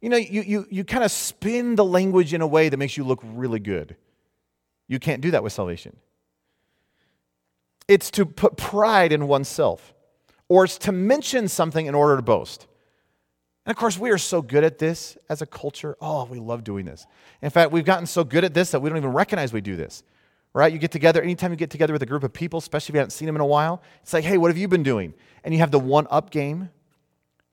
You 0.00 0.08
know, 0.08 0.16
you, 0.16 0.42
you, 0.42 0.66
you 0.70 0.84
kind 0.84 1.04
of 1.04 1.10
spin 1.10 1.74
the 1.74 1.84
language 1.84 2.32
in 2.32 2.40
a 2.40 2.46
way 2.46 2.68
that 2.68 2.76
makes 2.76 2.96
you 2.96 3.04
look 3.04 3.20
really 3.22 3.58
good. 3.58 3.96
You 4.86 4.98
can't 4.98 5.20
do 5.20 5.32
that 5.32 5.42
with 5.42 5.52
salvation. 5.52 5.96
It's 7.86 8.10
to 8.12 8.24
put 8.24 8.56
pride 8.56 9.12
in 9.12 9.26
oneself, 9.26 9.92
or 10.48 10.64
it's 10.64 10.78
to 10.78 10.92
mention 10.92 11.48
something 11.48 11.86
in 11.86 11.94
order 11.94 12.16
to 12.16 12.22
boast. 12.22 12.66
And 13.66 13.72
of 13.72 13.76
course, 13.76 13.98
we 13.98 14.10
are 14.10 14.18
so 14.18 14.40
good 14.40 14.64
at 14.64 14.78
this 14.78 15.18
as 15.28 15.42
a 15.42 15.46
culture. 15.46 15.96
Oh, 16.00 16.24
we 16.24 16.38
love 16.38 16.64
doing 16.64 16.86
this. 16.86 17.06
In 17.42 17.50
fact, 17.50 17.72
we've 17.72 17.84
gotten 17.84 18.06
so 18.06 18.24
good 18.24 18.44
at 18.44 18.54
this 18.54 18.70
that 18.70 18.80
we 18.80 18.88
don't 18.88 18.98
even 18.98 19.12
recognize 19.12 19.52
we 19.52 19.60
do 19.60 19.76
this. 19.76 20.02
Right? 20.52 20.72
You 20.72 20.78
get 20.78 20.90
together, 20.90 21.22
anytime 21.22 21.52
you 21.52 21.56
get 21.56 21.70
together 21.70 21.92
with 21.92 22.02
a 22.02 22.06
group 22.06 22.24
of 22.24 22.32
people, 22.32 22.58
especially 22.58 22.92
if 22.92 22.94
you 22.94 22.98
haven't 22.98 23.12
seen 23.12 23.26
them 23.26 23.36
in 23.36 23.40
a 23.40 23.46
while, 23.46 23.82
it's 24.02 24.12
like, 24.12 24.24
hey, 24.24 24.36
what 24.36 24.48
have 24.50 24.58
you 24.58 24.66
been 24.66 24.82
doing? 24.82 25.14
And 25.44 25.54
you 25.54 25.60
have 25.60 25.70
the 25.70 25.78
one 25.78 26.08
up 26.10 26.30
game, 26.30 26.70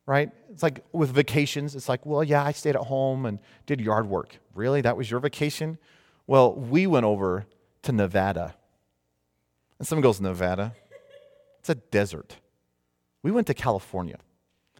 right? 0.08 0.32
It's 0.50 0.64
like 0.64 0.84
with 0.92 1.12
vacations, 1.12 1.76
it's 1.76 1.88
like, 1.88 2.06
well, 2.06 2.24
yeah, 2.24 2.44
I 2.44 2.54
stayed 2.54 2.76
at 2.76 2.82
home 2.82 3.28
and 3.28 3.40
did 3.68 3.80
yard 3.80 4.10
work. 4.10 4.40
Really? 4.56 4.82
That 4.82 4.98
was 4.98 5.12
your 5.12 5.20
vacation? 5.20 5.78
Well, 6.26 6.56
we 6.56 6.88
went 6.88 7.06
over 7.06 7.46
to 7.84 7.92
Nevada. 7.92 8.56
And 9.78 9.88
someone 9.88 10.02
goes, 10.02 10.20
Nevada? 10.20 10.74
It's 11.60 11.70
a 11.70 11.76
desert. 11.76 12.38
We 13.22 13.32
went 13.32 13.48
to 13.48 13.54
California. 13.54 14.18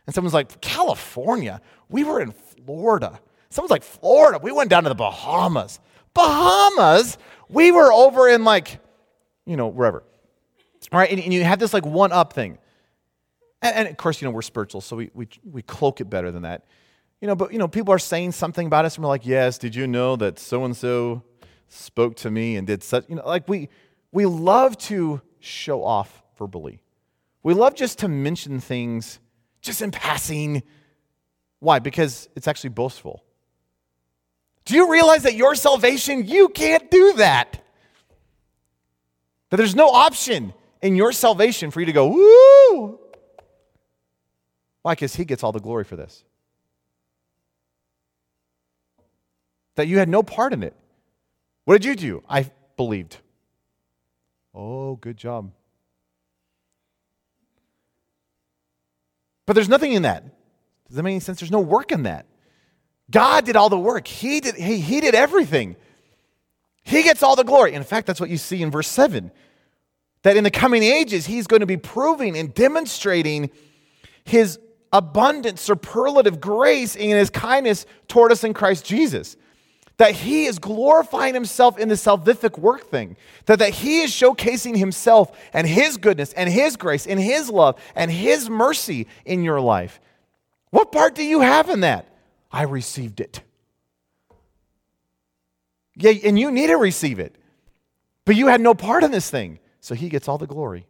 And 0.08 0.16
someone's 0.16 0.34
like, 0.34 0.60
California? 0.62 1.62
We 1.90 2.04
were 2.04 2.20
in 2.22 2.32
Florida. 2.32 3.20
Someone's 3.50 3.72
like, 3.72 3.84
Florida? 3.84 4.40
We 4.42 4.52
went 4.52 4.70
down 4.70 4.84
to 4.84 4.90
the 4.90 4.96
Bahamas. 4.96 5.80
Bahamas? 6.14 7.18
We 7.50 7.72
were 7.72 7.92
over 7.92 8.28
in 8.28 8.44
like, 8.44 8.80
you 9.46 9.58
know, 9.58 9.68
wherever. 9.68 10.04
All 10.92 11.00
right, 11.00 11.10
and, 11.12 11.20
and 11.20 11.34
you 11.34 11.44
have 11.44 11.60
this 11.60 11.74
like 11.74 11.86
one 11.86 12.12
up 12.12 12.34
thing. 12.34 12.58
And, 13.62 13.76
and, 13.76 13.88
of 13.88 13.98
course, 13.98 14.22
you 14.22 14.28
know, 14.28 14.32
we're 14.32 14.42
spiritual, 14.42 14.82
so 14.82 14.96
we, 14.96 15.10
we, 15.14 15.28
we 15.44 15.62
cloak 15.62 16.00
it 16.00 16.06
better 16.06 16.32
than 16.32 16.44
that. 16.44 16.66
You 17.22 17.28
know, 17.28 17.36
but, 17.36 17.52
you 17.52 17.60
know, 17.60 17.68
people 17.68 17.94
are 17.94 18.00
saying 18.00 18.34
something 18.34 18.68
about 18.68 18.86
us, 18.86 18.96
and 18.96 19.04
we're 19.04 19.10
like, 19.10 19.26
yes, 19.26 19.58
did 19.58 19.76
you 19.76 19.88
know 19.88 20.16
that 20.18 20.38
so 20.40 20.64
and 20.64 20.78
so 20.78 21.24
spoke 21.68 22.16
to 22.18 22.32
me 22.32 22.56
and 22.56 22.68
did 22.68 22.84
such, 22.84 23.06
you 23.10 23.16
know, 23.16 23.24
like 23.26 23.50
we, 23.50 23.70
we 24.12 24.26
love 24.26 24.78
to 24.78 25.22
show 25.40 25.84
off 25.84 26.24
verbally. 26.38 26.82
We 27.44 27.54
love 27.54 27.76
just 27.76 28.00
to 28.00 28.08
mention 28.08 28.60
things 28.60 29.20
just 29.62 29.82
in 29.82 29.92
passing. 29.92 30.64
Why? 31.60 31.80
Because 31.80 32.30
it's 32.36 32.48
actually 32.48 32.70
boastful. 32.70 33.24
Do 34.68 34.76
you 34.76 34.92
realize 34.92 35.24
that 35.24 35.36
your 35.36 35.56
salvation, 35.56 36.28
you 36.28 36.50
can't 36.50 36.92
do 36.92 37.14
that? 37.14 37.64
That 39.50 39.56
there's 39.56 39.76
no 39.76 39.88
option 39.88 40.54
in 40.82 40.98
your 40.98 41.14
salvation 41.14 41.72
for 41.72 41.80
you 41.80 41.86
to 41.86 41.94
go, 41.94 42.08
woo! 42.08 43.00
Why? 44.82 44.92
Because 44.92 45.16
he 45.16 45.24
gets 45.24 45.42
all 45.42 45.54
the 45.54 45.62
glory 45.62 45.86
for 45.86 45.96
this. 45.96 46.22
That 49.76 49.88
you 49.88 50.00
had 50.00 50.10
no 50.10 50.22
part 50.22 50.52
in 50.52 50.64
it. 50.64 50.76
What 51.64 51.82
did 51.82 51.86
you 51.86 51.96
do? 51.96 52.24
I 52.28 52.52
believed. 52.76 53.16
Oh, 54.54 54.98
good 54.98 55.16
job. 55.16 55.50
But 59.46 59.54
there's 59.54 59.70
nothing 59.70 59.94
in 59.94 60.02
that. 60.02 60.26
Does 60.88 60.98
that 60.98 61.04
make 61.04 61.12
any 61.12 61.20
sense? 61.22 61.40
There's 61.40 61.52
no 61.52 61.62
work 61.62 61.94
in 61.94 62.04
that. 62.04 62.26
God 63.10 63.46
did 63.46 63.56
all 63.56 63.70
the 63.70 63.80
work. 63.80 64.08
He 64.08 64.40
did, 64.40 64.56
he, 64.56 64.80
he 64.80 65.02
did 65.02 65.16
everything. 65.16 65.76
He 66.84 67.04
gets 67.04 67.24
all 67.24 67.36
the 67.36 67.44
glory. 67.44 67.74
In 67.74 67.84
fact, 67.84 68.08
that's 68.08 68.20
what 68.20 68.30
you 68.30 68.38
see 68.38 68.62
in 68.62 68.72
verse 68.72 68.88
7. 68.88 69.32
That 70.24 70.38
in 70.38 70.44
the 70.44 70.52
coming 70.52 70.84
ages, 70.84 71.26
he's 71.26 71.48
going 71.48 71.60
to 71.62 71.66
be 71.66 71.78
proving 71.78 72.38
and 72.38 72.54
demonstrating 72.54 73.50
his 74.24 74.60
abundant, 74.92 75.60
superlative 75.60 76.40
grace 76.42 76.96
and 76.96 77.12
his 77.12 77.30
kindness 77.30 77.86
toward 78.08 78.32
us 78.32 78.44
in 78.44 78.54
Christ 78.54 78.86
Jesus. 78.86 79.38
That 79.98 80.12
he 80.12 80.46
is 80.46 80.60
glorifying 80.60 81.34
himself 81.34 81.78
in 81.80 81.90
the 81.90 81.96
salvific 81.96 82.60
work 82.60 82.88
thing. 82.90 83.18
That, 83.46 83.60
that 83.60 83.74
he 83.74 84.02
is 84.02 84.12
showcasing 84.12 84.78
himself 84.78 85.38
and 85.54 85.66
his 85.66 85.98
goodness 85.98 86.34
and 86.34 86.50
his 86.50 86.76
grace 86.76 87.08
and 87.08 87.20
his 87.20 87.50
love 87.50 87.80
and 87.96 88.12
his 88.12 88.50
mercy 88.50 89.08
in 89.26 89.44
your 89.44 89.60
life. 89.60 90.00
What 90.70 90.92
part 90.92 91.16
do 91.16 91.24
you 91.24 91.40
have 91.42 91.70
in 91.70 91.80
that? 91.82 92.17
I 92.52 92.64
received 92.64 93.20
it. 93.20 93.42
Yeah, 95.96 96.12
and 96.24 96.38
you 96.38 96.52
need 96.52 96.68
to 96.68 96.78
receive 96.78 97.20
it. 97.20 97.36
But 98.26 98.36
you 98.36 98.48
had 98.48 98.62
no 98.62 98.74
part 98.74 99.04
in 99.04 99.12
this 99.12 99.30
thing. 99.30 99.60
So 99.80 99.96
he 99.96 100.10
gets 100.10 100.28
all 100.28 100.38
the 100.38 100.48
glory. 100.48 100.86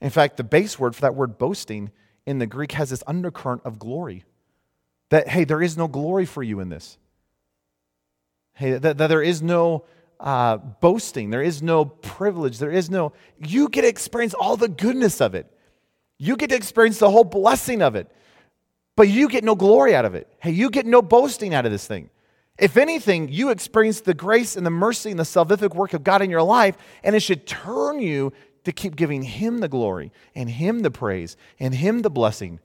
In 0.00 0.10
fact, 0.10 0.36
the 0.36 0.44
base 0.44 0.78
word 0.78 0.94
for 0.96 1.02
that 1.02 1.14
word 1.14 1.38
boasting 1.38 1.90
in 2.26 2.38
the 2.38 2.46
Greek 2.46 2.72
has 2.72 2.90
this 2.90 3.02
undercurrent 3.06 3.62
of 3.64 3.78
glory. 3.78 4.24
That, 5.10 5.28
hey, 5.28 5.44
there 5.44 5.62
is 5.62 5.76
no 5.76 5.88
glory 5.88 6.26
for 6.26 6.42
you 6.42 6.60
in 6.60 6.68
this. 6.68 6.98
Hey, 8.54 8.72
that, 8.72 8.98
that 8.98 9.06
there 9.06 9.22
is 9.22 9.42
no 9.42 9.84
uh, 10.18 10.56
boasting, 10.56 11.30
there 11.30 11.42
is 11.42 11.62
no 11.62 11.84
privilege, 11.84 12.58
there 12.58 12.70
is 12.70 12.90
no, 12.90 13.12
you 13.38 13.68
get 13.68 13.82
to 13.82 13.88
experience 13.88 14.34
all 14.34 14.56
the 14.56 14.68
goodness 14.68 15.20
of 15.20 15.34
it. 15.34 15.46
You 16.18 16.36
get 16.36 16.50
to 16.50 16.56
experience 16.56 16.98
the 16.98 17.10
whole 17.10 17.24
blessing 17.24 17.82
of 17.82 17.94
it, 17.96 18.10
but 18.96 19.08
you 19.08 19.28
get 19.28 19.44
no 19.44 19.54
glory 19.54 19.94
out 19.94 20.04
of 20.04 20.14
it. 20.14 20.28
Hey, 20.40 20.50
you 20.50 20.70
get 20.70 20.86
no 20.86 21.02
boasting 21.02 21.54
out 21.54 21.66
of 21.66 21.72
this 21.72 21.86
thing. 21.86 22.10
If 22.58 22.76
anything, 22.76 23.28
you 23.28 23.50
experience 23.50 24.00
the 24.00 24.14
grace 24.14 24.56
and 24.56 24.66
the 24.66 24.70
mercy 24.70 25.10
and 25.10 25.18
the 25.18 25.24
salvific 25.24 25.74
work 25.74 25.94
of 25.94 26.04
God 26.04 26.22
in 26.22 26.30
your 26.30 26.42
life, 26.42 26.76
and 27.02 27.16
it 27.16 27.20
should 27.20 27.46
turn 27.46 28.00
you 28.00 28.32
to 28.64 28.72
keep 28.72 28.94
giving 28.94 29.22
Him 29.22 29.58
the 29.58 29.68
glory 29.68 30.12
and 30.34 30.48
Him 30.48 30.80
the 30.80 30.90
praise 30.90 31.36
and 31.58 31.74
Him 31.74 32.02
the 32.02 32.10
blessing. 32.10 32.60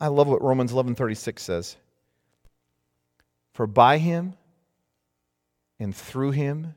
I 0.00 0.08
love 0.08 0.28
what 0.28 0.42
Romans 0.42 0.72
11:36 0.72 1.42
says. 1.42 1.76
For 3.52 3.66
by 3.66 3.98
him 3.98 4.34
and 5.80 5.94
through 5.94 6.30
him 6.30 6.74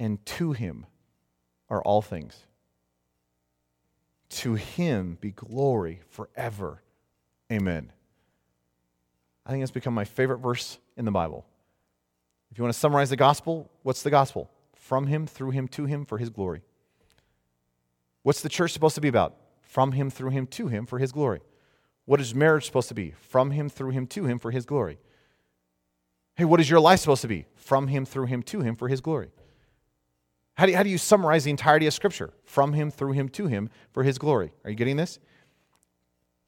and 0.00 0.24
to 0.24 0.52
him 0.52 0.86
are 1.68 1.82
all 1.82 2.00
things. 2.00 2.46
To 4.28 4.54
him 4.54 5.18
be 5.20 5.30
glory 5.30 6.00
forever. 6.08 6.82
Amen. 7.50 7.92
I 9.44 9.50
think 9.50 9.62
it's 9.62 9.70
become 9.70 9.94
my 9.94 10.04
favorite 10.04 10.38
verse 10.38 10.78
in 10.96 11.04
the 11.04 11.12
Bible. 11.12 11.46
If 12.50 12.58
you 12.58 12.64
want 12.64 12.74
to 12.74 12.80
summarize 12.80 13.10
the 13.10 13.16
gospel, 13.16 13.70
what's 13.82 14.02
the 14.02 14.10
gospel? 14.10 14.50
From 14.74 15.06
him, 15.06 15.26
through 15.26 15.50
him, 15.50 15.68
to 15.68 15.84
him, 15.84 16.04
for 16.04 16.18
his 16.18 16.30
glory. 16.30 16.62
What's 18.22 18.40
the 18.40 18.48
church 18.48 18.72
supposed 18.72 18.96
to 18.96 19.00
be 19.00 19.08
about? 19.08 19.36
From 19.60 19.92
him, 19.92 20.10
through 20.10 20.30
him, 20.30 20.46
to 20.48 20.68
him, 20.68 20.86
for 20.86 20.98
his 20.98 21.12
glory. 21.12 21.42
What 22.06 22.20
is 22.20 22.34
marriage 22.34 22.66
supposed 22.66 22.88
to 22.88 22.94
be? 22.94 23.12
From 23.20 23.52
him, 23.52 23.68
through 23.68 23.90
him, 23.90 24.06
to 24.08 24.24
him, 24.24 24.38
for 24.38 24.50
his 24.50 24.64
glory. 24.64 24.98
Hey, 26.34 26.44
what 26.44 26.60
is 26.60 26.68
your 26.68 26.80
life 26.80 27.00
supposed 27.00 27.22
to 27.22 27.28
be? 27.28 27.46
From 27.54 27.88
him, 27.88 28.04
through 28.04 28.26
him, 28.26 28.42
to 28.44 28.60
him, 28.60 28.76
for 28.76 28.88
his 28.88 29.00
glory. 29.00 29.30
How 30.56 30.64
do, 30.64 30.72
you, 30.72 30.76
how 30.76 30.82
do 30.82 30.88
you 30.88 30.98
summarize 30.98 31.44
the 31.44 31.50
entirety 31.50 31.86
of 31.86 31.92
Scripture? 31.94 32.32
From 32.44 32.72
him, 32.72 32.90
through 32.90 33.12
him, 33.12 33.28
to 33.30 33.46
him, 33.46 33.68
for 33.92 34.02
his 34.02 34.18
glory. 34.18 34.52
Are 34.64 34.70
you 34.70 34.76
getting 34.76 34.96
this? 34.96 35.18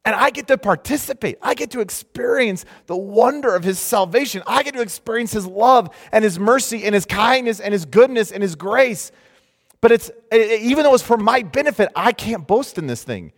And 0.05 0.15
I 0.17 0.31
get 0.31 0.47
to 0.49 0.57
participate. 0.57 1.37
I 1.43 1.53
get 1.53 1.71
to 1.73 1.81
experience 1.81 2.65
the 2.87 2.97
wonder 2.97 3.55
of 3.55 3.63
his 3.63 3.79
salvation. 3.79 4.43
I 4.47 4.63
get 4.63 4.73
to 4.75 4.81
experience 4.81 5.33
his 5.33 5.47
love 5.47 5.95
and 6.11 6.25
his 6.25 6.39
mercy 6.39 6.85
and 6.85 6.95
his 6.95 7.05
kindness 7.05 7.61
and 7.61 7.73
his 7.73 7.85
goodness 7.85 8.33
and 8.33 8.43
his 8.43 8.55
grace. 8.55 9.13
But 9.83 9.93
it's 9.93 10.11
even 10.33 10.85
though 10.85 10.95
it's 10.95 11.03
for 11.03 11.19
my 11.19 11.43
benefit, 11.43 11.91
I 11.95 12.13
can't 12.13 12.47
boast 12.47 12.79
in 12.79 12.87
this 12.87 13.05
thing. 13.05 13.33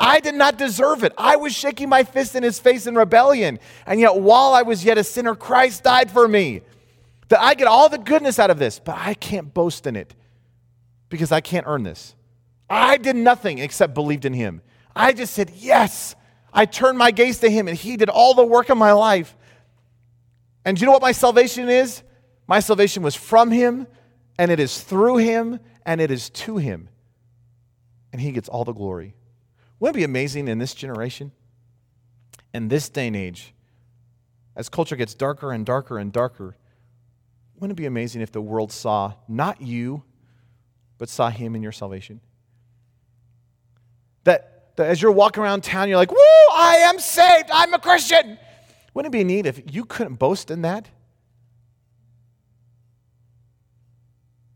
I 0.00 0.20
did 0.20 0.34
not 0.34 0.56
deserve 0.56 1.04
it. 1.04 1.12
I 1.18 1.36
was 1.36 1.54
shaking 1.54 1.90
my 1.90 2.04
fist 2.04 2.34
in 2.34 2.42
his 2.42 2.58
face 2.58 2.86
in 2.86 2.94
rebellion. 2.94 3.60
And 3.86 4.00
yet, 4.00 4.16
while 4.16 4.54
I 4.54 4.62
was 4.62 4.84
yet 4.84 4.96
a 4.96 5.04
sinner, 5.04 5.34
Christ 5.34 5.84
died 5.84 6.10
for 6.10 6.26
me. 6.26 6.62
That 7.28 7.40
I 7.40 7.54
get 7.54 7.66
all 7.66 7.88
the 7.88 7.98
goodness 7.98 8.38
out 8.38 8.50
of 8.50 8.58
this, 8.58 8.78
but 8.78 8.96
I 8.98 9.14
can't 9.14 9.52
boast 9.52 9.86
in 9.86 9.96
it 9.96 10.14
because 11.08 11.32
I 11.32 11.40
can't 11.40 11.66
earn 11.66 11.82
this. 11.82 12.14
I 12.68 12.96
did 12.96 13.16
nothing 13.16 13.58
except 13.58 13.94
believed 13.94 14.24
in 14.24 14.32
him. 14.34 14.62
I 14.94 15.12
just 15.12 15.34
said, 15.34 15.50
Yes. 15.56 16.14
I 16.56 16.66
turned 16.66 16.96
my 16.96 17.10
gaze 17.10 17.40
to 17.40 17.50
him, 17.50 17.66
and 17.66 17.76
he 17.76 17.96
did 17.96 18.08
all 18.08 18.32
the 18.32 18.46
work 18.46 18.68
of 18.68 18.78
my 18.78 18.92
life. 18.92 19.36
And 20.64 20.76
do 20.76 20.80
you 20.80 20.86
know 20.86 20.92
what 20.92 21.02
my 21.02 21.10
salvation 21.10 21.68
is? 21.68 22.02
My 22.46 22.60
salvation 22.60 23.02
was 23.02 23.16
from 23.16 23.50
him, 23.50 23.88
and 24.38 24.52
it 24.52 24.60
is 24.60 24.80
through 24.80 25.16
him, 25.16 25.58
and 25.84 26.00
it 26.00 26.12
is 26.12 26.30
to 26.30 26.56
him. 26.58 26.88
And 28.12 28.20
he 28.20 28.30
gets 28.30 28.48
all 28.48 28.64
the 28.64 28.72
glory. 28.72 29.16
Wouldn't 29.80 29.96
it 29.96 29.98
be 29.98 30.04
amazing 30.04 30.46
in 30.46 30.58
this 30.58 30.74
generation, 30.74 31.32
in 32.54 32.68
this 32.68 32.88
day 32.88 33.08
and 33.08 33.16
age, 33.16 33.52
as 34.54 34.68
culture 34.68 34.94
gets 34.94 35.14
darker 35.14 35.50
and 35.50 35.66
darker 35.66 35.98
and 35.98 36.12
darker, 36.12 36.56
wouldn't 37.58 37.78
it 37.78 37.80
be 37.80 37.86
amazing 37.86 38.22
if 38.22 38.32
the 38.32 38.40
world 38.40 38.72
saw 38.72 39.14
not 39.28 39.60
you, 39.60 40.02
but 40.98 41.08
saw 41.08 41.30
Him 41.30 41.54
in 41.54 41.62
your 41.62 41.72
salvation? 41.72 42.20
That, 44.24 44.76
that 44.76 44.88
as 44.88 45.00
you're 45.00 45.12
walking 45.12 45.42
around 45.42 45.62
town, 45.62 45.88
you're 45.88 45.98
like, 45.98 46.10
Woo, 46.10 46.18
I 46.56 46.76
am 46.88 46.98
saved. 46.98 47.50
I'm 47.52 47.72
a 47.74 47.78
Christian. 47.78 48.38
Wouldn't 48.92 49.14
it 49.14 49.16
be 49.16 49.24
neat 49.24 49.46
if 49.46 49.74
you 49.74 49.84
couldn't 49.84 50.16
boast 50.16 50.50
in 50.50 50.62
that? 50.62 50.88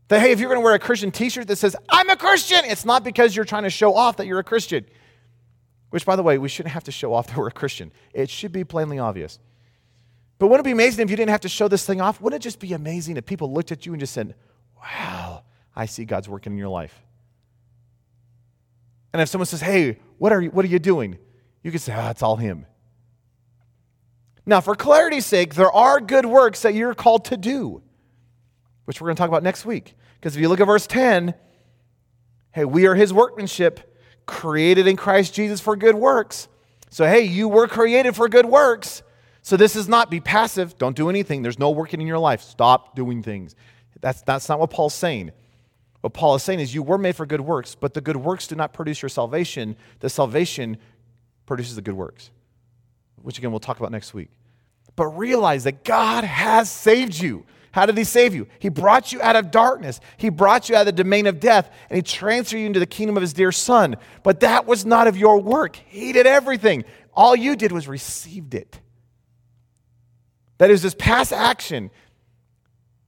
That, 0.09 0.21
hey, 0.21 0.31
if 0.31 0.39
you're 0.39 0.49
going 0.49 0.59
to 0.59 0.65
wear 0.65 0.73
a 0.73 0.79
Christian 0.79 1.11
t 1.11 1.29
shirt 1.29 1.47
that 1.47 1.57
says, 1.57 1.75
I'm 1.87 2.09
a 2.09 2.15
Christian, 2.15 2.61
it's 2.63 2.83
not 2.83 3.03
because 3.03 3.35
you're 3.35 3.45
trying 3.45 3.63
to 3.63 3.69
show 3.69 3.95
off 3.95 4.17
that 4.17 4.25
you're 4.25 4.39
a 4.39 4.43
Christian. 4.43 4.85
Which, 5.91 6.05
by 6.05 6.15
the 6.15 6.23
way, 6.23 6.37
we 6.37 6.49
shouldn't 6.49 6.73
have 6.73 6.83
to 6.85 6.91
show 6.91 7.13
off 7.13 7.27
that 7.27 7.37
we're 7.37 7.47
a 7.47 7.51
Christian. 7.51 7.91
It 8.13 8.29
should 8.29 8.51
be 8.51 8.63
plainly 8.63 8.99
obvious. 8.99 9.39
But 10.39 10.47
wouldn't 10.47 10.65
it 10.65 10.69
be 10.69 10.71
amazing 10.71 11.03
if 11.03 11.11
you 11.11 11.17
didn't 11.17 11.31
have 11.31 11.41
to 11.41 11.49
show 11.49 11.67
this 11.67 11.85
thing 11.85 11.99
off? 11.99 12.21
Wouldn't 12.21 12.41
it 12.41 12.43
just 12.43 12.59
be 12.59 12.73
amazing 12.73 13.17
if 13.17 13.25
people 13.25 13.53
looked 13.53 13.71
at 13.73 13.85
you 13.85 13.91
and 13.93 13.99
just 13.99 14.13
said, 14.13 14.35
Wow, 14.81 15.43
I 15.75 15.85
see 15.85 16.05
God's 16.05 16.29
working 16.29 16.53
in 16.53 16.57
your 16.57 16.69
life? 16.69 16.97
And 19.11 19.21
if 19.21 19.27
someone 19.27 19.45
says, 19.45 19.59
Hey, 19.59 19.99
what 20.17 20.31
are 20.31 20.41
you, 20.41 20.49
what 20.49 20.63
are 20.63 20.69
you 20.69 20.79
doing? 20.79 21.17
You 21.61 21.71
can 21.71 21.79
say, 21.79 21.93
Oh, 21.93 22.09
it's 22.09 22.23
all 22.23 22.37
Him. 22.37 22.65
Now, 24.45 24.61
for 24.61 24.75
clarity's 24.75 25.25
sake, 25.25 25.55
there 25.55 25.71
are 25.71 25.99
good 25.99 26.25
works 26.25 26.61
that 26.61 26.73
you're 26.73 26.95
called 26.95 27.25
to 27.25 27.37
do, 27.37 27.83
which 28.85 28.99
we're 28.99 29.07
going 29.07 29.17
to 29.17 29.19
talk 29.19 29.27
about 29.27 29.43
next 29.43 29.65
week. 29.65 29.93
Because 30.15 30.35
if 30.35 30.41
you 30.41 30.47
look 30.47 30.61
at 30.61 30.65
verse 30.65 30.87
10, 30.87 31.33
hey, 32.53 32.65
we 32.65 32.87
are 32.87 32.95
His 32.95 33.13
workmanship, 33.13 33.81
created 34.25 34.87
in 34.87 34.95
Christ 34.95 35.33
Jesus 35.33 35.59
for 35.59 35.75
good 35.75 35.95
works. 35.95 36.47
So, 36.89 37.05
hey, 37.05 37.23
you 37.23 37.49
were 37.49 37.67
created 37.67 38.15
for 38.15 38.29
good 38.29 38.45
works. 38.45 39.03
So 39.49 39.57
this 39.57 39.75
is 39.75 39.89
not 39.89 40.11
be 40.11 40.19
passive, 40.19 40.77
don't 40.77 40.95
do 40.95 41.09
anything. 41.09 41.41
There's 41.41 41.57
no 41.57 41.71
working 41.71 41.99
in 41.99 42.05
your 42.05 42.19
life. 42.19 42.39
Stop 42.43 42.95
doing 42.95 43.23
things. 43.23 43.55
That's, 43.99 44.21
that's 44.21 44.47
not 44.47 44.59
what 44.59 44.69
Paul's 44.69 44.93
saying. 44.93 45.31
What 46.01 46.13
Paul 46.13 46.35
is 46.35 46.43
saying 46.43 46.59
is 46.59 46.75
you 46.75 46.83
were 46.83 46.99
made 46.99 47.15
for 47.15 47.25
good 47.25 47.41
works, 47.41 47.73
but 47.73 47.95
the 47.95 47.99
good 47.99 48.15
works 48.15 48.45
do 48.45 48.53
not 48.53 48.73
produce 48.73 49.01
your 49.01 49.09
salvation. 49.09 49.75
The 50.01 50.09
salvation 50.11 50.77
produces 51.47 51.75
the 51.75 51.81
good 51.81 51.95
works, 51.95 52.29
which 53.23 53.39
again 53.39 53.49
we'll 53.49 53.59
talk 53.59 53.79
about 53.79 53.91
next 53.91 54.13
week. 54.13 54.29
But 54.95 55.07
realize 55.17 55.63
that 55.63 55.83
God 55.83 56.25
has 56.25 56.69
saved 56.69 57.19
you. 57.19 57.43
How 57.71 57.87
did 57.87 57.97
he 57.97 58.03
save 58.03 58.35
you? 58.35 58.45
He 58.59 58.69
brought 58.69 59.11
you 59.11 59.19
out 59.19 59.35
of 59.35 59.49
darkness. 59.49 59.99
He 60.17 60.29
brought 60.29 60.69
you 60.69 60.75
out 60.75 60.81
of 60.81 60.95
the 60.95 61.03
domain 61.03 61.25
of 61.25 61.39
death, 61.39 61.73
and 61.89 61.95
he 61.95 62.03
transferred 62.03 62.59
you 62.59 62.67
into 62.67 62.79
the 62.79 62.85
kingdom 62.85 63.17
of 63.17 63.21
his 63.21 63.33
dear 63.33 63.51
son. 63.51 63.95
But 64.21 64.41
that 64.41 64.67
was 64.67 64.85
not 64.85 65.07
of 65.07 65.17
your 65.17 65.39
work. 65.41 65.75
He 65.87 66.13
did 66.13 66.27
everything. 66.27 66.85
All 67.15 67.35
you 67.35 67.55
did 67.55 67.71
was 67.71 67.87
received 67.87 68.53
it. 68.53 68.79
That 70.59 70.69
is 70.69 70.81
this 70.81 70.93
past 70.93 71.33
action 71.33 71.89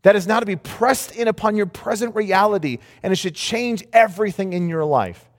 that 0.02 0.16
is 0.16 0.26
now 0.26 0.40
to 0.40 0.46
be 0.46 0.56
pressed 0.56 1.16
in 1.16 1.28
upon 1.28 1.56
your 1.56 1.68
present 1.68 2.16
reality, 2.16 2.80
and 3.04 3.14
it 3.14 3.18
should 3.18 3.36
change 3.36 3.84
everything 3.94 4.54
in 4.54 4.68
your 4.68 4.84
life. 4.84 5.30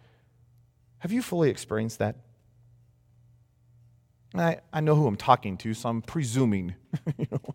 Have 0.98 1.10
you 1.10 1.20
fully 1.20 1.50
experienced 1.50 1.98
that? 1.98 2.16
I, 4.34 4.58
I 4.72 4.80
know 4.80 4.94
who 4.94 5.06
I'm 5.06 5.16
talking 5.16 5.56
to, 5.58 5.74
so 5.74 5.88
I'm 5.88 6.00
presuming 6.00 6.74
you 7.18 7.26
know, 7.30 7.54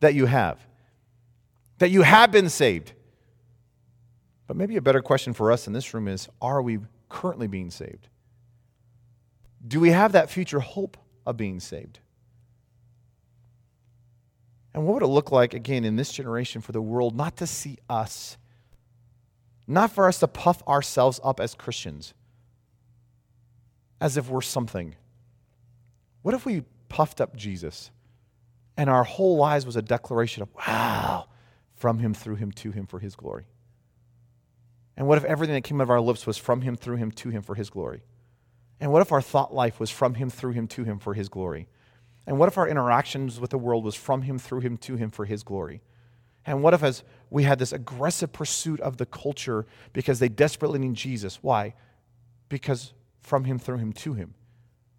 that 0.00 0.14
you 0.14 0.26
have. 0.26 0.64
That 1.78 1.90
you 1.90 2.02
have 2.02 2.32
been 2.32 2.48
saved. 2.48 2.92
But 4.46 4.56
maybe 4.56 4.76
a 4.76 4.82
better 4.82 5.02
question 5.02 5.34
for 5.34 5.52
us 5.52 5.66
in 5.66 5.72
this 5.74 5.92
room 5.92 6.08
is 6.08 6.28
are 6.40 6.62
we 6.62 6.78
currently 7.08 7.46
being 7.46 7.70
saved? 7.70 8.08
Do 9.66 9.80
we 9.80 9.90
have 9.90 10.12
that 10.12 10.30
future 10.30 10.60
hope 10.60 10.96
of 11.26 11.36
being 11.36 11.60
saved? 11.60 11.98
And 14.74 14.86
what 14.86 14.94
would 14.94 15.02
it 15.02 15.08
look 15.08 15.32
like, 15.32 15.54
again, 15.54 15.84
in 15.84 15.96
this 15.96 16.12
generation 16.12 16.60
for 16.60 16.72
the 16.72 16.82
world 16.82 17.16
not 17.16 17.36
to 17.38 17.46
see 17.46 17.78
us, 17.88 18.36
not 19.66 19.90
for 19.90 20.06
us 20.06 20.18
to 20.20 20.28
puff 20.28 20.62
ourselves 20.68 21.20
up 21.24 21.40
as 21.40 21.54
Christians, 21.54 22.14
as 24.00 24.16
if 24.16 24.28
we're 24.28 24.40
something? 24.40 24.94
What 26.22 26.34
if 26.34 26.44
we 26.44 26.64
puffed 26.88 27.20
up 27.20 27.36
Jesus 27.36 27.90
and 28.76 28.88
our 28.88 29.04
whole 29.04 29.36
lives 29.36 29.66
was 29.66 29.76
a 29.76 29.82
declaration 29.82 30.42
of, 30.42 30.48
wow, 30.54 31.26
from 31.74 31.98
him, 31.98 32.14
through 32.14 32.36
him, 32.36 32.52
to 32.52 32.70
him, 32.70 32.86
for 32.86 32.98
his 32.98 33.16
glory? 33.16 33.46
And 34.96 35.06
what 35.06 35.18
if 35.18 35.24
everything 35.24 35.54
that 35.54 35.64
came 35.64 35.80
out 35.80 35.84
of 35.84 35.90
our 35.90 36.00
lips 36.00 36.26
was 36.26 36.36
from 36.36 36.60
him, 36.60 36.76
through 36.76 36.96
him, 36.96 37.10
to 37.12 37.30
him, 37.30 37.42
for 37.42 37.54
his 37.54 37.70
glory? 37.70 38.02
And 38.80 38.92
what 38.92 39.02
if 39.02 39.12
our 39.12 39.22
thought 39.22 39.54
life 39.54 39.80
was 39.80 39.90
from 39.90 40.14
him, 40.14 40.28
through 40.28 40.52
him, 40.52 40.66
to 40.68 40.84
him, 40.84 40.98
for 40.98 41.14
his 41.14 41.28
glory? 41.28 41.68
And 42.28 42.38
what 42.38 42.46
if 42.46 42.58
our 42.58 42.68
interactions 42.68 43.40
with 43.40 43.48
the 43.48 43.56
world 43.56 43.84
was 43.84 43.94
from 43.94 44.20
him, 44.20 44.38
through 44.38 44.60
him, 44.60 44.76
to 44.76 44.96
him, 44.96 45.10
for 45.10 45.24
his 45.24 45.42
glory? 45.42 45.80
And 46.44 46.62
what 46.62 46.74
if 46.74 46.82
as 46.82 47.02
we 47.30 47.44
had 47.44 47.58
this 47.58 47.72
aggressive 47.72 48.34
pursuit 48.34 48.80
of 48.80 48.98
the 48.98 49.06
culture 49.06 49.64
because 49.94 50.18
they 50.18 50.28
desperately 50.28 50.78
need 50.78 50.92
Jesus? 50.92 51.42
Why? 51.42 51.72
Because 52.50 52.92
from 53.22 53.44
him, 53.44 53.58
through 53.58 53.78
him, 53.78 53.94
to 53.94 54.12
him. 54.12 54.34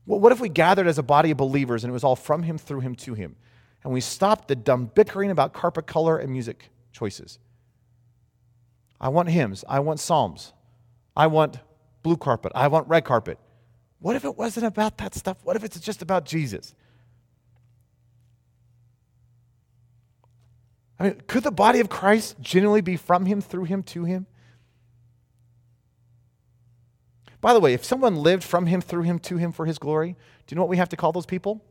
Well, 0.07 0.19
what 0.19 0.31
if 0.31 0.39
we 0.39 0.49
gathered 0.49 0.87
as 0.87 0.97
a 0.97 1.03
body 1.03 1.29
of 1.29 1.37
believers 1.37 1.83
and 1.83 1.91
it 1.91 1.93
was 1.93 2.03
all 2.03 2.15
from 2.15 2.41
him, 2.41 2.57
through 2.57 2.79
him, 2.79 2.95
to 2.95 3.13
him? 3.13 3.35
And 3.83 3.93
we 3.93 4.01
stopped 4.01 4.47
the 4.47 4.55
dumb 4.55 4.89
bickering 4.95 5.29
about 5.29 5.53
carpet 5.53 5.85
color 5.85 6.17
and 6.17 6.31
music 6.31 6.71
choices. 6.91 7.37
I 8.99 9.09
want 9.09 9.29
hymns. 9.29 9.63
I 9.69 9.81
want 9.81 9.99
psalms. 9.99 10.51
I 11.15 11.27
want 11.27 11.59
blue 12.01 12.17
carpet. 12.17 12.53
I 12.55 12.69
want 12.69 12.87
red 12.87 13.05
carpet. 13.05 13.37
What 13.99 14.15
if 14.15 14.25
it 14.25 14.35
wasn't 14.35 14.65
about 14.65 14.97
that 14.97 15.13
stuff? 15.13 15.37
What 15.43 15.55
if 15.55 15.63
it's 15.63 15.79
just 15.79 16.01
about 16.01 16.25
Jesus? 16.25 16.73
I 20.99 21.03
mean, 21.03 21.21
could 21.27 21.43
the 21.43 21.51
body 21.51 21.79
of 21.79 21.89
Christ 21.89 22.35
genuinely 22.41 22.81
be 22.81 22.97
from 22.97 23.25
him, 23.25 23.39
through 23.39 23.63
him, 23.65 23.83
to 23.83 24.03
him? 24.03 24.27
By 27.39 27.53
the 27.53 27.61
way, 27.61 27.73
if 27.73 27.85
someone 27.85 28.17
lived 28.17 28.43
from 28.43 28.65
him, 28.65 28.81
through 28.81 29.03
him, 29.03 29.17
to 29.19 29.37
him 29.37 29.53
for 29.53 29.65
his 29.65 29.79
glory, 29.79 30.17
do 30.45 30.53
you 30.53 30.55
know 30.55 30.61
what 30.61 30.69
we 30.69 30.77
have 30.77 30.89
to 30.89 30.97
call 30.97 31.13
those 31.13 31.25
people? 31.25 31.63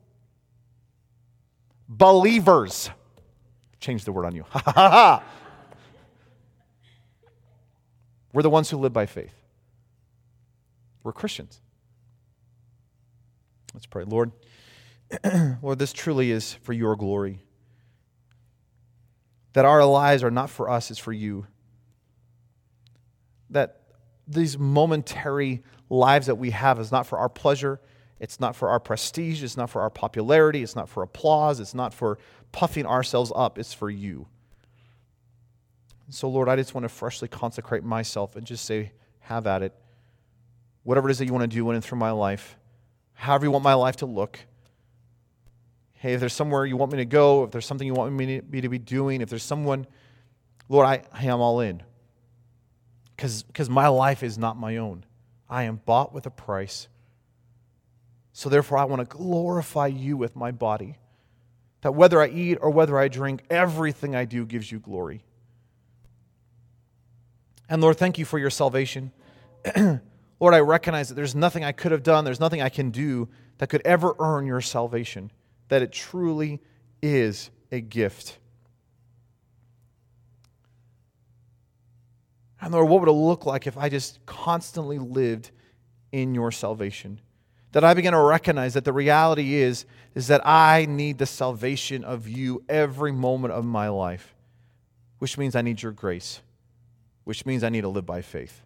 Believers. 1.89 2.91
Change 3.81 4.05
the 4.05 4.13
word 4.13 4.25
on 4.25 4.35
you. 4.35 4.45
Ha 4.53 4.63
ha 4.65 4.91
ha. 4.91 5.23
We're 8.33 8.43
the 8.43 8.51
ones 8.51 8.71
who 8.71 8.77
live 8.77 8.93
by 8.93 9.07
faith. 9.07 9.35
We're 11.03 11.13
Christians. 11.13 11.61
Let's 13.75 13.87
pray. 13.87 14.05
Lord, 14.05 14.33
Lord, 15.63 15.79
this 15.79 15.93
truly 15.93 16.31
is 16.31 16.55
for 16.55 16.73
your 16.73 16.95
glory 16.97 17.41
that 19.59 19.65
our 19.65 19.85
lives 19.85 20.23
are 20.23 20.31
not 20.31 20.49
for 20.49 20.71
us, 20.71 20.89
it's 20.89 21.01
for 21.01 21.13
you. 21.13 21.45
That 23.51 23.81
these 24.29 24.57
momentary 24.57 25.65
lives 25.91 26.27
that 26.27 26.37
we 26.37 26.51
have 26.51 26.79
is 26.79 26.93
not 26.93 27.09
for 27.09 27.19
our 27.19 27.29
pleasure, 27.29 27.81
it's 28.21 28.39
not 28.39 28.55
for 28.55 28.69
our 28.69 28.79
prestige, 28.79 29.43
it's 29.43 29.57
not 29.57 29.69
for 29.69 29.83
our 29.83 29.91
popularity, 29.91 30.63
it's 30.63 30.77
not 30.77 30.89
for 30.89 31.03
applause, 31.03 31.59
it's 31.59 31.75
not 31.75 31.93
for 31.93 32.21
puffing 32.53 32.87
ourselves 32.87 33.33
up, 33.35 33.59
it's 33.59 33.73
for 33.73 33.91
you. 33.91 34.29
So, 36.09 36.29
Lord, 36.29 36.49
I 36.49 36.55
just 36.55 36.73
want 36.73 36.85
to 36.85 36.89
freshly 36.89 37.27
consecrate 37.27 37.83
myself 37.83 38.37
and 38.37 38.47
just 38.47 38.65
say, 38.65 38.93
have 39.23 39.49
at 39.49 39.65
it. 39.65 39.75
Whatever 40.85 41.09
it 41.09 41.11
is 41.11 41.19
that 41.19 41.27
you 41.27 41.33
want 41.33 41.51
to 41.51 41.57
do 41.57 41.69
in 41.71 41.75
and 41.75 41.85
through 41.85 41.99
my 41.99 42.13
life, 42.13 42.57
however 43.15 43.47
you 43.47 43.51
want 43.51 43.65
my 43.65 43.75
life 43.75 43.97
to 43.97 44.07
look. 44.07 44.39
Hey, 45.99 46.15
if 46.15 46.21
there's 46.21 46.33
somewhere 46.33 46.65
you 46.65 46.77
want 46.77 46.93
me 46.93 46.99
to 46.99 47.05
go, 47.05 47.43
if 47.43 47.51
there's 47.51 47.67
something 47.67 47.87
you 47.87 47.93
want 47.93 48.13
me 48.13 48.41
to 48.61 48.69
be 48.69 48.79
doing, 48.79 49.21
if 49.21 49.29
there's 49.29 49.43
someone, 49.43 49.85
Lord, 50.69 50.87
I, 50.87 51.03
I 51.13 51.25
am 51.25 51.41
all 51.41 51.59
in. 51.59 51.83
Because 53.17 53.69
my 53.69 53.89
life 53.89 54.23
is 54.23 54.39
not 54.39 54.57
my 54.57 54.77
own. 54.77 55.05
I 55.51 55.65
am 55.65 55.81
bought 55.85 56.15
with 56.15 56.25
a 56.25 56.31
price. 56.31 56.87
So 58.33 58.49
therefore, 58.49 58.79
I 58.79 58.85
want 58.85 59.01
to 59.01 59.17
glorify 59.17 59.89
you 59.89 60.17
with 60.17 60.37
my 60.37 60.53
body. 60.53 60.99
That 61.81 61.97
whether 61.97 62.23
I 62.23 62.29
eat 62.29 62.59
or 62.61 62.71
whether 62.71 62.97
I 62.97 63.09
drink, 63.09 63.43
everything 63.51 64.15
I 64.15 64.25
do 64.25 64.47
gives 64.47 64.71
you 64.71 64.79
glory. 64.79 65.25
And 67.69 67.83
Lord, 67.83 67.97
thank 67.97 68.19
you 68.19 68.25
for 68.25 68.39
your 68.39 68.51
salvation. 68.51 69.11
Lord, 69.75 70.55
I 70.55 70.61
recognize 70.61 71.09
that 71.09 71.17
there's 71.17 71.35
nothing 71.35 71.65
I 71.65 71.73
could 71.73 71.91
have 71.91 72.05
done, 72.05 72.25
there's 72.25 72.39
nothing 72.39 72.63
I 72.63 72.69
can 72.69 72.91
do 72.91 73.29
that 73.59 73.67
could 73.67 73.83
ever 73.85 74.15
earn 74.21 74.47
your 74.47 74.61
salvation 74.61 75.33
that 75.69 75.83
it 75.83 75.93
truly 75.93 76.61
is 77.03 77.51
a 77.71 77.81
gift. 77.81 78.39
And 82.61 82.73
Lord, 82.73 82.89
what 82.89 83.01
would 83.01 83.09
it 83.09 83.13
look 83.13 83.47
like 83.47 83.67
if 83.67 83.79
I 83.79 83.89
just 83.89 84.25
constantly 84.27 84.99
lived 84.99 85.51
in 86.11 86.35
your 86.35 86.51
salvation? 86.51 87.21
That 87.73 87.85
I 87.85 87.95
begin 87.95 88.13
to 88.13 88.19
recognize 88.19 88.75
that 88.75 88.85
the 88.85 88.93
reality 88.93 89.55
is, 89.55 89.85
is 90.15 90.27
that 90.29 90.47
I 90.47 90.87
need 90.87 91.19
the 91.19 91.27
salvation 91.27 92.03
of 92.03 92.27
you 92.27 92.65
every 92.69 93.13
moment 93.13 93.55
of 93.55 93.65
my 93.65 93.89
life, 93.89 94.35
which 95.19 95.39
means 95.39 95.55
I 95.55 95.63
need 95.63 95.83
your 95.83 95.93
grace, 95.93 96.41
which 97.25 97.47
means 97.47 97.63
I 97.63 97.69
need 97.69 97.83
to 97.83 97.89
live 97.89 98.07
by 98.07 98.23
faith. 98.23 98.63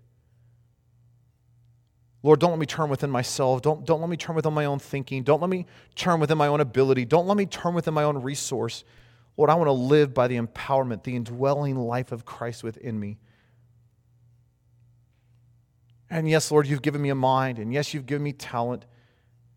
Lord, 2.23 2.39
don't 2.39 2.51
let 2.51 2.59
me 2.59 2.67
turn 2.67 2.89
within 2.89 3.11
myself. 3.11 3.63
Don't, 3.63 3.85
don't 3.85 4.01
let 4.01 4.09
me 4.09 4.17
turn 4.17 4.37
within 4.37 4.53
my 4.53 4.65
own 4.65 4.79
thinking. 4.79 5.25
Don't 5.25 5.41
let 5.41 5.51
me 5.51 5.67
turn 5.97 6.21
within 6.21 6.39
my 6.39 6.47
own 6.47 6.61
ability. 6.61 7.05
Don't 7.05 7.27
let 7.27 7.37
me 7.37 7.47
turn 7.47 7.75
within 7.75 7.95
my 7.95 8.05
own 8.05 8.23
resource. 8.23 8.85
Lord, 9.37 9.51
I 9.51 9.55
want 9.55 9.69
to 9.69 9.73
live 9.73 10.15
by 10.15 10.29
the 10.29 10.39
empowerment, 10.39 11.03
the 11.03 11.17
indwelling 11.17 11.77
life 11.77 12.13
of 12.13 12.25
Christ 12.25 12.63
within 12.63 12.99
me. 13.01 13.19
And 16.11 16.29
yes, 16.29 16.51
Lord, 16.51 16.67
you've 16.67 16.83
given 16.83 17.03
me 17.03 17.09
a 17.09 17.15
mind. 17.15 17.59
And 17.59 17.73
yes, 17.73 17.93
you've 17.93 18.07
given 18.07 18.23
me 18.23 18.33
talent. 18.33 18.85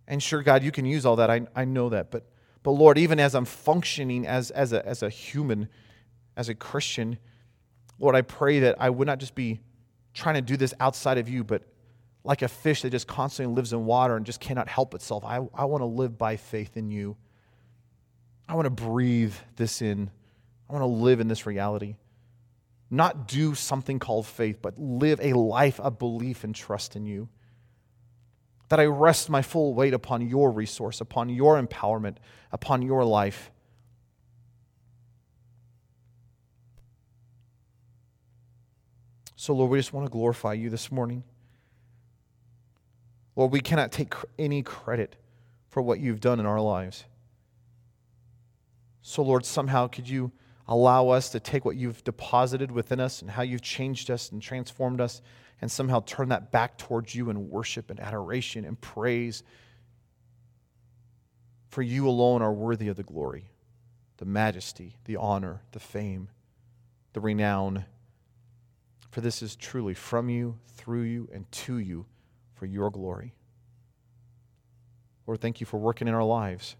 And 0.08 0.24
sure, 0.24 0.42
God, 0.42 0.64
you 0.64 0.72
can 0.72 0.86
use 0.86 1.06
all 1.06 1.18
that. 1.18 1.30
I, 1.30 1.42
I 1.56 1.66
know 1.66 1.90
that. 1.90 2.10
But, 2.10 2.26
but 2.64 2.72
Lord, 2.72 2.98
even 2.98 3.20
as 3.20 3.36
I'm 3.36 3.46
functioning 3.46 4.26
as, 4.26 4.50
as, 4.52 4.74
a, 4.74 4.84
as 4.88 5.04
a 5.04 5.10
human, 5.10 5.68
as 6.36 6.50
a 6.50 6.56
Christian, 6.56 7.20
Lord, 8.00 8.16
I 8.16 8.22
pray 8.22 8.60
that 8.60 8.78
I 8.80 8.90
would 8.90 9.06
not 9.06 9.20
just 9.20 9.36
be 9.36 9.60
trying 10.14 10.36
to 10.36 10.42
do 10.42 10.58
this 10.58 10.74
outside 10.80 11.18
of 11.18 11.30
you, 11.30 11.44
but 11.44 11.64
like 12.26 12.42
a 12.42 12.48
fish 12.48 12.82
that 12.82 12.90
just 12.90 13.08
constantly 13.08 13.54
lives 13.54 13.72
in 13.72 13.86
water 13.86 14.18
and 14.18 14.26
just 14.26 14.40
cannot 14.40 14.68
help 14.68 14.96
itself. 14.96 15.24
I, 15.24 15.36
I 15.54 15.66
want 15.66 15.82
to 15.82 15.86
live 15.86 16.18
by 16.18 16.38
faith 16.38 16.76
in 16.76 16.90
you. 16.90 17.16
I 18.50 18.56
want 18.56 18.66
to 18.66 18.72
breathe 18.72 19.36
this 19.56 19.82
in. 19.82 20.10
I 20.68 20.74
want 20.74 20.82
to 20.82 20.88
live 20.88 21.20
in 21.20 21.28
this 21.28 21.46
reality. 21.46 21.96
Not 22.90 23.28
do 23.28 23.54
something 23.54 24.00
called 24.00 24.26
faith, 24.26 24.58
but 24.62 24.80
live 24.80 25.20
a 25.22 25.34
life 25.34 25.80
of 25.80 26.00
belief 26.00 26.44
and 26.44 26.54
trust 26.54 26.96
in 26.96 27.06
you. 27.06 27.30
That 28.70 28.80
I 28.80 28.86
rest 28.86 29.30
my 29.30 29.44
full 29.44 29.76
weight 29.76 29.94
upon 29.94 30.28
your 30.28 30.52
resource, 30.52 31.02
upon 31.02 31.30
your 31.30 31.62
empowerment, 31.62 32.18
upon 32.52 32.82
your 32.82 33.06
life. 33.06 33.52
So, 39.36 39.54
Lord, 39.54 39.70
we 39.70 39.78
just 39.78 39.94
want 39.94 40.08
to 40.08 40.12
glorify 40.12 40.54
you 40.54 40.72
this 40.72 40.92
morning. 40.92 41.24
Lord, 43.36 43.52
we 43.52 43.60
cannot 43.60 43.92
take 43.92 44.14
any 44.40 44.64
credit 44.64 45.16
for 45.70 45.82
what 45.82 46.00
you've 46.00 46.22
done 46.22 46.40
in 46.40 46.46
our 46.46 46.62
lives. 46.62 47.04
So, 49.02 49.22
Lord, 49.22 49.46
somehow 49.46 49.88
could 49.88 50.08
you 50.08 50.32
allow 50.68 51.10
us 51.10 51.30
to 51.30 51.40
take 51.40 51.66
what 51.66 51.76
you've 51.76 52.04
deposited 52.04 52.72
within 52.72 53.00
us 53.00 53.22
and 53.22 53.30
how 53.30 53.44
you've 53.44 53.62
changed 53.62 54.10
us 54.10 54.32
and 54.32 54.42
transformed 54.42 55.02
us 55.02 55.22
and 55.62 55.70
somehow 55.70 56.02
turn 56.06 56.30
that 56.30 56.52
back 56.52 56.78
towards 56.78 57.14
you 57.14 57.30
in 57.30 57.50
worship 57.50 57.90
and 57.90 58.00
adoration 58.00 58.66
and 58.66 58.80
praise? 58.80 59.44
For 61.68 61.82
you 61.82 62.08
alone 62.08 62.42
are 62.42 62.54
worthy 62.54 62.88
of 62.88 62.96
the 62.96 63.04
glory, 63.04 63.52
the 64.18 64.26
majesty, 64.26 64.96
the 65.06 65.18
honor, 65.18 65.62
the 65.74 65.80
fame, 65.80 66.30
the 67.14 67.20
renown. 67.20 67.86
For 69.12 69.20
this 69.20 69.42
is 69.42 69.56
truly 69.56 69.94
from 69.94 70.30
you, 70.30 70.58
through 70.68 71.04
you, 71.04 71.30
and 71.34 71.52
to 71.52 71.78
you 71.78 72.06
for 72.56 72.66
your 72.66 72.90
glory. 72.90 73.34
Lord, 75.28 75.42
thank 75.42 75.60
you 75.60 75.66
for 75.66 75.78
working 75.78 76.08
in 76.08 76.14
our 76.14 76.24
lives. 76.24 76.76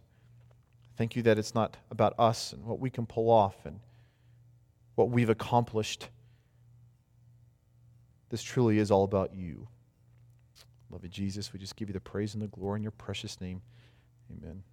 Thank 0.98 1.16
you 1.16 1.24
that 1.24 1.38
it's 1.38 1.54
not 1.54 1.78
about 1.92 2.14
us 2.18 2.54
and 2.54 2.64
what 2.66 2.80
we 2.80 2.90
can 2.90 3.06
pull 3.06 3.30
off 3.30 3.66
and 3.66 3.80
what 4.96 5.10
we've 5.10 5.30
accomplished. 5.30 6.10
This 8.30 8.42
truly 8.42 8.80
is 8.80 8.92
all 8.92 9.04
about 9.04 9.34
you. 9.34 9.68
Love 10.90 11.04
you, 11.04 11.10
Jesus. 11.10 11.52
We 11.52 11.60
just 11.60 11.76
give 11.76 11.90
you 11.90 11.94
the 11.94 12.00
praise 12.00 12.34
and 12.34 12.44
the 12.44 12.48
glory 12.48 12.80
in 12.80 12.84
your 12.84 12.92
precious 12.92 13.42
name. 13.42 13.62
Amen. 14.32 14.64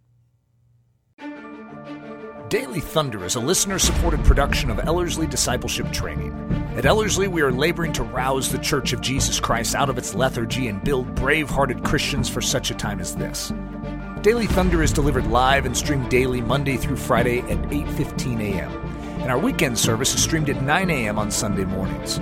Daily 2.53 2.81
Thunder 2.81 3.25
is 3.25 3.37
a 3.37 3.41
listener 3.41 3.79
supported 3.79 4.23
production 4.25 4.69
of 4.69 4.79
Ellerslie 4.79 5.27
Discipleship 5.27 5.91
Training. 5.91 6.35
At 6.77 6.85
Ellerslie, 6.85 7.29
we 7.29 7.41
are 7.41 7.51
laboring 7.51 7.95
to 7.95 8.03
rouse 8.03 8.53
the 8.53 8.59
Church 8.59 8.93
of 8.93 9.01
Jesus 9.01 9.41
Christ 9.41 9.75
out 9.75 9.89
of 9.89 9.97
its 9.97 10.15
lethargy 10.15 10.69
and 10.69 10.85
build 10.85 11.15
brave 11.15 11.49
hearted 11.49 11.83
Christians 11.83 12.29
for 12.29 12.43
such 12.43 12.71
a 12.71 12.75
time 12.75 13.01
as 13.01 13.17
this. 13.17 13.55
Daily 14.21 14.47
Thunder 14.47 14.83
is 14.83 14.93
delivered 14.93 15.29
live 15.29 15.65
and 15.65 15.75
streamed 15.75 16.11
daily 16.11 16.43
Monday 16.43 16.77
through 16.77 16.99
Friday 16.99 17.39
at 17.39 17.57
8:15 17.71 18.43
a.m. 18.43 18.71
And 19.23 19.31
our 19.31 19.39
weekend 19.39 19.79
service 19.79 20.15
is 20.15 20.23
streamed 20.23 20.51
at 20.51 20.63
9 20.63 20.91
a.m. 20.91 21.19
on 21.19 21.31
Sunday 21.31 21.65
mornings. 21.65 22.21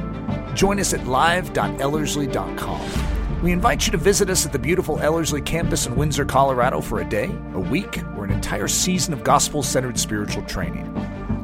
Join 0.54 0.78
us 0.78 0.94
at 0.94 1.08
live.ellerslie.com. 1.08 3.42
We 3.42 3.50
invite 3.50 3.86
you 3.86 3.90
to 3.90 3.98
visit 3.98 4.30
us 4.30 4.46
at 4.46 4.52
the 4.52 4.60
beautiful 4.60 5.00
Ellerslie 5.00 5.42
campus 5.42 5.86
in 5.86 5.96
Windsor, 5.96 6.24
Colorado 6.24 6.80
for 6.80 7.00
a 7.00 7.08
day, 7.08 7.36
a 7.52 7.58
week, 7.58 8.00
entire 8.40 8.68
season 8.68 9.12
of 9.12 9.22
gospel 9.22 9.62
centered 9.62 9.98
spiritual 9.98 10.42
training. 10.44 10.86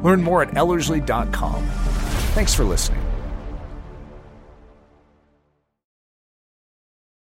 Learn 0.01 0.23
more 0.23 0.41
at 0.41 0.57
Ellerslie.com. 0.57 1.63
Thanks 2.33 2.55
for 2.55 2.63
listening. 2.63 3.06